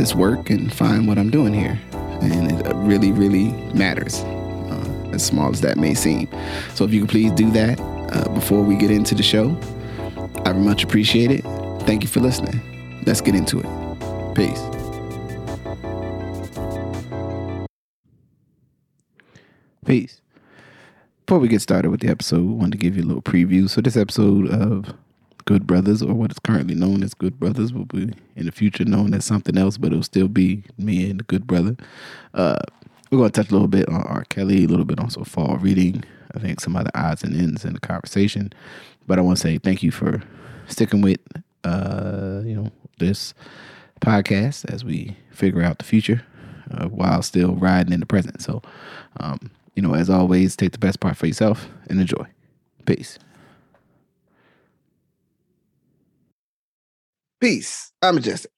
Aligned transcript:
this 0.00 0.14
work 0.14 0.48
and 0.48 0.72
find 0.72 1.06
what 1.06 1.18
I'm 1.18 1.28
doing 1.30 1.52
here. 1.52 1.78
And 2.22 2.50
it 2.52 2.74
really, 2.74 3.12
really 3.12 3.52
matters, 3.74 4.20
uh, 4.20 5.10
as 5.12 5.22
small 5.22 5.50
as 5.50 5.60
that 5.60 5.76
may 5.76 5.92
seem. 5.92 6.26
So 6.74 6.84
if 6.84 6.94
you 6.94 7.02
could 7.02 7.10
please 7.10 7.32
do 7.32 7.50
that 7.50 7.78
uh, 7.78 8.28
before 8.32 8.62
we 8.62 8.76
get 8.76 8.90
into 8.90 9.14
the 9.14 9.22
show, 9.22 9.54
I 10.46 10.52
very 10.52 10.64
much 10.64 10.82
appreciate 10.82 11.30
it. 11.30 11.42
Thank 11.82 12.02
you 12.02 12.08
for 12.08 12.20
listening. 12.20 12.60
Let's 13.06 13.20
get 13.20 13.34
into 13.34 13.60
it. 13.60 14.34
Peace. 14.34 14.62
Peace. 19.84 20.22
Before 21.26 21.38
we 21.38 21.48
get 21.48 21.60
started 21.60 21.90
with 21.90 22.00
the 22.00 22.08
episode, 22.08 22.38
I 22.38 22.54
wanted 22.54 22.72
to 22.72 22.78
give 22.78 22.96
you 22.96 23.02
a 23.02 23.06
little 23.06 23.22
preview. 23.22 23.68
So 23.68 23.82
this 23.82 23.98
episode 23.98 24.48
of 24.48 24.94
Good 25.50 25.66
Brothers, 25.66 26.00
or 26.00 26.14
what 26.14 26.30
is 26.30 26.38
currently 26.38 26.76
known 26.76 27.02
as 27.02 27.12
Good 27.12 27.40
Brothers, 27.40 27.72
will 27.72 27.84
be 27.86 28.12
in 28.36 28.46
the 28.46 28.52
future 28.52 28.84
known 28.84 29.12
as 29.12 29.24
something 29.24 29.58
else, 29.58 29.78
but 29.78 29.90
it'll 29.90 30.04
still 30.04 30.28
be 30.28 30.62
me 30.78 31.10
and 31.10 31.18
the 31.18 31.24
Good 31.24 31.44
Brother. 31.44 31.76
Uh, 32.32 32.60
we're 33.10 33.18
going 33.18 33.32
to 33.32 33.42
touch 33.42 33.50
a 33.50 33.52
little 33.52 33.66
bit 33.66 33.88
on 33.88 34.00
R. 34.02 34.22
Kelly, 34.28 34.62
a 34.62 34.68
little 34.68 34.84
bit 34.84 35.00
on 35.00 35.10
so 35.10 35.24
far 35.24 35.58
reading. 35.58 36.04
I 36.36 36.38
think 36.38 36.60
some 36.60 36.76
other 36.76 36.92
odds 36.94 37.24
and 37.24 37.36
ends 37.36 37.64
in 37.64 37.74
the 37.74 37.80
conversation. 37.80 38.52
But 39.08 39.18
I 39.18 39.22
want 39.22 39.38
to 39.38 39.42
say 39.42 39.58
thank 39.58 39.82
you 39.82 39.90
for 39.90 40.22
sticking 40.68 41.00
with 41.00 41.18
uh, 41.64 42.42
you 42.44 42.54
know 42.54 42.70
this 43.00 43.34
podcast 44.00 44.72
as 44.72 44.84
we 44.84 45.16
figure 45.32 45.64
out 45.64 45.78
the 45.78 45.84
future 45.84 46.22
uh, 46.70 46.86
while 46.86 47.22
still 47.22 47.56
riding 47.56 47.92
in 47.92 47.98
the 47.98 48.06
present. 48.06 48.40
So, 48.40 48.62
um, 49.18 49.50
you 49.74 49.82
know, 49.82 49.94
as 49.96 50.08
always, 50.08 50.54
take 50.54 50.70
the 50.70 50.78
best 50.78 51.00
part 51.00 51.16
for 51.16 51.26
yourself 51.26 51.66
and 51.88 52.00
enjoy. 52.00 52.26
Peace. 52.86 53.18
Peace. 57.40 57.90
I'm 58.02 58.16
Majestic. 58.16 58.50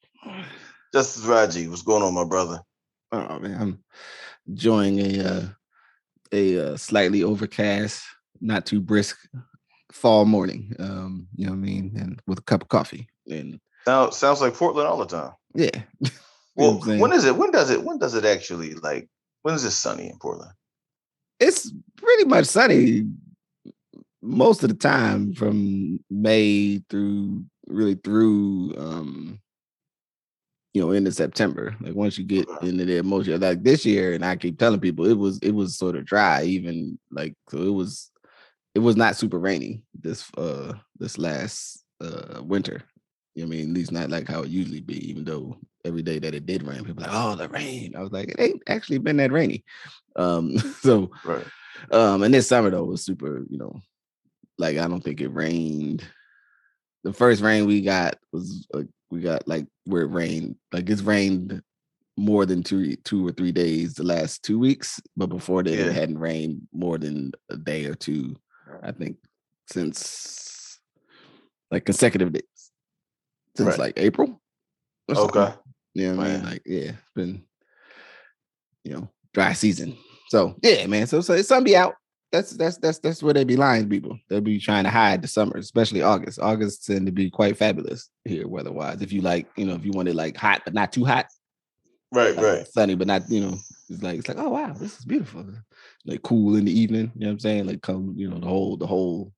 Justice 0.93 1.25
Rajee, 1.25 1.69
what's 1.69 1.83
going 1.83 2.03
on, 2.03 2.15
my 2.15 2.25
brother? 2.25 2.61
Oh 3.13 3.39
man, 3.39 3.57
I'm 3.61 3.85
enjoying 4.49 4.99
a 4.99 5.25
uh, 5.25 5.43
a 6.33 6.59
uh, 6.73 6.77
slightly 6.77 7.23
overcast, 7.23 8.03
not 8.41 8.67
too 8.67 8.81
brisk 8.81 9.19
fall 9.93 10.25
morning. 10.25 10.75
Um, 10.79 11.29
you 11.37 11.47
know 11.47 11.53
what 11.53 11.59
I 11.59 11.61
mean, 11.61 11.93
and 11.97 12.21
with 12.27 12.41
a 12.41 12.43
cup 12.43 12.63
of 12.63 12.69
coffee. 12.69 13.09
And 13.31 13.61
Now 13.87 14.11
sounds 14.11 14.41
like 14.41 14.55
Portland 14.55 14.89
all 14.89 14.99
the 14.99 15.07
time. 15.07 15.33
yeah. 15.55 15.83
Well, 16.55 16.75
when 16.81 17.15
is 17.15 17.25
it? 17.25 17.35
When 17.35 17.51
does 17.51 17.71
it? 17.71 17.83
When 17.83 17.97
does 17.99 18.15
it 18.15 18.27
actually 18.27 18.75
like? 18.75 19.09
When 19.41 19.55
is 19.55 19.65
it 19.65 19.71
sunny 19.71 20.11
in 20.11 20.19
Portland? 20.19 20.53
it's 21.41 21.73
pretty 21.97 22.25
much 22.27 22.45
sunny 22.45 23.05
most 24.21 24.63
of 24.63 24.69
the 24.69 24.75
time 24.77 25.33
from 25.33 25.99
May 26.11 26.83
through 26.91 27.45
really 27.73 27.95
through 27.95 28.75
um 28.77 29.41
you 30.75 30.81
know 30.83 30.93
into 30.93 31.13
September. 31.13 31.77
Like 31.81 31.95
once 31.95 32.19
you 32.19 32.25
get 32.25 32.49
into 32.63 32.85
the 32.85 32.97
emotion, 32.99 33.41
like 33.41 33.63
this 33.63 33.85
year, 33.85 34.15
and 34.15 34.25
I 34.25 34.37
keep 34.37 34.59
telling 34.59 34.81
people 34.81 35.07
it 35.07 35.19
was 35.19 35.39
it 35.43 35.53
was 35.55 35.77
sort 35.77 35.97
of 35.97 36.05
dry, 36.05 36.45
even 36.45 36.99
like 37.11 37.35
so 37.51 37.59
it 37.59 37.71
was 37.73 38.11
it 38.75 38.79
was 38.79 38.97
not 38.97 39.17
super 39.17 39.39
rainy 39.39 39.83
this 40.01 40.31
uh 40.39 40.73
this 40.99 41.19
last 41.19 41.85
uh 42.01 42.43
winter. 42.43 42.83
You 43.35 43.45
know 43.45 43.49
I 43.49 43.51
mean? 43.51 43.71
At 43.71 43.75
least 43.75 43.93
not 43.93 44.11
like 44.11 44.29
how 44.29 44.43
it 44.43 44.49
usually 44.51 44.81
be, 44.81 45.09
even 45.09 45.25
though 45.25 45.57
every 45.85 46.03
day 46.03 46.19
that 46.19 46.35
it 46.35 46.47
did 46.47 46.63
rain, 46.63 46.85
people 46.85 47.03
like, 47.03 47.13
oh 47.13 47.35
the 47.35 47.49
rain. 47.49 47.95
I 47.97 48.03
was 48.03 48.13
like, 48.13 48.29
it 48.29 48.41
ain't 48.41 48.63
actually 48.69 48.99
been 48.99 49.17
that 49.19 49.33
rainy. 49.33 49.65
Um 50.17 50.59
so 50.81 51.11
Right. 51.25 51.47
um, 51.91 52.23
and 52.23 52.33
this 52.33 52.49
summer 52.49 52.71
though 52.71 52.85
was 52.85 53.05
super, 53.05 53.45
you 53.49 53.59
know, 53.59 53.81
like 54.59 54.79
I 54.79 54.89
don't 54.89 55.03
think 55.03 55.21
it 55.21 55.29
rained. 55.29 56.05
The 57.05 57.13
first 57.13 57.43
rain 57.43 57.67
we 57.67 57.81
got 57.81 58.17
was 58.33 58.67
uh, 58.75 58.83
we 59.11 59.21
got 59.21 59.47
like 59.49 59.67
where 59.85 60.03
it 60.03 60.11
rained, 60.11 60.57
like 60.73 60.89
it's 60.89 61.03
rained 61.03 61.63
more 62.17 62.47
than 62.47 62.63
two 62.63 62.95
two 62.97 63.27
or 63.27 63.33
three 63.33 63.53
days 63.53 63.95
the 63.95 64.05
last 64.05 64.43
two 64.43 64.59
weeks, 64.59 65.01
but 65.17 65.27
before 65.29 65.63
that 65.63 65.71
Yeah. 65.77 65.87
it 65.87 65.93
hadn't 65.95 66.19
rained 66.19 66.69
more 66.73 66.99
than 66.99 67.33
a 67.51 67.57
day 67.57 67.87
or 67.87 67.95
two, 67.95 68.37
I 68.83 68.93
think, 68.93 69.17
since 69.67 70.79
like 71.71 71.85
consecutive 71.85 72.33
days. 72.33 72.43
Since 73.57 73.71
Right. 73.71 73.79
like 73.79 73.95
April. 73.99 74.41
something. 75.13 75.43
Okay. 75.43 75.55
You 75.95 76.15
know 76.15 76.23
I 76.23 76.29
mean? 76.29 76.45
Like, 76.45 76.63
yeah, 76.65 76.93
it's 76.93 77.11
been, 77.15 77.45
you 78.85 78.93
know, 78.95 79.09
dry 79.35 79.53
season. 79.53 79.97
So 80.29 80.55
yeah, 80.63 80.87
man. 80.87 81.07
So 81.07 81.21
so 81.21 81.41
sun 81.43 81.65
be 81.65 81.77
out. 81.77 81.95
That's 82.33 82.53
that's 82.53 82.79
that's 82.79 82.99
that's 82.99 83.23
where 83.23 83.35
they 83.35 83.45
be 83.45 83.57
lying 83.57 83.89
people. 83.91 84.19
They'll 84.29 84.41
be 84.41 84.59
trying 84.59 84.85
to 84.85 84.91
hide 84.91 85.21
the 85.21 85.29
summer, 85.29 85.57
especially 85.59 86.01
August. 86.01 86.41
August 86.41 86.87
tend 86.87 87.05
to 87.07 87.13
be 87.13 87.29
quite 87.31 87.59
fabulous 87.59 88.09
here 88.25 88.49
weather-wise. 88.49 89.03
If 89.03 89.13
you 89.13 89.21
like, 89.21 89.49
you 89.57 89.67
know, 89.67 89.75
if 89.75 89.85
you 89.85 89.93
want 89.93 90.09
it 90.09 90.15
like 90.15 90.37
hot 90.37 90.63
but 90.65 90.73
not 90.73 90.93
too 90.93 91.05
hot, 91.05 91.27
Right. 92.11 92.35
like, 92.35 92.45
Right. 92.45 92.67
sunny 92.67 92.95
but 92.95 93.07
not, 93.07 93.29
you 93.29 93.41
know, 93.41 93.59
it's 93.91 94.03
like 94.03 94.19
it's 94.19 94.29
like, 94.29 94.39
oh 94.39 94.49
wow, 94.49 94.73
this 94.73 94.99
is 94.99 95.05
beautiful. 95.05 95.45
Like 96.07 96.23
cool 96.23 96.57
in 96.57 96.65
the 96.65 96.73
evening. 96.73 97.13
You 97.15 97.21
know 97.21 97.27
what 97.27 97.33
I'm 97.33 97.41
saying? 97.41 97.67
Like 97.67 97.83
come, 97.83 98.15
you 98.17 98.31
know, 98.31 98.39
the 98.39 98.47
whole 98.47 98.79
the 98.79 98.87
whole 98.87 99.33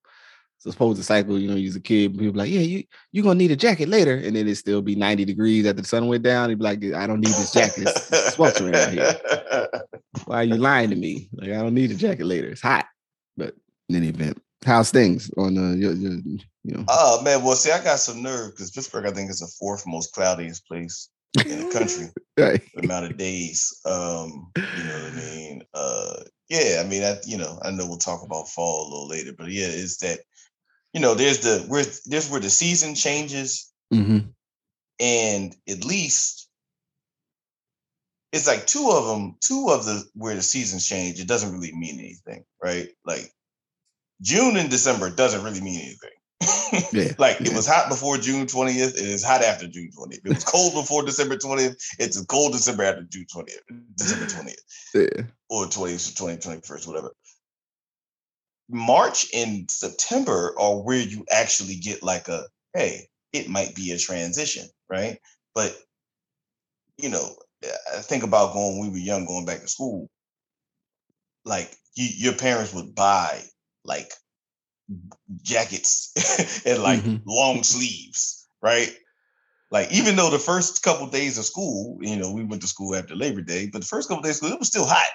supposed 0.73 0.99
to 0.99 1.05
cycle, 1.05 1.39
you 1.39 1.49
know, 1.49 1.57
you's 1.57 1.77
a 1.77 1.81
kid, 1.81 2.13
people 2.13 2.33
be 2.33 2.39
like, 2.39 2.51
yeah, 2.51 2.61
you 2.61 2.85
you're 3.13 3.23
gonna 3.23 3.39
need 3.39 3.51
a 3.51 3.57
jacket 3.57 3.89
later, 3.89 4.15
and 4.15 4.35
then 4.35 4.49
it 4.49 4.57
still 4.57 4.83
be 4.83 4.95
90 4.95 5.25
degrees 5.25 5.67
after 5.67 5.83
the 5.83 5.89
sun 5.89 6.07
went 6.07 6.23
down. 6.23 6.51
You'd 6.51 6.59
be 6.59 6.65
like, 6.65 6.85
I 6.95 7.07
don't 7.07 7.21
need 7.21 7.29
this 7.29 7.53
jacket. 7.53 7.83
It's, 7.83 8.11
it's 8.13 8.35
sweltering 8.35 8.75
out 8.75 8.91
here. 8.91 9.21
Why 10.25 10.37
are 10.37 10.45
you 10.45 10.57
lying 10.57 10.91
to 10.91 10.97
me? 10.97 11.29
Like 11.33 11.51
I 11.51 11.63
don't 11.63 11.75
need 11.75 11.91
a 11.91 11.95
jacket 11.95 12.25
later. 12.25 12.49
It's 12.49 12.63
hot. 12.63 12.87
But 13.37 13.55
in 13.89 13.97
any 13.97 14.09
event, 14.09 14.41
how's 14.65 14.91
things 14.91 15.31
on 15.37 15.59
uh, 15.59 15.75
your, 15.75 15.93
your 15.93 16.13
you 16.13 16.41
know? 16.65 16.85
Oh 16.89 17.23
man, 17.23 17.43
well, 17.43 17.55
see, 17.55 17.71
I 17.71 17.83
got 17.83 17.99
some 17.99 18.23
nerve 18.23 18.53
because 18.53 18.71
Pittsburgh, 18.71 19.07
I 19.07 19.13
think, 19.13 19.31
is 19.31 19.41
the 19.41 19.53
fourth 19.59 19.85
most 19.87 20.13
cloudiest 20.13 20.67
place 20.67 21.11
in 21.45 21.67
the 21.67 21.73
country. 21.79 22.07
right. 22.39 22.63
the 22.75 22.85
amount 22.85 23.07
of 23.07 23.17
days. 23.17 23.81
Um, 23.85 24.51
you 24.57 24.85
know 24.85 25.03
what 25.03 25.13
I 25.13 25.17
mean? 25.17 25.63
Uh, 25.75 26.15
yeah, 26.49 26.83
I 26.85 26.89
mean, 26.89 27.03
I, 27.03 27.17
you 27.27 27.37
know, 27.37 27.59
I 27.63 27.71
know 27.71 27.87
we'll 27.87 27.99
talk 27.99 28.23
about 28.23 28.49
fall 28.49 28.83
a 28.83 28.89
little 28.91 29.09
later, 29.09 29.33
but 29.37 29.49
yeah, 29.49 29.67
it's 29.69 29.99
that, 29.99 30.21
you 30.95 31.01
know, 31.01 31.15
there's 31.15 31.41
the 31.41 31.65
where 31.69 31.85
there's 32.07 32.31
where 32.31 32.41
the 32.41 32.51
season 32.51 32.95
changes, 32.95 33.71
hmm 33.93 34.19
and 35.01 35.57
at 35.69 35.85
least 35.85 36.49
it's 38.33 38.47
like 38.47 38.65
two 38.67 38.91
of 38.91 39.07
them, 39.07 39.37
two 39.41 39.71
of 39.71 39.85
the 39.85 40.05
where 40.15 40.37
the 40.37 40.43
seasons 40.43 40.87
change, 40.87 41.19
it 41.21 41.27
doesn't 41.27 41.53
really 41.53 41.75
mean 41.75 41.99
anything, 41.99 42.45
right? 42.63 42.89
Like 43.05 43.33
June 44.23 44.57
and 44.57 44.71
December 44.71 45.11
doesn't 45.11 45.43
really 45.45 45.61
mean 45.61 45.81
anything. 45.81 46.11
Yeah, 46.93 47.13
like 47.19 47.41
it 47.41 47.55
was 47.55 47.67
hot 47.67 47.89
before 47.89 48.17
June 48.17 48.47
20th. 48.47 48.95
It 48.95 49.05
is 49.05 49.23
hot 49.25 49.43
after 49.43 49.67
June 49.69 49.91
20th. 49.97 50.21
It 50.25 50.29
was 50.35 50.45
cold 50.45 50.75
before 50.75 51.05
December 51.05 51.37
20th. 51.37 51.77
It's 51.99 52.21
a 52.21 52.27
cold 52.27 52.53
December 52.53 52.83
after 52.85 53.03
June 53.05 53.27
20th, 53.33 53.59
December 53.97 54.27
20th, 54.27 54.55
Yeah. 54.95 55.25
or 55.49 55.67
20th, 55.67 56.17
20, 56.17 56.37
21st, 56.39 56.87
whatever. 56.89 57.13
March 58.69 59.27
and 59.35 59.71
September 59.71 60.55
are 60.59 60.83
where 60.83 61.01
you 61.01 61.25
actually 61.31 61.77
get 61.77 62.03
like 62.03 62.29
a 62.29 62.45
hey, 62.75 63.09
it 63.33 63.49
might 63.49 63.75
be 63.75 63.93
a 63.93 63.99
transition, 63.99 64.69
right? 64.89 65.19
But 65.55 65.77
you 66.99 67.09
know, 67.09 67.37
I 67.95 68.01
think 68.01 68.23
about 68.23 68.53
going 68.53 68.79
when 68.79 68.89
we 68.89 68.93
were 68.93 69.05
young, 69.05 69.27
going 69.27 69.45
back 69.47 69.61
to 69.61 69.69
school. 69.69 70.09
Like 71.45 71.77
you, 71.95 72.09
your 72.17 72.35
parents 72.35 72.73
would 72.75 72.95
buy 72.95 73.43
like 73.85 74.13
jackets 75.43 76.63
and 76.67 76.83
like 76.83 77.01
Mhm. 77.01 77.23
long 77.27 77.63
sleeves, 77.63 78.47
right? 78.63 78.93
Like 79.71 79.93
even 79.93 80.17
though 80.17 80.31
the 80.31 80.39
first 80.39 80.83
couple 80.83 81.07
days 81.09 81.39
of 81.39 81.45
school, 81.47 81.99
you 82.01 82.17
know, 82.17 82.33
we 82.33 82.45
went 82.45 82.63
to 82.63 82.69
school 82.69 82.95
after 82.95 83.17
Labor 83.17 83.43
Day, 83.43 83.69
but 83.73 83.81
the 83.83 83.87
first 83.89 84.09
couple 84.09 84.23
days 84.23 84.33
of 84.33 84.37
school, 84.39 84.53
it 84.53 84.59
was 84.59 84.69
still 84.69 84.87
hot, 84.87 85.09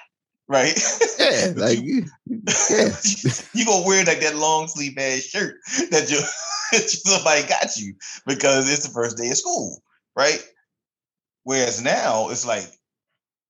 right? 0.50 0.76
Yeah. 1.18 1.52
Like 1.56 1.78
you, 1.80 2.04
yeah. 2.26 2.88
you 3.54 3.64
gonna 3.64 3.86
wear 3.86 4.04
like 4.04 4.20
that 4.20 4.34
long 4.34 4.66
sleeve 4.66 4.98
ass 4.98 5.20
shirt 5.20 5.54
that 5.90 6.10
you 6.10 6.18
somebody 6.78 7.46
got 7.48 7.76
you 7.76 7.94
because 8.26 8.70
it's 8.70 8.86
the 8.86 8.92
first 8.92 9.16
day 9.16 9.28
of 9.30 9.36
school, 9.36 9.80
right? 10.16 10.42
Whereas 11.44 11.82
now 11.82 12.30
it's 12.30 12.44
like 12.44 12.64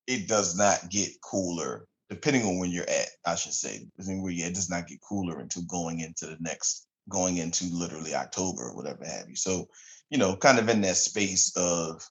it 0.07 0.29
does 0.29 0.57
not 0.57 0.91
get 0.91 1.09
cooler, 1.23 1.87
depending 2.11 2.45
on 2.45 2.59
when 2.59 2.71
you're 2.71 2.89
at, 2.89 3.09
I 3.25 3.35
should 3.35 3.55
say. 3.55 3.87
Depending 3.97 4.23
where 4.23 4.33
you're 4.33 4.49
it 4.49 4.55
does 4.55 4.69
not 4.69 4.87
get 4.87 5.01
cooler 5.01 5.39
until 5.39 5.63
going 5.63 6.01
into 6.01 6.27
the 6.27 6.37
next, 6.41 6.87
going 7.09 7.39
into 7.39 7.65
literally 7.73 8.15
October 8.15 8.65
or 8.65 8.77
whatever 8.77 9.07
have 9.07 9.29
you. 9.29 9.37
So, 9.37 9.69
you 10.11 10.19
know, 10.19 10.37
kind 10.37 10.59
of 10.59 10.69
in 10.69 10.83
that 10.83 10.97
space 10.97 11.57
of 11.57 12.03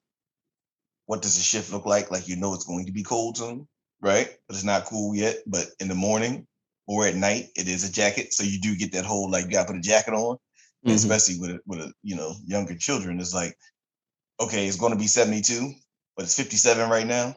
what 1.06 1.22
does 1.22 1.36
the 1.36 1.44
shift 1.44 1.72
look 1.72 1.86
like? 1.86 2.10
Like 2.10 2.28
you 2.28 2.38
know 2.38 2.56
it's 2.56 2.66
going 2.66 2.88
to 2.88 2.92
be 2.92 3.04
cold 3.04 3.38
soon, 3.38 3.68
right? 4.02 4.30
But 4.48 4.56
it's 4.56 4.64
not 4.64 4.86
cool 4.86 5.16
yet. 5.16 5.38
But 5.46 5.68
in 5.80 5.88
the 5.88 5.96
morning 5.96 6.48
or 6.88 7.06
at 7.06 7.16
night, 7.16 7.50
it 7.56 7.68
is 7.68 7.88
a 7.88 7.92
jacket. 7.92 8.34
So 8.34 8.44
you 8.44 8.60
do 8.60 8.76
get 8.76 8.92
that 8.94 9.06
whole 9.06 9.30
like 9.30 9.46
you 9.46 9.52
gotta 9.52 9.68
put 9.68 9.78
a 9.78 9.82
jacket 9.82 10.14
on. 10.14 10.38
Mm-hmm. 10.86 10.96
Especially 10.96 11.38
with 11.40 11.50
a, 11.52 11.60
with 11.66 11.80
a, 11.82 11.94
you 12.04 12.16
know 12.16 12.34
younger 12.46 12.74
children, 12.74 13.20
it's 13.20 13.34
like, 13.34 13.54
okay, 14.40 14.66
it's 14.66 14.78
going 14.78 14.94
to 14.94 14.98
be 14.98 15.08
72, 15.08 15.74
but 16.16 16.24
it's 16.24 16.38
57 16.38 16.90
right 16.90 17.06
now, 17.06 17.36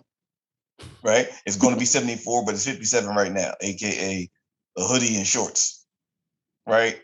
right? 1.02 1.26
It's 1.44 1.56
going 1.56 1.74
to 1.74 1.80
be 1.80 1.84
74, 1.84 2.44
but 2.44 2.54
it's 2.54 2.64
57 2.64 3.12
right 3.12 3.32
now, 3.32 3.52
aka 3.60 4.30
a 4.78 4.82
hoodie 4.84 5.16
and 5.16 5.26
shorts, 5.26 5.84
right? 6.68 7.00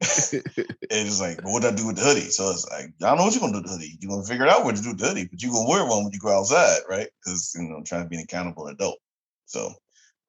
It's 0.00 1.20
like, 1.20 1.40
what 1.42 1.64
I 1.64 1.70
do 1.70 1.86
with 1.86 1.96
the 1.96 2.02
hoodie? 2.02 2.30
So 2.30 2.50
it's 2.50 2.68
like, 2.68 2.86
I 3.02 3.08
don't 3.08 3.18
know 3.18 3.24
what 3.24 3.34
you're 3.34 3.40
gonna 3.40 3.52
do 3.52 3.58
with 3.58 3.66
the 3.66 3.72
hoodie. 3.72 3.98
You're 4.00 4.10
gonna 4.10 4.26
figure 4.26 4.46
it 4.46 4.50
out 4.50 4.64
what 4.64 4.76
to 4.76 4.82
do 4.82 4.90
with 4.90 4.98
the 4.98 5.08
hoodie, 5.08 5.28
but 5.30 5.42
you're 5.42 5.52
gonna 5.52 5.68
wear 5.68 5.86
one 5.86 6.04
when 6.04 6.12
you 6.12 6.18
go 6.18 6.36
outside, 6.36 6.80
right? 6.88 7.08
Because 7.24 7.54
you 7.56 7.68
know, 7.68 7.76
I'm 7.76 7.84
trying 7.84 8.02
to 8.02 8.08
be 8.08 8.16
an 8.16 8.22
accountable 8.22 8.66
adult. 8.66 8.98
So 9.46 9.72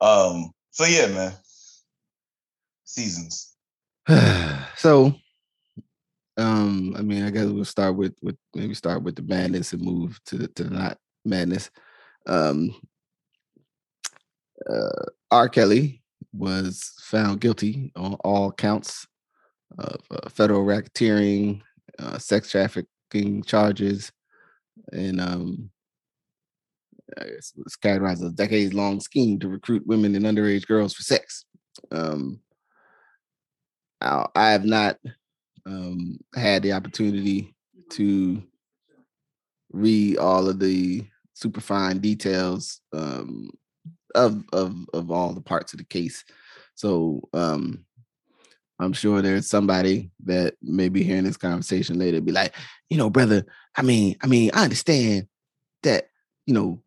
um, 0.02 0.52
so 0.72 0.86
yeah, 0.86 1.08
man. 1.08 1.34
Seasons. 2.84 3.56
so 4.78 5.14
um, 6.38 6.96
I 6.96 7.02
mean, 7.02 7.24
I 7.24 7.32
guess 7.32 7.48
we'll 7.48 7.66
start 7.66 7.96
with 7.96 8.16
with 8.22 8.38
maybe 8.54 8.74
start 8.74 9.04
with 9.04 9.16
the 9.16 9.24
madness 9.24 9.74
and 9.74 9.82
move 9.82 10.20
to 10.26 10.38
the 10.38 10.48
to 10.50 10.64
the 10.66 10.70
not 10.70 10.98
madness. 11.26 11.70
Um 12.28 12.76
uh 14.70 15.06
R. 15.32 15.50
Kelly 15.50 16.02
was 16.34 16.94
found 17.00 17.42
guilty 17.42 17.92
on 17.96 18.14
all 18.16 18.52
counts 18.52 19.08
of 19.78 20.02
uh, 20.12 20.30
federal 20.30 20.64
racketeering, 20.64 21.62
uh, 22.00 22.18
sex 22.18 22.52
trafficking 22.52 23.44
charges, 23.44 24.12
and 24.92 25.20
um, 25.20 25.70
it's, 27.18 27.54
categorized 27.84 28.14
as 28.14 28.24
a 28.24 28.32
decades-long 28.32 29.00
scheme 29.00 29.40
to 29.40 29.48
recruit 29.48 29.86
women 29.86 30.16
and 30.16 30.26
underage 30.26 30.68
girls 30.68 30.94
for 30.94 31.04
sex. 31.04 31.46
Um, 31.92 32.40
I, 34.02 34.26
I 34.36 34.52
have 34.52 34.66
not 34.66 34.98
um, 35.66 36.18
had 36.36 36.64
the 36.64 36.74
opportunity 36.74 37.56
to 37.92 38.44
read 39.72 40.18
all 40.18 40.48
of 40.48 40.60
the 40.60 41.06
super 41.34 41.62
fine 41.62 42.00
details 42.00 42.82
um, 42.94 43.50
of 44.16 44.44
of 44.54 44.76
of 44.94 45.12
all 45.12 45.34
the 45.34 45.42
parts 45.42 45.74
of 45.74 45.80
the 45.80 45.86
case. 45.86 46.24
So 46.76 47.22
um, 47.34 47.86
I'm 48.80 48.94
sure 48.94 49.22
there's 49.22 49.48
somebody 49.48 50.12
that 50.26 50.56
may 50.62 50.90
be 50.90 51.04
hearing 51.04 51.24
this 51.24 51.38
conversation 51.38 51.98
later 51.98 52.22
be 52.22 52.32
like, 52.32 52.54
you 52.90 52.98
know, 52.98 53.10
brother, 53.10 53.46
I 53.76 53.82
mean, 53.82 54.16
I 54.22 54.28
mean, 54.28 54.52
I 54.54 54.64
understand 54.64 55.28
that, 55.84 56.10
you 56.46 56.54
know, 56.54 56.82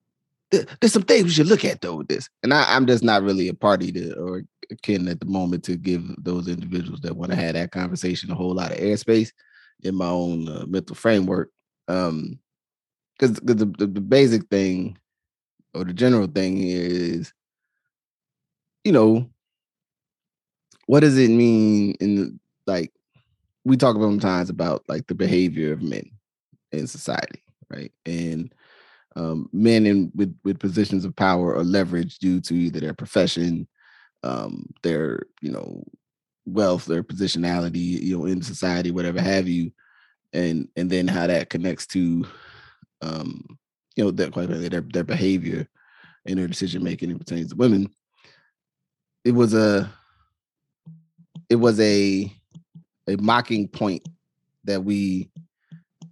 th- 0.51 0.69
there's 0.81 0.93
some 0.93 1.03
things 1.03 1.25
we 1.25 1.31
should 1.31 1.49
look 1.49 1.65
at 1.65 1.81
though 1.81 1.97
with 1.97 2.09
this. 2.09 2.29
And 2.43 2.55
I, 2.55 2.77
am 2.77 2.87
just 2.87 3.03
not 3.03 3.23
really 3.23 3.49
a 3.49 3.55
party 3.55 3.91
to 3.93 4.15
or 4.15 4.43
kin 4.83 5.09
at 5.09 5.19
the 5.19 5.27
moment 5.27 5.65
to 5.65 5.77
give 5.77 6.05
those 6.23 6.47
individuals 6.47 7.01
that 7.01 7.17
want 7.17 7.33
to 7.33 7.37
have 7.37 7.55
that 7.55 7.73
conversation 7.73 8.31
a 8.31 8.37
whole 8.37 8.55
lot 8.55 8.71
of 8.71 8.79
airspace 8.79 9.33
in 9.83 9.97
my 9.97 10.09
own 10.09 10.49
uh, 10.49 10.65
mental 10.67 10.95
framework. 10.95 11.51
Um, 11.89 12.39
because 13.19 13.37
the, 13.41 13.55
the, 13.55 13.87
the 13.87 14.01
basic 14.01 14.49
thing 14.49 14.97
or 15.75 15.85
the 15.85 15.93
general 15.93 16.27
thing 16.27 16.59
is, 16.59 17.33
you 18.85 18.93
know, 18.93 19.29
what 20.91 21.01
does 21.01 21.17
it 21.17 21.31
mean 21.31 21.95
in 22.01 22.41
like 22.67 22.91
we 23.65 23.77
talk 23.77 23.95
sometimes 23.95 24.51
about 24.51 24.83
like 24.89 25.07
the 25.07 25.15
behavior 25.15 25.73
of 25.73 25.83
men 25.83 26.11
in 26.73 26.89
society, 26.89 27.45
right? 27.71 27.93
And 28.07 28.53
um, 29.15 29.49
men 29.53 29.87
in 29.87 30.11
with 30.17 30.37
with 30.43 30.59
positions 30.59 31.05
of 31.05 31.15
power 31.15 31.55
or 31.55 31.63
leverage 31.63 32.19
due 32.19 32.41
to 32.41 32.55
either 32.55 32.81
their 32.81 32.93
profession, 32.93 33.69
um, 34.25 34.67
their 34.83 35.21
you 35.41 35.53
know 35.53 35.85
wealth, 36.45 36.87
their 36.87 37.05
positionality, 37.05 38.03
you 38.03 38.19
know, 38.19 38.27
in 38.27 38.43
society, 38.43 38.91
whatever 38.91 39.21
have 39.21 39.47
you, 39.47 39.71
and 40.33 40.67
and 40.75 40.91
then 40.91 41.07
how 41.07 41.29
that 41.29 41.51
connects 41.51 41.87
to 41.87 42.27
um, 43.01 43.45
you 43.95 44.03
know, 44.03 44.11
that 44.11 44.33
quite 44.33 44.49
their 44.49 44.81
their 44.81 45.05
behavior 45.05 45.69
and 46.27 46.37
their 46.37 46.49
decision 46.49 46.83
making 46.83 47.13
in 47.13 47.19
pertains 47.21 47.51
to 47.51 47.57
women. 47.57 47.89
It 49.25 49.37
was 49.37 49.55
a 49.55 49.89
it 51.51 51.57
was 51.57 51.79
a 51.81 52.33
a 53.09 53.17
mocking 53.17 53.69
point 53.69 54.09
that 54.65 54.85
we 54.85 55.29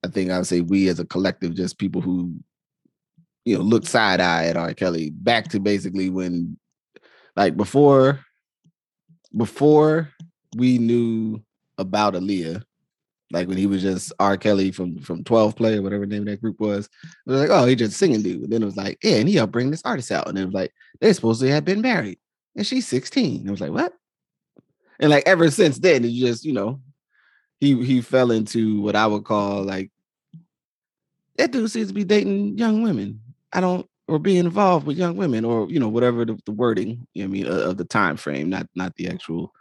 I 0.05 0.08
think 0.08 0.31
I 0.31 0.38
would 0.38 0.46
say 0.46 0.61
we 0.61 0.88
as 0.88 1.00
a 1.00 1.05
collective, 1.05 1.55
just 1.55 1.79
people 1.79 2.00
who, 2.00 2.35
you 3.44 3.56
know, 3.56 3.62
look 3.62 3.87
side 3.87 4.20
eye 4.20 4.46
at 4.46 4.56
R. 4.56 4.75
Kelly 4.75 5.11
back 5.11 5.49
to 5.49 5.61
basically 5.61 6.11
when 6.11 6.58
like 7.37 7.56
before 7.56 8.20
before 9.37 10.11
we 10.56 10.79
knew 10.79 11.43
about 11.79 12.14
Aaliyah, 12.14 12.62
like 13.31 13.46
when 13.49 13.58
he 13.58 13.67
was 13.67 13.82
just 13.82 14.12
R. 14.19 14.37
Kelly 14.37 14.70
from 14.73 14.99
from 14.99 15.25
12 15.25 15.56
play 15.56 15.79
or 15.79 15.82
whatever 15.82 16.06
name 16.06 16.25
that 16.26 16.40
group 16.40 16.58
was, 16.61 16.87
it 16.87 17.31
was 17.31 17.40
like, 17.40 17.50
oh, 17.50 17.67
he 17.67 17.76
just 17.76 17.96
singing 17.96 18.23
dude. 18.23 18.43
And 18.43 18.52
then 18.52 18.62
it 18.62 18.67
was 18.67 18.76
like, 18.76 18.99
yeah, 19.02 19.17
and 19.17 19.29
he 19.29 19.37
helped 19.37 19.52
bring 19.52 19.70
this 19.70 19.82
artist 19.85 20.11
out. 20.11 20.29
And 20.29 20.38
it 20.38 20.44
was 20.44 20.55
like, 20.55 20.73
they 21.00 21.12
supposed 21.12 21.40
to 21.40 21.50
have 21.50 21.64
been 21.64 21.81
married. 21.81 22.19
And 22.56 22.67
she's 22.67 22.88
16. 22.88 23.40
And 23.40 23.49
It 23.49 23.50
was 23.50 23.61
like, 23.61 23.70
what? 23.70 23.93
And 24.98 25.10
like 25.10 25.24
ever 25.26 25.50
since 25.50 25.78
then, 25.78 26.04
it 26.04 26.12
just 26.12 26.44
you 26.44 26.52
know, 26.52 26.80
he 27.60 27.82
he 27.84 28.00
fell 28.00 28.30
into 28.30 28.80
what 28.80 28.96
I 28.96 29.06
would 29.06 29.24
call 29.24 29.62
like 29.62 29.90
that 31.36 31.52
dude 31.52 31.70
seems 31.70 31.88
to 31.88 31.94
be 31.94 32.04
dating 32.04 32.58
young 32.58 32.82
women. 32.82 33.20
I 33.52 33.60
don't 33.60 33.88
or 34.08 34.18
be 34.18 34.38
involved 34.38 34.86
with 34.86 34.96
young 34.96 35.16
women 35.16 35.44
or 35.44 35.68
you 35.68 35.78
know 35.78 35.88
whatever 35.88 36.24
the, 36.24 36.38
the 36.46 36.52
wording 36.52 37.06
you 37.14 37.22
know 37.22 37.28
I 37.28 37.30
mean 37.30 37.46
uh, 37.46 37.70
of 37.70 37.76
the 37.76 37.84
time 37.84 38.16
frame, 38.16 38.50
not 38.50 38.66
not 38.74 38.94
the 38.96 39.08
actual 39.08 39.52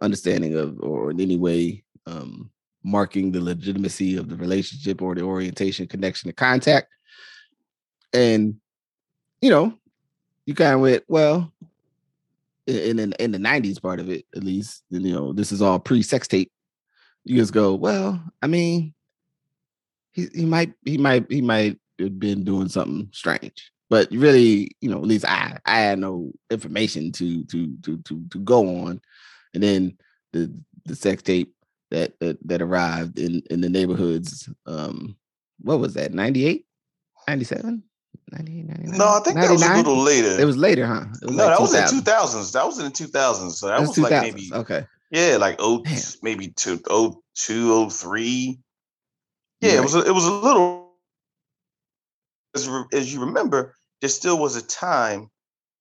understanding 0.00 0.56
of 0.56 0.78
or 0.80 1.10
in 1.10 1.20
any 1.20 1.36
way 1.36 1.82
um 2.06 2.50
marking 2.84 3.32
the 3.32 3.40
legitimacy 3.40 4.16
of 4.16 4.28
the 4.28 4.36
relationship 4.36 5.00
or 5.00 5.14
the 5.14 5.22
orientation, 5.22 5.86
connection, 5.86 6.28
the 6.28 6.34
contact. 6.34 6.88
And 8.12 8.56
you 9.40 9.50
know, 9.50 9.74
you 10.46 10.54
kind 10.54 10.74
of 10.74 10.80
went, 10.80 11.04
well, 11.08 11.52
in 12.66 12.98
in, 12.98 13.12
in 13.18 13.32
the 13.32 13.38
90s 13.38 13.80
part 13.80 14.00
of 14.00 14.08
it, 14.10 14.24
at 14.34 14.44
least, 14.44 14.82
you 14.90 15.12
know, 15.12 15.32
this 15.32 15.52
is 15.52 15.62
all 15.62 15.78
pre-sex 15.78 16.28
tape. 16.28 16.50
You 17.24 17.38
just 17.38 17.52
go, 17.52 17.74
well, 17.74 18.22
I 18.42 18.46
mean, 18.46 18.94
he 20.12 20.28
he 20.34 20.44
might 20.44 20.72
he 20.84 20.98
might 20.98 21.26
he 21.30 21.40
might 21.40 21.78
have 21.98 22.18
been 22.18 22.44
doing 22.44 22.68
something 22.68 23.08
strange. 23.12 23.70
But 23.90 24.10
really, 24.10 24.70
you 24.80 24.90
know, 24.90 24.98
at 24.98 25.04
least 25.04 25.24
I 25.26 25.58
I 25.64 25.78
had 25.78 25.98
no 25.98 26.32
information 26.50 27.12
to 27.12 27.44
to 27.44 27.76
to 27.82 27.98
to 27.98 28.24
to 28.30 28.38
go 28.40 28.84
on. 28.84 29.00
And 29.54 29.62
then 29.62 29.98
the 30.32 30.52
the 30.84 30.94
sex 30.94 31.22
tape 31.22 31.54
that 31.90 32.18
that, 32.20 32.38
that 32.46 32.62
arrived 32.62 33.18
in 33.18 33.42
in 33.50 33.60
the 33.60 33.68
neighborhoods 33.68 34.48
um 34.66 35.16
what 35.60 35.78
was 35.78 35.94
that 35.94 36.12
98 36.12 36.66
97 37.28 37.82
no, 38.32 39.08
I 39.08 39.20
think 39.20 39.36
99? 39.36 39.40
that 39.40 39.52
was 39.52 39.62
a 39.62 39.76
little 39.76 40.02
later. 40.02 40.40
It 40.40 40.44
was 40.44 40.56
later, 40.56 40.86
huh? 40.86 41.04
Was 41.22 41.36
no, 41.36 41.46
like 41.46 41.56
that 41.56 41.60
was 41.60 41.74
in 41.74 42.00
2000s. 42.00 42.52
That 42.52 42.66
was 42.66 42.78
in 42.78 42.84
the 42.86 42.90
2000s. 42.90 43.52
So 43.52 43.68
that, 43.68 43.80
was, 43.80 43.90
was 43.90 43.98
like 43.98 44.22
maybe 44.22 44.50
okay. 44.52 44.86
Yeah, 45.10 45.36
like 45.36 45.56
oh, 45.58 45.82
Damn. 45.82 46.02
maybe 46.22 46.48
two, 46.48 46.80
oh, 46.88 47.22
two, 47.34 47.72
oh, 47.72 47.90
three. 47.90 48.58
Yeah, 49.60 49.70
right. 49.70 49.78
it 49.78 49.82
was. 49.82 49.94
A, 49.94 50.00
it 50.00 50.14
was 50.14 50.26
a 50.26 50.32
little. 50.32 50.92
As, 52.54 52.68
as 52.92 53.12
you 53.12 53.20
remember, 53.20 53.74
there 54.00 54.10
still 54.10 54.38
was 54.38 54.56
a 54.56 54.62
time. 54.62 55.30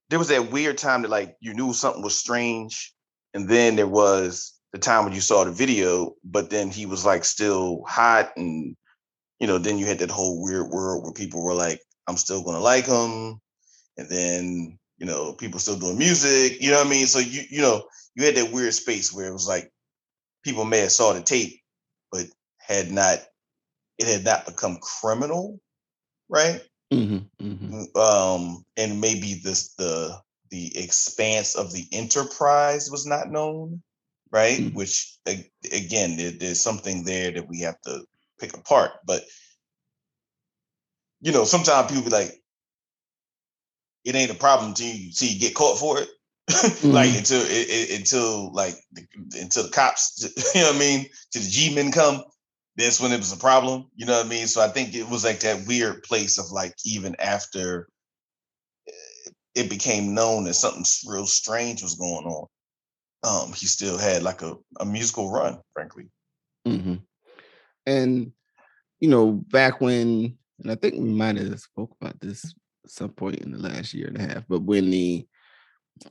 There 0.09 0.19
was 0.19 0.27
that 0.27 0.51
weird 0.51 0.77
time 0.77 1.01
that 1.01 1.11
like 1.11 1.35
you 1.39 1.53
knew 1.53 1.73
something 1.73 2.03
was 2.03 2.15
strange, 2.15 2.93
and 3.33 3.49
then 3.49 3.75
there 3.75 3.87
was 3.87 4.53
the 4.71 4.79
time 4.79 5.05
when 5.05 5.13
you 5.13 5.21
saw 5.21 5.43
the 5.43 5.51
video, 5.51 6.13
but 6.23 6.49
then 6.49 6.69
he 6.69 6.85
was 6.85 7.05
like 7.05 7.25
still 7.25 7.83
hot, 7.87 8.31
and 8.37 8.75
you 9.39 9.47
know, 9.47 9.57
then 9.57 9.77
you 9.77 9.85
had 9.85 9.99
that 9.99 10.11
whole 10.11 10.43
weird 10.43 10.69
world 10.69 11.03
where 11.03 11.13
people 11.13 11.43
were 11.43 11.53
like, 11.53 11.81
I'm 12.07 12.17
still 12.17 12.43
gonna 12.43 12.59
like 12.59 12.85
them. 12.85 13.39
And 13.97 14.09
then, 14.09 14.79
you 14.97 15.05
know, 15.05 15.33
people 15.33 15.59
still 15.59 15.77
doing 15.77 15.97
music, 15.97 16.61
you 16.61 16.71
know 16.71 16.77
what 16.77 16.87
I 16.87 16.89
mean? 16.89 17.07
So 17.07 17.19
you, 17.19 17.43
you 17.49 17.61
know, 17.61 17.83
you 18.15 18.25
had 18.25 18.35
that 18.35 18.51
weird 18.51 18.73
space 18.73 19.13
where 19.13 19.27
it 19.27 19.33
was 19.33 19.47
like 19.47 19.71
people 20.43 20.65
may 20.65 20.79
have 20.79 20.91
saw 20.91 21.13
the 21.13 21.21
tape, 21.21 21.59
but 22.11 22.25
had 22.59 22.91
not, 22.91 23.19
it 23.97 24.07
had 24.07 24.25
not 24.25 24.45
become 24.45 24.79
criminal, 24.81 25.59
right? 26.29 26.61
Mm-hmm, 26.91 27.45
mm-hmm. 27.45 27.81
Mm, 27.81 27.97
um, 27.97 28.65
and 28.77 29.01
maybe 29.01 29.41
this 29.43 29.73
the 29.75 30.15
the 30.51 30.77
expanse 30.77 31.55
of 31.55 31.73
the 31.73 31.87
enterprise 31.91 32.91
was 32.91 33.07
not 33.07 33.31
known, 33.31 33.81
right? 34.31 34.59
Mm-hmm. 34.59 34.77
Which 34.77 35.17
again, 35.25 36.17
there, 36.17 36.31
there's 36.31 36.61
something 36.61 37.03
there 37.03 37.31
that 37.31 37.49
we 37.49 37.61
have 37.61 37.81
to 37.81 38.05
pick 38.39 38.55
apart. 38.55 38.91
But 39.07 39.23
you 41.23 41.31
know, 41.31 41.45
sometimes 41.45 41.87
people 41.87 42.03
be 42.03 42.09
like, 42.09 42.41
it 44.03 44.13
ain't 44.13 44.31
a 44.31 44.35
problem 44.35 44.69
until 44.69 44.87
you 44.87 45.11
see 45.13 45.33
you 45.33 45.39
get 45.39 45.55
caught 45.55 45.79
for 45.79 45.99
it. 45.99 46.09
mm-hmm. 46.49 46.91
like 46.91 47.15
until 47.15 47.41
it, 47.41 47.47
it, 47.69 47.97
until 47.97 48.51
like 48.51 48.75
the, 48.91 49.07
until 49.39 49.63
the 49.63 49.69
cops, 49.69 50.21
you 50.53 50.61
know 50.61 50.67
what 50.67 50.75
I 50.75 50.79
mean, 50.79 51.05
to 51.31 51.39
the 51.39 51.49
G 51.49 51.73
men 51.73 51.93
come, 51.93 52.21
that's 52.75 52.99
when 52.99 53.13
it 53.13 53.17
was 53.17 53.31
a 53.31 53.37
problem. 53.37 53.89
You 53.95 54.05
know 54.05 54.17
what 54.17 54.25
I 54.25 54.29
mean? 54.29 54.47
So 54.47 54.61
I 54.61 54.67
think 54.67 54.93
it 54.93 55.09
was 55.09 55.23
like 55.23 55.39
that 55.39 55.65
weird 55.65 56.03
place 56.03 56.37
of 56.37 56.51
like 56.51 56.75
even 56.83 57.15
after 57.19 57.87
eh, 58.89 59.31
it 59.55 59.69
became 59.69 60.13
known 60.13 60.43
that 60.43 60.55
something 60.55 60.83
real 61.07 61.25
strange 61.25 61.81
was 61.81 61.95
going 61.95 62.25
on. 62.25 62.47
Um, 63.23 63.53
he 63.53 63.65
still 63.65 63.97
had 63.97 64.23
like 64.23 64.41
a, 64.41 64.57
a 64.81 64.85
musical 64.85 65.31
run, 65.31 65.61
frankly. 65.73 66.09
Mm-hmm. 66.67 66.95
And 67.85 68.33
you 68.99 69.07
know, 69.09 69.31
back 69.31 69.79
when, 69.79 70.37
and 70.59 70.71
I 70.71 70.75
think 70.75 70.95
we 70.95 71.09
might 71.09 71.37
have 71.37 71.59
spoke 71.59 71.95
about 71.99 72.19
this 72.19 72.53
some 72.85 73.09
point 73.09 73.37
in 73.37 73.51
the 73.51 73.57
last 73.57 73.93
year 73.93 74.07
and 74.07 74.17
a 74.17 74.21
half, 74.21 74.43
but 74.47 74.61
when 74.61 74.89
the 74.89 75.25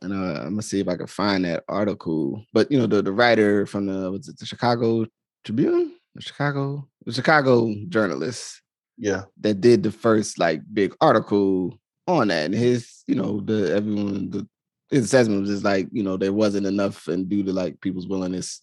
and 0.01 0.13
uh, 0.13 0.41
I'm 0.41 0.51
gonna 0.51 0.63
see 0.63 0.81
if 0.81 0.89
I 0.89 0.97
can 0.97 1.07
find 1.07 1.45
that 1.45 1.65
article. 1.69 2.45
But 2.53 2.71
you 2.71 2.79
know, 2.79 2.87
the 2.87 3.03
the 3.03 3.13
writer 3.13 3.67
from 3.67 3.87
the 3.87 4.11
was 4.11 4.29
it 4.29 4.39
the 4.39 4.47
Chicago 4.47 5.07
Tribune, 5.45 5.95
the 6.15 6.23
Chicago, 6.23 6.89
the 7.05 7.13
Chicago 7.13 7.75
journalist, 7.89 8.63
yeah, 8.97 9.25
that 9.41 9.61
did 9.61 9.83
the 9.83 9.91
first 9.91 10.39
like 10.39 10.63
big 10.73 10.95
article 11.01 11.79
on 12.07 12.29
that, 12.29 12.47
and 12.47 12.55
his, 12.55 13.03
you 13.07 13.15
know, 13.15 13.41
the 13.41 13.75
everyone 13.75 14.31
the 14.31 14.47
his 14.91 15.05
assessment 15.07 15.41
was 15.41 15.51
just 15.51 15.65
like, 15.65 15.89
you 15.91 16.03
know, 16.03 16.17
there 16.17 16.33
wasn't 16.33 16.67
enough, 16.67 17.09
and 17.09 17.29
due 17.29 17.43
to 17.43 17.53
like 17.53 17.81
people's 17.81 18.07
willingness 18.07 18.61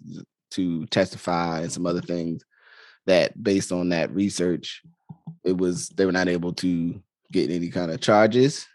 to 0.51 0.86
testify 0.88 1.62
and 1.62 1.71
some 1.71 1.86
other 1.86 2.01
things, 2.01 2.43
that 3.05 3.41
based 3.41 3.71
on 3.71 3.89
that 3.89 4.12
research, 4.13 4.81
it 5.43 5.57
was 5.57 5.89
they 5.89 6.05
were 6.05 6.12
not 6.12 6.27
able 6.27 6.53
to 6.53 7.01
get 7.31 7.50
any 7.51 7.69
kind 7.69 7.91
of 7.91 8.01
charges 8.01 8.67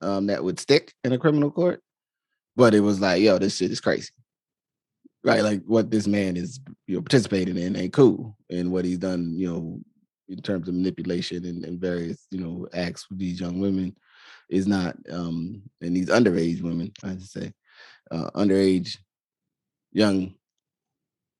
um, 0.00 0.26
that 0.26 0.42
would 0.42 0.60
stick 0.60 0.92
in 1.04 1.12
a 1.12 1.18
criminal 1.18 1.50
court. 1.50 1.82
But 2.56 2.74
it 2.74 2.80
was 2.80 3.00
like, 3.00 3.22
yo, 3.22 3.38
this 3.38 3.56
shit 3.56 3.70
is 3.70 3.80
crazy. 3.80 4.10
Right. 5.24 5.42
Like 5.42 5.62
what 5.66 5.90
this 5.90 6.06
man 6.06 6.36
is, 6.36 6.60
you 6.86 6.96
know, 6.96 7.02
participating 7.02 7.56
in 7.56 7.76
ain't 7.76 7.92
cool. 7.92 8.36
And 8.50 8.72
what 8.72 8.84
he's 8.84 8.98
done, 8.98 9.34
you 9.36 9.50
know, 9.50 9.80
in 10.28 10.42
terms 10.42 10.68
of 10.68 10.74
manipulation 10.74 11.44
and, 11.44 11.64
and 11.64 11.80
various, 11.80 12.26
you 12.30 12.40
know, 12.40 12.66
acts 12.74 13.08
with 13.08 13.18
these 13.18 13.40
young 13.40 13.60
women 13.60 13.96
is 14.50 14.66
not 14.66 14.96
um 15.10 15.62
and 15.80 15.96
these 15.96 16.08
underage 16.08 16.60
women, 16.60 16.92
I 17.04 17.10
should 17.10 17.22
say, 17.28 17.52
uh 18.10 18.30
underage 18.32 18.98
young 19.92 20.34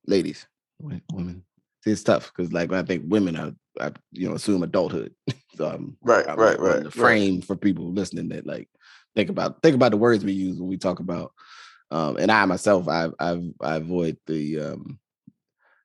ladies, 0.06 0.46
women. 0.78 1.44
See, 1.84 1.90
it's 1.90 2.02
tough 2.02 2.32
because 2.34 2.52
like 2.52 2.72
I 2.72 2.82
think 2.82 3.04
women 3.06 3.36
are, 3.36 3.52
I, 3.80 3.92
you 4.10 4.28
know, 4.28 4.34
assume 4.34 4.62
adulthood. 4.62 5.14
so 5.56 5.66
I'm 5.74 5.96
right, 6.02 6.28
I'm 6.28 6.38
right, 6.38 6.58
right. 6.58 6.82
The 6.82 6.90
frame 6.90 7.36
right. 7.36 7.44
for 7.44 7.56
people 7.56 7.92
listening 7.92 8.28
that 8.30 8.46
like 8.46 8.68
think 9.14 9.30
about 9.30 9.62
think 9.62 9.74
about 9.74 9.90
the 9.90 9.96
words 9.96 10.24
we 10.24 10.32
use 10.32 10.58
when 10.58 10.68
we 10.68 10.76
talk 10.76 11.00
about 11.00 11.32
um 11.90 12.16
and 12.16 12.30
i 12.30 12.44
myself 12.44 12.88
i 12.88 13.08
i 13.18 13.38
i 13.60 13.76
avoid 13.76 14.16
the 14.26 14.58
um 14.58 14.98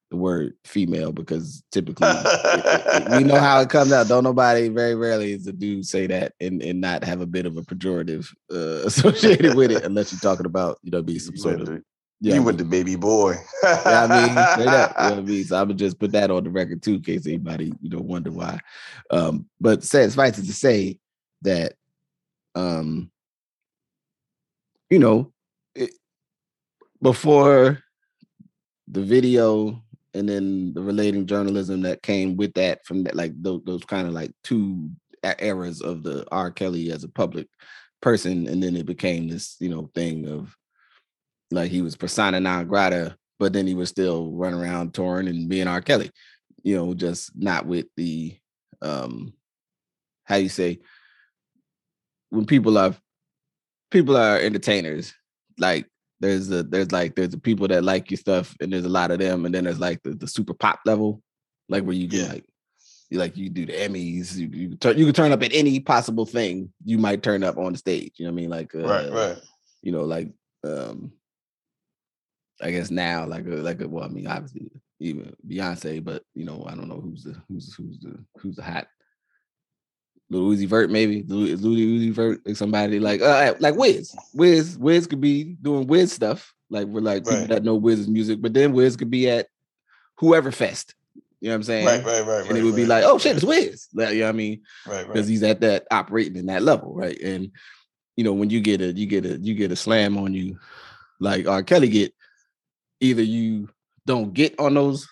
the 0.09 0.15
word 0.15 0.53
female 0.63 1.11
because 1.11 1.63
typically 1.69 2.07
it, 2.07 3.03
it, 3.03 3.17
we 3.17 3.23
know 3.25 3.39
how 3.39 3.59
it 3.59 3.69
comes 3.69 3.91
out 3.91 4.07
don't 4.07 4.23
nobody 4.23 4.69
very 4.69 4.95
rarely 4.95 5.33
is 5.33 5.47
a 5.47 5.51
dude 5.51 5.85
say 5.85 6.07
that 6.07 6.31
and 6.39 6.61
and 6.61 6.79
not 6.79 7.03
have 7.03 7.19
a 7.19 7.25
bit 7.25 7.45
of 7.45 7.57
a 7.57 7.61
pejorative 7.61 8.29
uh, 8.49 8.55
associated 8.85 9.55
with 9.55 9.71
it 9.71 9.83
unless 9.83 10.13
you're 10.13 10.19
talking 10.19 10.45
about 10.45 10.77
you 10.81 10.91
know 10.91 11.01
be 11.01 11.19
some 11.19 11.35
sort 11.35 11.59
of 11.59 11.81
yeah, 12.19 12.35
you 12.35 12.43
with 12.43 12.57
the 12.57 12.65
baby 12.65 12.95
boy. 12.95 13.35
yeah, 13.63 14.07
I 14.09 14.25
mean, 14.25 14.47
straight 14.51 14.67
up. 14.67 14.95
You 14.97 15.03
know 15.03 15.09
what 15.09 15.19
I 15.19 15.21
mean? 15.21 15.43
So 15.47 15.55
I 15.55 15.63
would 15.63 15.77
just 15.77 15.99
put 15.99 16.11
that 16.13 16.31
on 16.31 16.43
the 16.43 16.49
record 16.49 16.81
too, 16.81 16.95
in 16.95 17.01
case 17.01 17.27
anybody, 17.27 17.71
you 17.81 17.89
know, 17.89 17.99
wonder 17.99 18.31
why. 18.31 18.59
Um, 19.11 19.47
but 19.61 19.83
suffice 19.83 20.35
to 20.35 20.53
say 20.53 20.99
that 21.43 21.73
um 22.55 23.11
you 24.89 24.99
know, 24.99 25.31
it, 25.75 25.91
before 27.01 27.83
the 28.87 29.01
video 29.01 29.83
and 30.13 30.27
then 30.27 30.73
the 30.73 30.81
relating 30.81 31.25
journalism 31.25 31.81
that 31.81 32.01
came 32.01 32.37
with 32.37 32.53
that 32.53 32.85
from 32.85 33.03
that, 33.03 33.15
like 33.15 33.33
those, 33.41 33.61
those 33.65 33.83
kind 33.83 34.07
of 34.07 34.13
like 34.13 34.31
two 34.43 34.89
eras 35.39 35.81
of 35.81 36.03
the 36.03 36.25
R. 36.31 36.51
Kelly 36.51 36.91
as 36.91 37.03
a 37.03 37.09
public 37.09 37.47
person, 38.01 38.47
and 38.47 38.63
then 38.63 38.75
it 38.75 38.85
became 38.85 39.27
this, 39.27 39.57
you 39.59 39.69
know, 39.69 39.89
thing 39.93 40.27
of 40.27 40.55
like 41.51 41.71
he 41.71 41.81
was 41.81 41.95
persona 41.95 42.39
non 42.39 42.67
grata, 42.67 43.15
but 43.39 43.53
then 43.53 43.67
he 43.67 43.73
was 43.73 43.89
still 43.89 44.31
running 44.31 44.59
around 44.59 44.93
touring 44.93 45.27
and 45.27 45.49
being 45.49 45.67
R. 45.67 45.81
Kelly, 45.81 46.11
you 46.63 46.75
know, 46.75 46.93
just 46.93 47.31
not 47.35 47.65
with 47.65 47.85
the 47.95 48.35
um 48.81 49.33
how 50.25 50.35
you 50.35 50.49
say 50.49 50.79
when 52.29 52.45
people 52.45 52.77
are 52.77 52.95
people 53.91 54.17
are 54.17 54.37
entertainers. 54.37 55.13
Like 55.57 55.87
there's 56.19 56.51
a 56.51 56.63
there's 56.63 56.91
like 56.91 57.15
there's 57.15 57.29
the 57.29 57.39
people 57.39 57.67
that 57.69 57.83
like 57.83 58.11
your 58.11 58.17
stuff, 58.17 58.55
and 58.59 58.71
there's 58.71 58.85
a 58.85 58.89
lot 58.89 59.11
of 59.11 59.19
them, 59.19 59.45
and 59.45 59.53
then 59.53 59.63
there's 59.63 59.79
like 59.79 60.01
the, 60.03 60.11
the 60.11 60.27
super 60.27 60.53
pop 60.53 60.79
level, 60.85 61.21
like 61.69 61.83
where 61.83 61.95
you 61.95 62.07
get 62.07 62.25
yeah. 62.25 62.33
like 62.33 62.45
you 63.09 63.19
like 63.19 63.37
you 63.37 63.49
do 63.49 63.65
the 63.65 63.73
Emmys, 63.73 64.35
you 64.35 64.47
you, 64.51 64.75
turn, 64.75 64.97
you 64.97 65.05
can 65.05 65.13
turn 65.13 65.31
up 65.31 65.43
at 65.43 65.53
any 65.53 65.79
possible 65.79 66.25
thing 66.25 66.71
you 66.83 66.97
might 66.97 67.23
turn 67.23 67.43
up 67.43 67.57
on 67.57 67.71
the 67.71 67.77
stage. 67.77 68.13
You 68.17 68.25
know 68.25 68.31
what 68.31 68.35
I 68.35 68.41
mean? 68.41 68.49
Like 68.49 68.75
uh, 68.75 68.79
right, 68.79 69.11
right. 69.11 69.37
You 69.81 69.91
know, 69.91 70.03
like 70.03 70.29
um 70.63 71.13
I 72.61 72.71
guess 72.71 72.91
now 72.91 73.25
like 73.25 73.45
a, 73.45 73.49
like 73.49 73.81
a, 73.81 73.87
well, 73.87 74.05
I 74.05 74.07
mean 74.07 74.27
obviously 74.27 74.71
even 74.99 75.35
Beyonce, 75.47 76.03
but 76.03 76.23
you 76.33 76.45
know 76.45 76.65
I 76.67 76.75
don't 76.75 76.87
know 76.87 76.99
who's 76.99 77.23
the 77.23 77.35
who's 77.47 77.73
who's 77.75 77.99
the 77.99 78.17
who's 78.37 78.55
the 78.55 78.63
hot 78.63 78.87
Lil 80.29 80.41
Uzi 80.41 80.67
Vert, 80.67 80.89
maybe 80.89 81.23
Lil 81.23 81.57
Uzi 81.57 82.11
Vert, 82.11 82.41
like 82.45 82.57
somebody 82.57 82.99
like 82.99 83.21
uh, 83.21 83.53
like 83.59 83.75
Wiz. 83.75 84.15
Wiz, 84.33 84.77
Wiz 84.77 85.07
could 85.07 85.21
be 85.21 85.43
doing 85.61 85.87
Wiz 85.87 86.11
stuff. 86.11 86.53
Like 86.69 86.87
we're 86.87 87.01
like 87.01 87.25
right. 87.25 87.41
people 87.41 87.55
that 87.55 87.63
know 87.63 87.75
Wiz's 87.75 88.07
music, 88.07 88.41
but 88.41 88.53
then 88.53 88.73
Wiz 88.73 88.97
could 88.97 89.09
be 89.09 89.29
at 89.29 89.47
whoever 90.17 90.51
fest. 90.51 90.95
You 91.39 91.49
know 91.49 91.53
what 91.53 91.55
I'm 91.57 91.63
saying? 91.63 91.85
Right, 91.85 92.03
right, 92.03 92.25
right. 92.25 92.41
And 92.41 92.49
right, 92.49 92.59
it 92.59 92.63
would 92.63 92.71
right, 92.71 92.75
be 92.75 92.85
like, 92.85 93.03
oh 93.05 93.19
shit, 93.19 93.35
it's 93.35 93.45
Wiz. 93.45 93.87
Like, 93.93 94.13
you 94.13 94.21
know 94.21 94.25
what 94.25 94.29
I 94.29 94.33
mean? 94.33 94.61
Right, 94.85 94.95
right. 94.95 95.07
Because 95.07 95.27
he's 95.27 95.43
at 95.43 95.61
that 95.61 95.85
operating 95.91 96.35
in 96.35 96.47
that 96.47 96.63
level, 96.63 96.93
right? 96.93 97.17
And 97.21 97.51
you 98.15 98.23
know, 98.23 98.33
when 98.33 98.49
you 98.49 98.59
get 98.59 98.81
a 98.81 98.91
you 98.91 99.05
get 99.05 99.25
a 99.25 99.37
you 99.37 99.53
get 99.53 99.71
a 99.71 99.75
slam 99.75 100.17
on 100.17 100.33
you, 100.33 100.59
like 101.19 101.47
R. 101.47 101.63
Kelly 101.63 101.89
get, 101.89 102.13
either 102.99 103.21
you 103.21 103.69
don't 104.05 104.33
get 104.33 104.57
on 104.59 104.73
those 104.73 105.07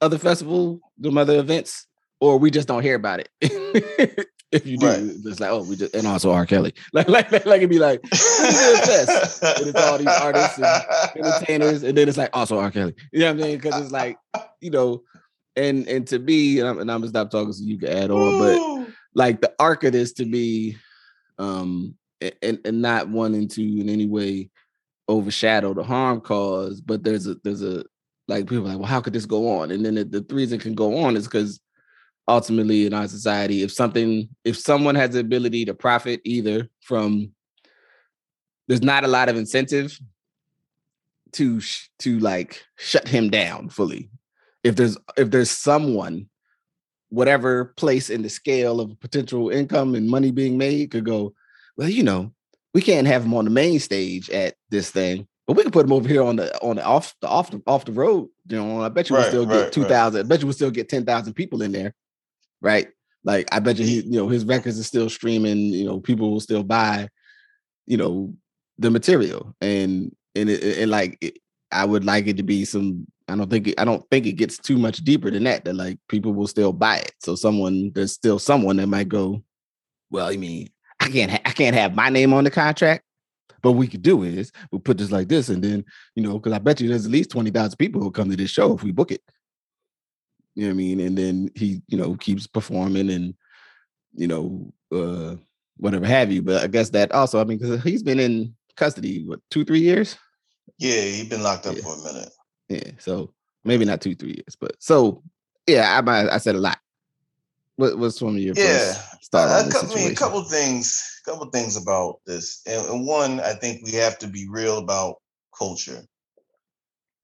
other 0.00 0.18
festival, 0.18 0.80
them 0.98 1.18
other 1.18 1.38
events, 1.38 1.86
or 2.20 2.38
we 2.38 2.50
just 2.50 2.68
don't 2.68 2.82
hear 2.82 2.94
about 2.94 3.20
it. 3.20 3.28
if 4.52 4.66
you 4.66 4.78
do, 4.78 4.86
right. 4.86 5.00
it's 5.00 5.40
like, 5.40 5.50
oh, 5.50 5.64
we 5.64 5.76
just 5.76 5.94
and 5.94 6.06
also 6.06 6.30
R. 6.30 6.46
Kelly. 6.46 6.74
Like, 6.92 7.08
like, 7.08 7.32
like, 7.32 7.46
like 7.46 7.58
it'd 7.58 7.70
be 7.70 7.78
like, 7.78 8.00
it's 8.04 9.42
and 9.42 9.66
it's 9.66 9.80
all 9.80 9.98
these 9.98 10.06
artists 10.06 10.58
and 10.58 11.16
entertainers, 11.16 11.82
and 11.82 11.96
then 11.98 12.08
it's 12.08 12.18
like 12.18 12.30
also 12.32 12.58
R. 12.58 12.70
Kelly. 12.70 12.94
You 13.12 13.20
know 13.20 13.34
what 13.34 13.44
I 13.44 13.46
mean? 13.46 13.56
Because 13.58 13.80
it's 13.80 13.92
like, 13.92 14.16
you 14.60 14.70
know, 14.70 15.02
and 15.56 15.88
and 15.88 16.06
to 16.08 16.18
be, 16.18 16.60
and 16.60 16.68
I'm, 16.68 16.78
and 16.78 16.90
I'm 16.90 17.00
gonna 17.00 17.08
stop 17.08 17.30
talking 17.30 17.52
so 17.52 17.64
you 17.64 17.78
can 17.78 17.88
add 17.88 18.10
on, 18.10 18.38
but 18.38 18.94
like 19.14 19.40
the 19.40 19.52
arc 19.58 19.84
of 19.84 19.92
this 19.92 20.12
to 20.14 20.24
be, 20.24 20.76
um, 21.38 21.96
and 22.20 22.60
and 22.64 22.82
not 22.82 23.08
wanting 23.08 23.48
to 23.48 23.62
in 23.62 23.88
any 23.88 24.06
way 24.06 24.50
overshadow 25.08 25.74
the 25.74 25.82
harm 25.82 26.20
caused, 26.20 26.86
but 26.86 27.04
there's 27.04 27.26
a 27.26 27.36
there's 27.44 27.62
a 27.62 27.84
like 28.26 28.46
people 28.46 28.64
like, 28.64 28.78
well, 28.78 28.86
how 28.86 29.00
could 29.00 29.12
this 29.12 29.26
go 29.26 29.58
on? 29.58 29.70
And 29.70 29.84
then 29.84 29.96
the, 29.96 30.04
the 30.04 30.34
reason 30.34 30.58
can 30.58 30.74
go 30.74 30.98
on 31.04 31.16
is 31.16 31.24
because 31.24 31.60
ultimately 32.28 32.86
in 32.86 32.94
our 32.94 33.08
society 33.08 33.62
if 33.62 33.72
something 33.72 34.28
if 34.44 34.58
someone 34.58 34.94
has 34.94 35.10
the 35.10 35.20
ability 35.20 35.64
to 35.64 35.74
profit 35.74 36.20
either 36.24 36.68
from 36.80 37.30
there's 38.66 38.82
not 38.82 39.04
a 39.04 39.08
lot 39.08 39.28
of 39.28 39.36
incentive 39.36 39.98
to 41.32 41.60
to 41.98 42.18
like 42.20 42.64
shut 42.78 43.06
him 43.06 43.28
down 43.28 43.68
fully 43.68 44.08
if 44.62 44.76
there's 44.76 44.96
if 45.16 45.30
there's 45.30 45.50
someone 45.50 46.26
whatever 47.10 47.66
place 47.76 48.08
in 48.08 48.22
the 48.22 48.30
scale 48.30 48.80
of 48.80 48.98
potential 49.00 49.50
income 49.50 49.94
and 49.94 50.08
money 50.08 50.30
being 50.30 50.56
made 50.56 50.90
could 50.90 51.04
go 51.04 51.34
well 51.76 51.88
you 51.88 52.02
know 52.02 52.32
we 52.74 52.82
can't 52.82 53.06
have 53.06 53.24
him 53.24 53.34
on 53.34 53.44
the 53.44 53.50
main 53.50 53.78
stage 53.78 54.28
at 54.30 54.54
this 54.70 54.90
thing 54.90 55.26
but 55.46 55.56
we 55.56 55.62
can 55.62 55.72
put 55.72 55.86
him 55.86 55.92
over 55.92 56.08
here 56.08 56.22
on 56.22 56.36
the 56.36 56.60
on 56.60 56.76
the 56.76 56.84
off 56.84 57.14
the 57.20 57.28
off 57.28 57.50
the 57.50 57.62
off 57.66 57.84
the 57.84 57.92
road 57.92 58.28
you 58.48 58.56
know 58.56 58.82
i 58.82 58.88
bet 58.88 59.08
you 59.08 59.16
right, 59.16 59.22
we'll 59.22 59.30
still 59.30 59.46
right, 59.46 59.64
get 59.64 59.72
2000 59.72 60.16
right. 60.16 60.24
i 60.24 60.28
bet 60.28 60.40
you 60.40 60.46
we'll 60.46 60.52
still 60.52 60.70
get 60.70 60.88
10,000 60.88 61.32
people 61.34 61.62
in 61.62 61.72
there 61.72 61.94
right? 62.64 62.88
Like 63.22 63.46
I 63.52 63.60
bet 63.60 63.78
you 63.78 63.86
he, 63.86 64.00
you 64.00 64.18
know, 64.18 64.28
his 64.28 64.44
records 64.44 64.80
are 64.80 64.84
still 64.84 65.08
streaming. 65.08 65.58
You 65.58 65.84
know, 65.84 66.00
people 66.00 66.32
will 66.32 66.40
still 66.40 66.64
buy, 66.64 67.08
you 67.86 67.96
know, 67.96 68.34
the 68.78 68.90
material, 68.90 69.54
and 69.60 70.14
and 70.34 70.50
it, 70.50 70.78
and 70.78 70.90
like 70.90 71.18
it, 71.20 71.38
I 71.70 71.84
would 71.84 72.04
like 72.04 72.26
it 72.26 72.36
to 72.38 72.42
be 72.42 72.64
some. 72.64 73.06
I 73.28 73.36
don't 73.36 73.48
think 73.48 73.68
it, 73.68 73.80
I 73.80 73.84
don't 73.84 74.04
think 74.10 74.26
it 74.26 74.32
gets 74.32 74.58
too 74.58 74.76
much 74.76 74.98
deeper 74.98 75.30
than 75.30 75.44
that. 75.44 75.64
That 75.64 75.74
like 75.74 75.98
people 76.08 76.34
will 76.34 76.46
still 76.46 76.72
buy 76.72 76.98
it. 76.98 77.12
So 77.20 77.34
someone 77.34 77.92
there's 77.94 78.12
still 78.12 78.38
someone 78.38 78.76
that 78.76 78.88
might 78.88 79.08
go, 79.08 79.42
well, 80.10 80.28
I 80.28 80.36
mean, 80.36 80.68
I 81.04 81.08
can't 81.10 81.30
ha- 81.30 81.42
I 81.44 81.50
can't 81.50 81.76
have 81.76 81.94
my 81.94 82.08
name 82.08 82.32
on 82.32 82.44
the 82.44 82.50
contract. 82.50 83.04
But 83.62 83.72
what 83.72 83.78
we 83.78 83.88
could 83.88 84.02
do 84.02 84.22
is 84.22 84.52
we'll 84.70 84.80
put 84.80 84.98
this 84.98 85.10
like 85.10 85.28
this, 85.28 85.48
and 85.48 85.62
then 85.62 85.84
you 86.14 86.22
know, 86.22 86.38
because 86.38 86.52
I 86.52 86.58
bet 86.58 86.80
you 86.80 86.88
there's 86.88 87.06
at 87.06 87.12
least 87.12 87.30
twenty 87.30 87.50
thousand 87.50 87.76
people 87.76 88.00
who 88.00 88.10
come 88.10 88.30
to 88.30 88.36
this 88.36 88.50
show 88.50 88.74
if 88.74 88.82
we 88.82 88.90
book 88.90 89.10
it. 89.10 89.22
You 90.54 90.64
know 90.64 90.68
what 90.68 90.74
I 90.74 90.76
mean? 90.76 91.00
And 91.00 91.18
then 91.18 91.50
he, 91.56 91.82
you 91.88 91.98
know, 91.98 92.14
keeps 92.14 92.46
performing 92.46 93.10
and, 93.10 93.34
you 94.14 94.28
know, 94.28 94.72
uh, 94.92 95.34
whatever 95.78 96.06
have 96.06 96.30
you. 96.30 96.42
But 96.42 96.62
I 96.62 96.68
guess 96.68 96.90
that 96.90 97.10
also, 97.10 97.40
I 97.40 97.44
mean, 97.44 97.58
because 97.58 97.82
he's 97.82 98.04
been 98.04 98.20
in 98.20 98.54
custody, 98.76 99.24
what, 99.24 99.40
two, 99.50 99.64
three 99.64 99.80
years? 99.80 100.16
Yeah, 100.78 101.00
he's 101.00 101.28
been 101.28 101.42
locked 101.42 101.66
up 101.66 101.74
yeah. 101.74 101.82
for 101.82 101.94
a 101.94 102.12
minute. 102.12 102.30
Yeah. 102.68 102.90
So 102.98 103.32
maybe 103.64 103.84
not 103.84 104.00
two, 104.00 104.14
three 104.14 104.34
years, 104.34 104.56
but 104.60 104.76
so 104.78 105.24
Yeah, 105.66 106.00
I 106.06 106.34
I 106.34 106.38
said 106.38 106.54
a 106.54 106.60
lot. 106.60 106.78
What, 107.76 107.98
what's 107.98 108.22
one 108.22 108.36
of 108.36 108.40
your 108.40 108.54
yeah? 108.56 108.94
uh, 109.32 109.64
a, 109.74 109.92
I 109.92 109.94
mean, 109.94 110.12
a 110.12 110.14
couple 110.14 110.42
things, 110.44 111.20
a 111.26 111.30
couple 111.30 111.46
things 111.50 111.76
about 111.76 112.20
this, 112.26 112.62
and, 112.66 112.86
and 112.86 113.06
one, 113.06 113.40
I 113.40 113.54
think 113.54 113.84
we 113.84 113.92
have 113.92 114.18
to 114.20 114.28
be 114.28 114.46
real 114.48 114.78
about 114.78 115.16
culture. 115.56 116.02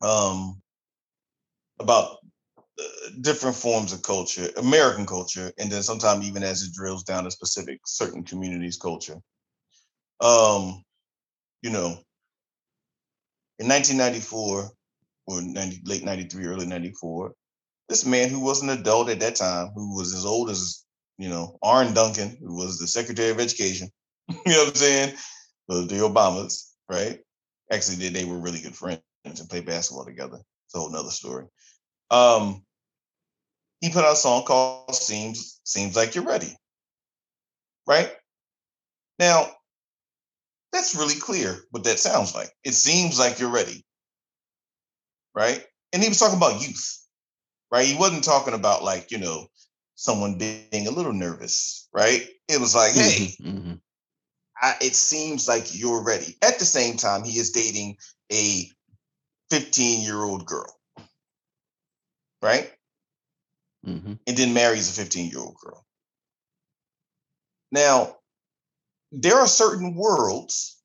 Um, 0.03 0.61
about 1.79 2.19
uh, 2.79 3.11
different 3.21 3.57
forms 3.57 3.93
of 3.93 4.03
culture, 4.03 4.49
American 4.57 5.07
culture, 5.07 5.53
and 5.59 5.71
then 5.71 5.83
sometimes 5.83 6.27
even 6.27 6.43
as 6.43 6.63
it 6.63 6.73
drills 6.73 7.05
down 7.05 7.25
to 7.25 7.31
specific 7.31 7.81
certain 7.85 8.25
communities' 8.25 8.79
culture. 8.79 9.17
Um, 10.21 10.83
you 11.63 11.71
know, 11.71 11.99
in 13.59 13.69
1994 13.69 14.71
or 15.27 15.43
90, 15.43 15.83
late 15.85 16.05
93, 16.05 16.47
early 16.47 16.67
94, 16.67 17.33
this 17.91 18.07
man 18.07 18.31
who 18.31 18.41
was 18.41 18.63
an 18.63 18.71
adult 18.71 19.11
at 19.11 19.21
that 19.21 19.35
time, 19.35 19.73
who 19.75 19.97
was 19.97 20.15
as 20.15 20.25
old 20.25 20.49
as, 20.49 20.85
you 21.19 21.29
know, 21.29 21.59
Arne 21.61 21.93
Duncan, 21.93 22.39
who 22.41 22.55
was 22.55 22.79
the 22.79 22.87
Secretary 22.87 23.31
of 23.31 23.41
Education, 23.41 23.91
you 24.29 24.37
know 24.47 24.61
what 24.61 24.69
I'm 24.69 24.75
saying? 24.77 25.17
The, 25.69 25.81
the 25.83 25.97
Obamas, 25.97 26.71
right? 26.89 27.19
Actually, 27.71 27.97
they, 27.97 28.09
they 28.09 28.25
were 28.25 28.39
really 28.39 28.61
good 28.61 28.77
friends 28.77 29.03
and 29.25 29.49
played 29.51 29.67
basketball 29.67 30.07
together. 30.07 30.39
It's 30.67 30.75
a 30.75 30.79
whole 30.79 30.91
nother 30.91 31.11
story. 31.11 31.47
Um, 32.11 32.65
he 33.81 33.91
put 33.91 34.05
out 34.05 34.13
a 34.13 34.17
song 34.17 34.45
called 34.45 34.95
Seems 34.95 35.61
Seems 35.65 35.97
Like 35.97 36.15
You're 36.15 36.25
Ready. 36.25 36.57
Right? 37.87 38.13
Now, 39.19 39.49
that's 40.73 40.95
really 40.95 41.19
clear 41.19 41.59
what 41.73 41.85
that 41.85 41.99
sounds 41.99 42.35
like. 42.35 42.51
It 42.63 42.75
seems 42.75 43.19
like 43.19 43.41
you're 43.41 43.51
ready. 43.51 43.85
Right? 45.35 45.65
And 45.93 46.03
he 46.03 46.09
was 46.09 46.21
talking 46.21 46.37
about 46.37 46.63
youth. 46.63 47.00
Right? 47.71 47.87
He 47.87 47.97
wasn't 47.97 48.25
talking 48.25 48.55
about 48.55 48.83
like, 48.83 49.11
you 49.11 49.19
know, 49.19 49.47
someone 49.95 50.39
being 50.39 50.87
a 50.87 50.91
little 50.91 51.13
nervous, 51.13 51.89
right? 51.93 52.27
It 52.49 52.61
was 52.61 52.75
like, 52.75 52.93
hey, 52.93 53.37
mm-hmm, 53.41 53.49
mm-hmm. 53.49 53.73
I, 54.61 54.75
it 54.81 54.95
seems 54.95 55.47
like 55.47 55.79
you're 55.79 56.05
ready. 56.05 56.37
At 56.43 56.59
the 56.59 56.65
same 56.65 56.97
time, 56.97 57.25
he 57.25 57.39
is 57.39 57.53
dating 57.53 57.97
a 58.33 58.69
15 59.51 60.03
year 60.03 60.23
old 60.23 60.47
girl 60.47 60.81
right? 62.43 62.71
Mm-hmm. 63.87 64.15
And 64.27 64.37
then 64.37 64.55
marries 64.55 64.91
a 64.91 65.01
15 65.03 65.31
year 65.31 65.41
old 65.41 65.57
girl. 65.63 65.85
Now, 67.73 68.17
there 69.13 69.37
are 69.37 69.47
certain 69.47 69.95
worlds 69.95 70.81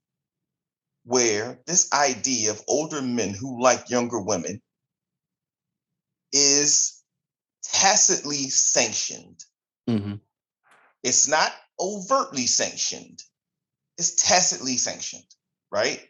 where 1.04 1.60
this 1.68 1.92
idea 1.94 2.52
of 2.52 2.62
older 2.68 3.02
men 3.02 3.34
who 3.34 3.62
like 3.62 3.90
younger 3.90 4.20
women 4.20 4.62
is 6.36 7.02
tacitly 7.64 8.50
sanctioned. 8.50 9.44
Mm-hmm. 9.90 10.16
It's 11.04 11.28
not 11.28 11.52
overtly 11.80 12.46
sanctioned, 12.46 13.24
it's 13.98 14.16
tacitly 14.16 14.78
sanctioned, 14.78 15.26
right? 15.72 16.02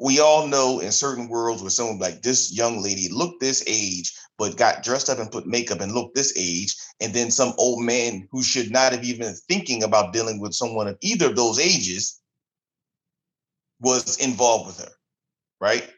we 0.00 0.18
all 0.18 0.46
know 0.46 0.80
in 0.80 0.90
certain 0.90 1.28
worlds 1.28 1.60
where 1.60 1.70
someone 1.70 1.98
like 1.98 2.22
this 2.22 2.56
young 2.56 2.82
lady 2.82 3.08
looked 3.12 3.40
this 3.40 3.62
age, 3.66 4.14
but 4.38 4.56
got 4.56 4.82
dressed 4.82 5.10
up 5.10 5.18
and 5.18 5.30
put 5.30 5.46
makeup 5.46 5.80
and 5.80 5.92
looked 5.92 6.14
this 6.14 6.32
age, 6.36 6.74
and 7.00 7.12
then 7.12 7.30
some 7.30 7.52
old 7.58 7.84
man 7.84 8.26
who 8.30 8.42
should 8.42 8.70
not 8.70 8.92
have 8.92 9.04
even 9.04 9.34
thinking 9.48 9.82
about 9.82 10.14
dealing 10.14 10.40
with 10.40 10.54
someone 10.54 10.88
of 10.88 10.96
either 11.02 11.26
of 11.26 11.36
those 11.36 11.58
ages 11.58 12.18
was 13.80 14.16
involved 14.16 14.68
with 14.68 14.78
her, 14.80 14.92
right? 15.60 15.88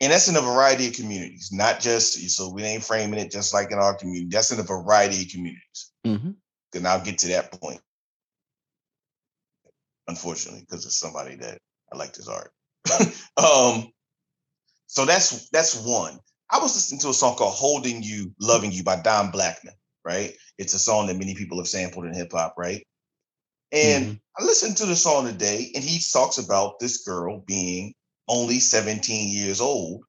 And 0.00 0.12
that's 0.12 0.28
in 0.28 0.36
a 0.36 0.42
variety 0.42 0.88
of 0.88 0.94
communities, 0.94 1.50
not 1.52 1.80
just 1.80 2.18
so 2.30 2.52
we 2.52 2.62
ain't 2.62 2.84
framing 2.84 3.18
it 3.18 3.30
just 3.30 3.54
like 3.54 3.70
in 3.70 3.78
our 3.78 3.94
community. 3.94 4.28
That's 4.30 4.50
in 4.50 4.60
a 4.60 4.62
variety 4.62 5.22
of 5.22 5.28
communities. 5.28 5.92
Mm-hmm. 6.06 6.30
And 6.74 6.86
I'll 6.86 7.02
get 7.02 7.18
to 7.18 7.28
that 7.28 7.58
point, 7.58 7.80
unfortunately, 10.06 10.60
because 10.60 10.84
it's 10.84 10.98
somebody 10.98 11.36
that 11.36 11.58
I 11.90 11.96
like 11.96 12.14
his 12.14 12.28
art. 12.28 12.52
um, 13.38 13.90
so 14.86 15.06
that's 15.06 15.48
that's 15.48 15.82
one. 15.82 16.18
I 16.50 16.58
was 16.58 16.74
listening 16.74 17.00
to 17.00 17.08
a 17.08 17.14
song 17.14 17.36
called 17.36 17.54
"Holding 17.54 18.02
You, 18.02 18.32
Loving 18.38 18.72
You" 18.72 18.84
by 18.84 18.96
Don 18.96 19.30
Blackman. 19.30 19.74
Right, 20.04 20.34
it's 20.58 20.74
a 20.74 20.78
song 20.78 21.06
that 21.06 21.16
many 21.16 21.34
people 21.34 21.58
have 21.58 21.68
sampled 21.68 22.04
in 22.04 22.14
hip 22.14 22.32
hop. 22.32 22.54
Right, 22.58 22.86
and 23.72 24.04
mm-hmm. 24.04 24.14
I 24.38 24.44
listened 24.44 24.76
to 24.78 24.86
the 24.86 24.96
song 24.96 25.26
today, 25.26 25.72
and 25.74 25.82
he 25.82 26.00
talks 26.12 26.38
about 26.38 26.78
this 26.78 27.04
girl 27.04 27.42
being 27.46 27.94
only 28.28 28.60
17 28.60 29.28
years 29.28 29.60
old, 29.60 30.02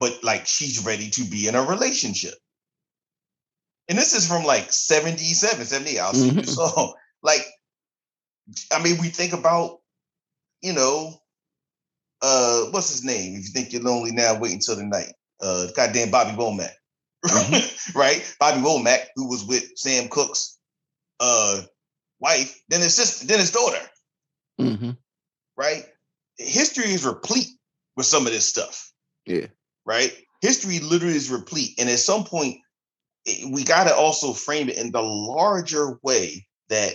but 0.00 0.22
like 0.22 0.46
she's 0.46 0.84
ready 0.84 1.10
to 1.10 1.24
be 1.24 1.48
in 1.48 1.54
a 1.54 1.62
relationship. 1.62 2.34
And 3.88 3.96
this 3.96 4.14
is 4.14 4.28
from 4.28 4.44
like 4.44 4.72
77, 4.72 5.64
78. 5.64 5.98
I'll 5.98 6.12
see 6.12 6.30
mm-hmm. 6.30 6.42
song. 6.42 6.94
Like, 7.22 7.44
I 8.72 8.82
mean, 8.82 8.98
we 9.00 9.08
think 9.08 9.32
about, 9.32 9.78
you 10.62 10.72
know, 10.72 11.14
uh, 12.22 12.64
what's 12.70 12.90
his 12.90 13.04
name? 13.04 13.34
If 13.34 13.44
you 13.44 13.50
think 13.52 13.72
you're 13.72 13.82
lonely 13.82 14.10
now, 14.12 14.38
wait 14.38 14.52
until 14.52 14.76
the 14.76 14.84
night. 14.84 15.12
Uh, 15.40 15.68
goddamn 15.74 16.10
Bobby 16.10 16.32
Womack, 16.32 16.72
mm-hmm. 17.24 17.98
right? 17.98 18.36
Bobby 18.40 18.60
Womack, 18.60 19.06
who 19.14 19.28
was 19.28 19.44
with 19.44 19.64
Sam 19.76 20.08
Cooke's 20.08 20.58
uh 21.20 21.62
wife, 22.20 22.60
then 22.68 22.80
his 22.80 22.94
sister, 22.94 23.26
then 23.26 23.38
his 23.38 23.52
daughter, 23.52 23.78
mm-hmm. 24.60 24.90
right? 25.56 25.84
History 26.38 26.86
is 26.92 27.04
replete 27.04 27.48
with 27.96 28.06
some 28.06 28.26
of 28.26 28.32
this 28.32 28.46
stuff. 28.46 28.92
Yeah. 29.26 29.46
Right. 29.84 30.12
History 30.40 30.78
literally 30.78 31.16
is 31.16 31.30
replete, 31.30 31.72
and 31.78 31.88
at 31.90 31.98
some 31.98 32.24
point, 32.24 32.58
it, 33.24 33.50
we 33.52 33.64
got 33.64 33.84
to 33.84 33.94
also 33.94 34.32
frame 34.32 34.68
it 34.68 34.78
in 34.78 34.92
the 34.92 35.02
larger 35.02 35.98
way 36.02 36.46
that 36.68 36.92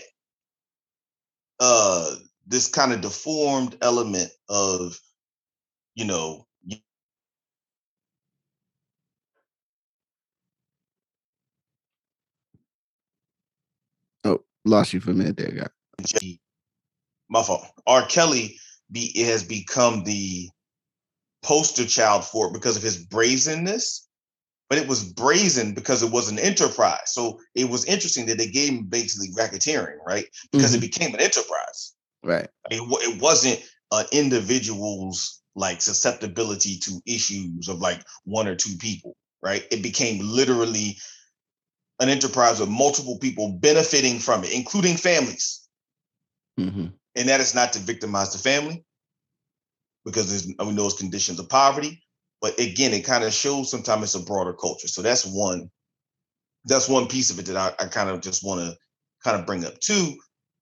uh 1.60 2.16
this 2.48 2.68
kind 2.68 2.94
of 2.94 3.02
deformed 3.02 3.78
element 3.82 4.30
of 4.50 5.00
you 5.96 6.06
know, 6.06 6.48
Oh, 14.26 14.44
lost 14.64 14.94
you 14.94 15.02
for 15.02 15.12
a 15.12 15.14
minute 15.14 15.38
there, 15.38 15.52
guy. 15.52 15.68
My 17.30 17.44
fault. 17.44 17.66
R. 17.86 18.06
Kelly 18.06 18.58
be 18.94 19.12
it 19.20 19.26
has 19.28 19.44
become 19.44 20.04
the 20.04 20.50
poster 21.44 21.86
child 21.86 22.24
for 22.24 22.48
it 22.48 22.54
because 22.54 22.78
of 22.78 22.84
his 22.84 23.06
brazenness, 23.06 24.08
but 24.70 24.78
it 24.78 24.88
was 24.88 25.04
brazen 25.04 25.74
because 25.74 26.02
it 26.02 26.12
was 26.12 26.30
an 26.30 26.40
enterprise. 26.40 27.14
So 27.14 27.40
it 27.54 27.70
was 27.70 27.86
interesting 27.86 28.26
that 28.28 28.38
they 28.38 28.48
gave 28.48 28.70
him 28.70 28.86
basically 28.86 29.30
racketeering, 29.38 29.98
right? 30.08 30.26
Because 30.52 30.74
mm-hmm. 30.74 30.84
it 30.84 30.92
became 30.94 31.14
an 31.14 31.20
enterprise. 31.20 31.94
Right. 32.24 32.48
I 32.66 32.76
mean, 32.76 32.90
it 32.90 33.22
wasn't 33.22 33.62
an 33.92 34.06
individual's 34.14 35.42
like 35.56 35.82
susceptibility 35.82 36.78
to 36.78 37.02
issues 37.06 37.68
of 37.68 37.80
like 37.80 38.02
one 38.24 38.48
or 38.48 38.56
two 38.56 38.76
people, 38.78 39.16
right? 39.42 39.66
It 39.72 39.84
became 39.84 40.20
literally 40.22 40.98
an 42.00 42.10
enterprise 42.10 42.60
of 42.60 42.70
multiple 42.70 43.20
people 43.20 43.58
benefiting 43.60 44.20
from 44.20 44.44
it, 44.44 44.54
including 44.54 44.98
families. 44.98 45.68
Mm-hmm. 46.60 46.88
And 47.16 47.30
that 47.30 47.42
is 47.42 47.54
not 47.54 47.74
to 47.74 47.80
victimize 47.80 48.34
the 48.34 48.40
family 48.40 48.84
because 50.06 50.48
we 50.60 50.72
know 50.72 50.86
it's 50.86 50.98
conditions 50.98 51.40
of 51.40 51.50
poverty. 51.50 52.04
But 52.42 52.60
again, 52.60 52.94
it 52.94 53.06
kind 53.06 53.24
of 53.24 53.34
shows 53.34 53.72
sometimes 53.72 54.04
it's 54.04 54.16
a 54.16 54.26
broader 54.26 54.54
culture. 54.54 54.88
So 54.88 55.02
that's 55.02 55.26
one, 55.26 55.70
that's 56.66 56.90
one 56.90 57.08
piece 57.08 57.30
of 57.30 57.40
it 57.40 57.46
that 57.46 57.58
I, 57.58 57.84
I 57.84 57.88
kind 57.88 58.10
of 58.10 58.22
just 58.22 58.44
want 58.44 58.62
to 58.62 58.76
kind 59.24 59.40
of 59.40 59.46
bring 59.46 59.66
up. 59.66 59.80
Two, 59.80 60.16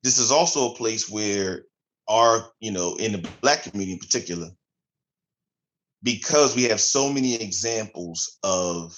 this 0.03 0.19
is 0.19 0.31
also 0.31 0.71
a 0.71 0.75
place 0.75 1.09
where 1.09 1.63
our, 2.07 2.51
you 2.59 2.71
know, 2.71 2.95
in 2.95 3.13
the 3.13 3.29
black 3.41 3.63
community 3.63 3.93
in 3.93 3.99
particular, 3.99 4.49
because 6.03 6.55
we 6.55 6.63
have 6.63 6.81
so 6.81 7.11
many 7.11 7.35
examples 7.35 8.37
of 8.43 8.97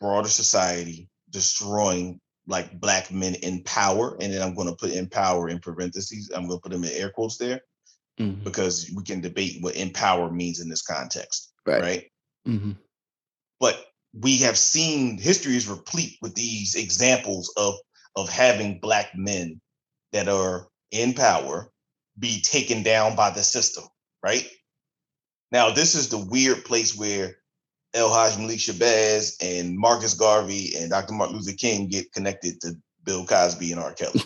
broader 0.00 0.28
society 0.28 1.08
destroying 1.30 2.20
like 2.50 2.78
black 2.80 3.10
men 3.10 3.34
in 3.36 3.62
power 3.64 4.16
and 4.20 4.32
then 4.32 4.42
i'm 4.42 4.54
going 4.54 4.68
to 4.68 4.76
put 4.76 4.90
in 4.90 5.08
power 5.08 5.48
in 5.48 5.58
parentheses 5.58 6.30
i'm 6.34 6.46
going 6.46 6.58
to 6.58 6.62
put 6.62 6.72
them 6.72 6.84
in 6.84 6.90
air 6.90 7.10
quotes 7.10 7.38
there 7.38 7.60
mm-hmm. 8.18 8.42
because 8.44 8.90
we 8.94 9.02
can 9.02 9.20
debate 9.20 9.58
what 9.60 9.76
empower 9.76 10.30
means 10.30 10.60
in 10.60 10.68
this 10.68 10.82
context 10.82 11.52
right, 11.66 11.82
right? 11.82 12.04
Mm-hmm. 12.46 12.72
but 13.58 13.86
we 14.12 14.38
have 14.38 14.58
seen 14.58 15.18
history 15.18 15.56
is 15.56 15.68
replete 15.68 16.18
with 16.20 16.34
these 16.34 16.74
examples 16.74 17.52
of 17.56 17.74
of 18.16 18.28
having 18.28 18.80
black 18.80 19.12
men 19.14 19.60
that 20.12 20.28
are 20.28 20.66
in 20.90 21.14
power 21.14 21.70
be 22.18 22.40
taken 22.42 22.82
down 22.82 23.14
by 23.14 23.30
the 23.30 23.42
system 23.42 23.84
right 24.22 24.46
now, 25.52 25.70
this 25.70 25.94
is 25.94 26.08
the 26.08 26.24
weird 26.24 26.64
place 26.64 26.96
where 26.96 27.36
El 27.94 28.12
Haj 28.12 28.38
Malik 28.38 28.58
Shabazz 28.58 29.36
and 29.40 29.76
Marcus 29.76 30.14
Garvey 30.14 30.74
and 30.76 30.90
Dr. 30.90 31.12
Martin 31.12 31.36
Luther 31.36 31.56
King 31.56 31.88
get 31.88 32.12
connected 32.12 32.60
to 32.60 32.76
Bill 33.04 33.26
Cosby 33.26 33.72
and 33.72 33.80
R. 33.80 33.92
Kelly. 33.92 34.22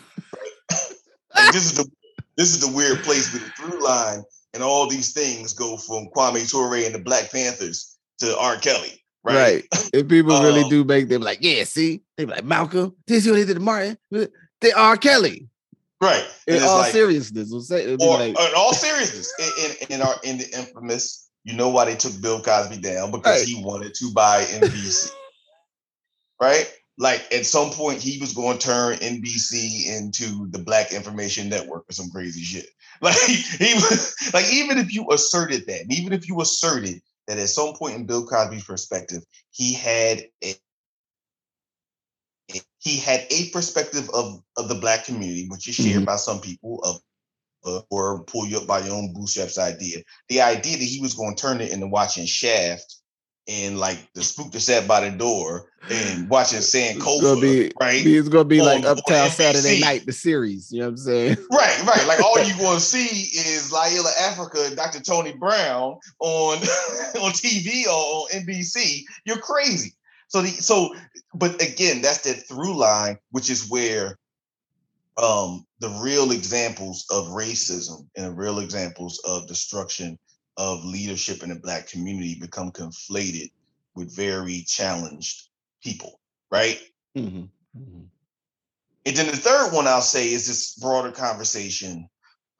Right? 0.70 1.52
this 1.52 1.64
is 1.64 1.74
the 1.74 1.90
this 2.36 2.54
is 2.54 2.60
the 2.60 2.74
weird 2.74 2.98
place 3.04 3.32
where 3.32 3.42
the 3.42 3.50
through 3.50 3.84
line 3.84 4.22
and 4.52 4.62
all 4.62 4.88
these 4.88 5.12
things 5.12 5.52
go 5.52 5.76
from 5.76 6.08
Kwame 6.14 6.48
Ture 6.50 6.84
and 6.84 6.94
the 6.94 6.98
Black 6.98 7.30
Panthers 7.30 7.96
to 8.18 8.36
R. 8.38 8.56
Kelly, 8.56 9.02
right? 9.22 9.36
Right. 9.36 9.64
If 9.92 10.08
people 10.08 10.40
really 10.42 10.62
Um, 10.62 10.70
do 10.70 10.84
make 10.84 11.08
them 11.08 11.22
like, 11.22 11.38
yeah, 11.40 11.64
see, 11.64 12.02
they 12.16 12.24
be 12.24 12.32
like 12.32 12.44
Malcolm. 12.44 12.94
You 13.06 13.20
see 13.20 13.30
what 13.30 13.36
they 13.36 13.44
did 13.44 13.54
to 13.54 13.60
Martin? 13.60 13.96
They 14.60 14.72
are 14.72 14.96
Kelly. 14.96 15.48
Right. 16.00 16.24
In 16.46 16.62
all 16.62 16.80
like, 16.80 16.92
seriousness, 16.92 17.68
say 17.68 17.94
or 17.94 18.18
like, 18.18 18.30
in 18.30 18.54
all 18.56 18.74
seriousness, 18.74 19.32
in, 19.38 19.70
in, 19.88 19.94
in 19.94 20.06
our 20.06 20.16
in 20.22 20.38
the 20.38 20.58
infamous, 20.58 21.23
you 21.44 21.54
know 21.54 21.68
why 21.68 21.84
they 21.84 21.94
took 21.96 22.20
Bill 22.20 22.40
Cosby 22.42 22.78
down 22.78 23.10
because 23.10 23.40
Right. 23.40 23.48
he 23.48 23.62
wanted 23.62 23.94
to 23.94 24.10
buy 24.12 24.44
NBC, 24.44 25.10
right? 26.40 26.66
Like 26.96 27.22
at 27.32 27.44
some 27.44 27.70
point, 27.70 28.00
he 28.00 28.18
was 28.18 28.32
going 28.34 28.56
to 28.58 28.66
turn 28.66 28.98
NBC 28.98 29.86
into 29.86 30.46
the 30.50 30.58
Black 30.60 30.92
Information 30.92 31.48
Network 31.48 31.84
or 31.88 31.92
some 31.92 32.10
crazy 32.10 32.42
shit. 32.42 32.66
Like 33.02 33.16
he 33.16 33.74
was 33.74 34.14
like, 34.32 34.50
even 34.52 34.78
if 34.78 34.94
you 34.94 35.04
asserted 35.10 35.66
that, 35.66 35.86
even 35.90 36.12
if 36.12 36.28
you 36.28 36.40
asserted 36.40 37.02
that 37.26 37.38
at 37.38 37.48
some 37.48 37.74
point 37.74 37.96
in 37.96 38.06
Bill 38.06 38.24
Cosby's 38.24 38.64
perspective, 38.64 39.22
he 39.50 39.74
had 39.74 40.22
a 40.44 40.54
he 42.78 42.98
had 42.98 43.26
a 43.30 43.48
perspective 43.50 44.08
of, 44.14 44.42
of 44.56 44.68
the 44.68 44.74
black 44.76 45.04
community, 45.06 45.46
which 45.48 45.68
is 45.68 45.74
shared 45.74 46.02
Mhm. 46.02 46.06
by 46.06 46.16
some 46.16 46.40
people 46.40 46.80
of 46.84 47.00
uh, 47.64 47.80
or 47.90 48.22
pull 48.24 48.46
you 48.46 48.58
up 48.58 48.66
by 48.66 48.80
your 48.80 48.94
own 48.94 49.12
bootstraps 49.12 49.58
idea. 49.58 49.98
The 50.28 50.40
idea 50.40 50.76
that 50.76 50.84
he 50.84 51.00
was 51.00 51.14
going 51.14 51.34
to 51.36 51.40
turn 51.40 51.60
it 51.60 51.72
into 51.72 51.86
watching 51.86 52.26
Shaft 52.26 52.96
and 53.46 53.78
like 53.78 53.98
the 54.14 54.22
spook 54.22 54.52
that 54.52 54.60
sat 54.60 54.88
by 54.88 55.08
the 55.08 55.16
door 55.16 55.70
and 55.90 56.28
watching 56.30 56.60
San 56.60 56.98
gonna 56.98 57.40
be- 57.40 57.72
right? 57.80 58.04
it's 58.04 58.28
gonna 58.28 58.44
be 58.44 58.60
like 58.60 58.78
on- 58.78 58.86
on 58.86 58.98
Uptown 58.98 59.30
Saturday 59.30 59.80
Night, 59.80 60.06
the 60.06 60.12
series. 60.12 60.72
You 60.72 60.80
know 60.80 60.86
what 60.86 60.90
I'm 60.90 60.96
saying? 60.98 61.36
Right, 61.50 61.86
right. 61.86 62.06
Like 62.06 62.20
all 62.20 62.42
you 62.42 62.56
going 62.58 62.78
to 62.78 62.84
see 62.84 63.04
is 63.38 63.70
Llaila 63.70 64.12
Afrika 64.22 64.66
and 64.66 64.76
Dr. 64.76 65.00
Tony 65.00 65.32
Brown 65.32 65.98
on 66.20 66.58
on 66.60 67.32
TV 67.32 67.86
or 67.86 67.90
on 67.90 68.28
NBC. 68.30 69.02
You're 69.24 69.38
crazy. 69.38 69.94
So 70.28 70.42
the 70.42 70.48
so, 70.48 70.94
but 71.34 71.60
again, 71.62 72.02
that's 72.02 72.22
that 72.22 72.46
through 72.48 72.76
line, 72.76 73.18
which 73.30 73.50
is 73.50 73.68
where 73.68 74.18
um 75.16 75.64
the 75.78 75.88
real 76.02 76.32
examples 76.32 77.06
of 77.10 77.28
racism 77.28 78.06
and 78.16 78.26
the 78.26 78.32
real 78.32 78.58
examples 78.58 79.20
of 79.24 79.46
destruction 79.46 80.18
of 80.56 80.84
leadership 80.84 81.42
in 81.42 81.48
the 81.50 81.56
black 81.56 81.88
community 81.88 82.36
become 82.40 82.70
conflated 82.70 83.50
with 83.94 84.14
very 84.14 84.62
challenged 84.66 85.48
people, 85.82 86.20
right? 86.50 86.80
Mhm. 87.16 87.48
Mhm. 87.76 88.08
And 89.06 89.16
then 89.16 89.26
the 89.26 89.36
third 89.36 89.72
one 89.72 89.86
I'll 89.86 90.02
say 90.02 90.32
is 90.32 90.46
this 90.46 90.74
broader 90.76 91.12
conversation 91.12 92.08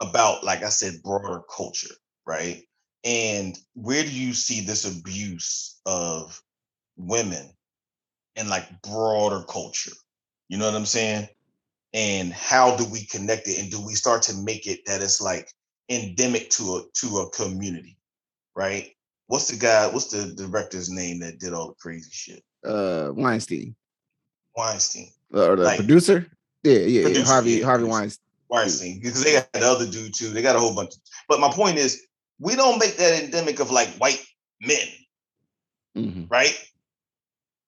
about, 0.00 0.44
like 0.44 0.62
I 0.62 0.68
said, 0.68 1.02
broader 1.02 1.42
culture, 1.54 1.94
right? 2.26 2.62
And 3.04 3.58
where 3.74 4.02
do 4.02 4.10
you 4.10 4.34
see 4.34 4.60
this 4.60 4.84
abuse 4.84 5.80
of 5.86 6.40
women 6.96 7.50
in 8.36 8.48
like 8.48 8.82
broader 8.82 9.44
culture? 9.44 9.92
You 10.48 10.58
know 10.58 10.66
what 10.66 10.74
I'm 10.74 10.86
saying? 10.86 11.28
And 11.94 12.32
how 12.32 12.76
do 12.76 12.84
we 12.90 13.06
connect 13.06 13.46
it? 13.48 13.58
And 13.60 13.70
do 13.70 13.80
we 13.80 13.94
start 13.94 14.20
to 14.22 14.34
make 14.34 14.66
it 14.66 14.80
that 14.86 15.00
it's 15.00 15.20
like 15.20 15.48
endemic 15.88 16.50
to 16.50 16.76
a 16.76 16.82
to 16.94 17.18
a 17.18 17.30
community, 17.30 17.96
right? 18.56 18.90
What's 19.28 19.48
the 19.48 19.56
guy? 19.56 19.86
What's 19.86 20.08
the 20.10 20.34
director's 20.34 20.90
name 20.90 21.20
that 21.20 21.38
did 21.38 21.52
all 21.54 21.68
the 21.68 21.74
crazy 21.74 22.10
shit? 22.12 22.42
Uh, 22.66 23.10
Weinstein 23.14 23.74
Weinstein. 24.56 25.08
or 25.32 25.56
the 25.56 25.62
Like- 25.64 25.78
producer. 25.78 26.26
Yeah, 26.64 26.78
yeah, 26.78 27.08
yeah. 27.08 27.24
Harvey 27.24 27.50
yeah, 27.52 27.64
Harvey. 27.64 27.84
Weinstein. 27.84 28.24
Weinstein 28.48 29.00
because 29.00 29.22
they 29.22 29.32
got 29.32 29.52
the 29.52 29.60
other 29.60 29.86
dude 29.86 30.14
too. 30.14 30.30
They 30.30 30.42
got 30.42 30.56
a 30.56 30.58
whole 30.58 30.74
bunch. 30.74 30.94
of, 30.94 31.00
But 31.28 31.40
my 31.40 31.50
point 31.52 31.78
is, 31.78 32.02
we 32.40 32.56
don't 32.56 32.78
make 32.78 32.96
that 32.96 33.22
endemic 33.22 33.60
of 33.60 33.70
like 33.70 33.88
white 33.98 34.24
men, 34.60 34.88
Mhm. 35.96 36.30
right? 36.30 36.58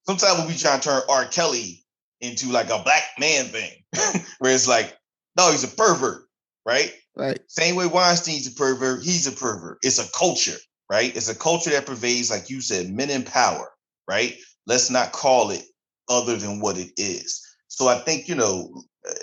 Sometimes 0.07 0.47
we 0.49 0.57
try 0.57 0.77
to 0.77 0.83
turn 0.83 1.03
R. 1.09 1.27
Kelly 1.29 1.85
into 2.21 2.51
like 2.51 2.71
a 2.71 2.83
black 2.83 3.05
man 3.19 3.47
thing, 3.47 3.73
where 4.39 4.55
it's 4.55 4.69
like, 4.69 4.97
no, 5.37 5.51
he's 5.51 5.65
a 5.65 5.77
pervert, 5.77 6.25
right? 6.65 6.93
Right. 7.15 7.39
Same 7.49 7.77
way 7.77 7.87
Weinstein's 7.87 8.47
a 8.47 8.53
pervert, 8.53 9.03
he's 9.03 9.27
a 9.27 9.33
pervert. 9.33 9.79
It's 9.83 9.99
a 9.99 10.11
culture, 10.19 10.59
right? 10.91 11.15
It's 11.17 11.29
a 11.29 11.35
culture 11.35 11.71
that 11.71 11.87
pervades, 11.87 12.31
like 12.31 12.51
you 12.51 12.61
said, 12.61 12.91
men 12.91 13.11
in 13.11 13.23
power, 13.23 13.73
right? 14.09 14.37
Let's 14.67 14.91
not 14.91 15.13
call 15.13 15.51
it 15.51 15.63
other 16.09 16.37
than 16.37 16.61
what 16.61 16.79
it 16.79 16.93
is. 16.97 17.43
So 17.69 17.89
I 17.89 17.99
think, 17.99 18.29
you 18.29 18.35
know, 18.35 18.83
uh, 19.09 19.15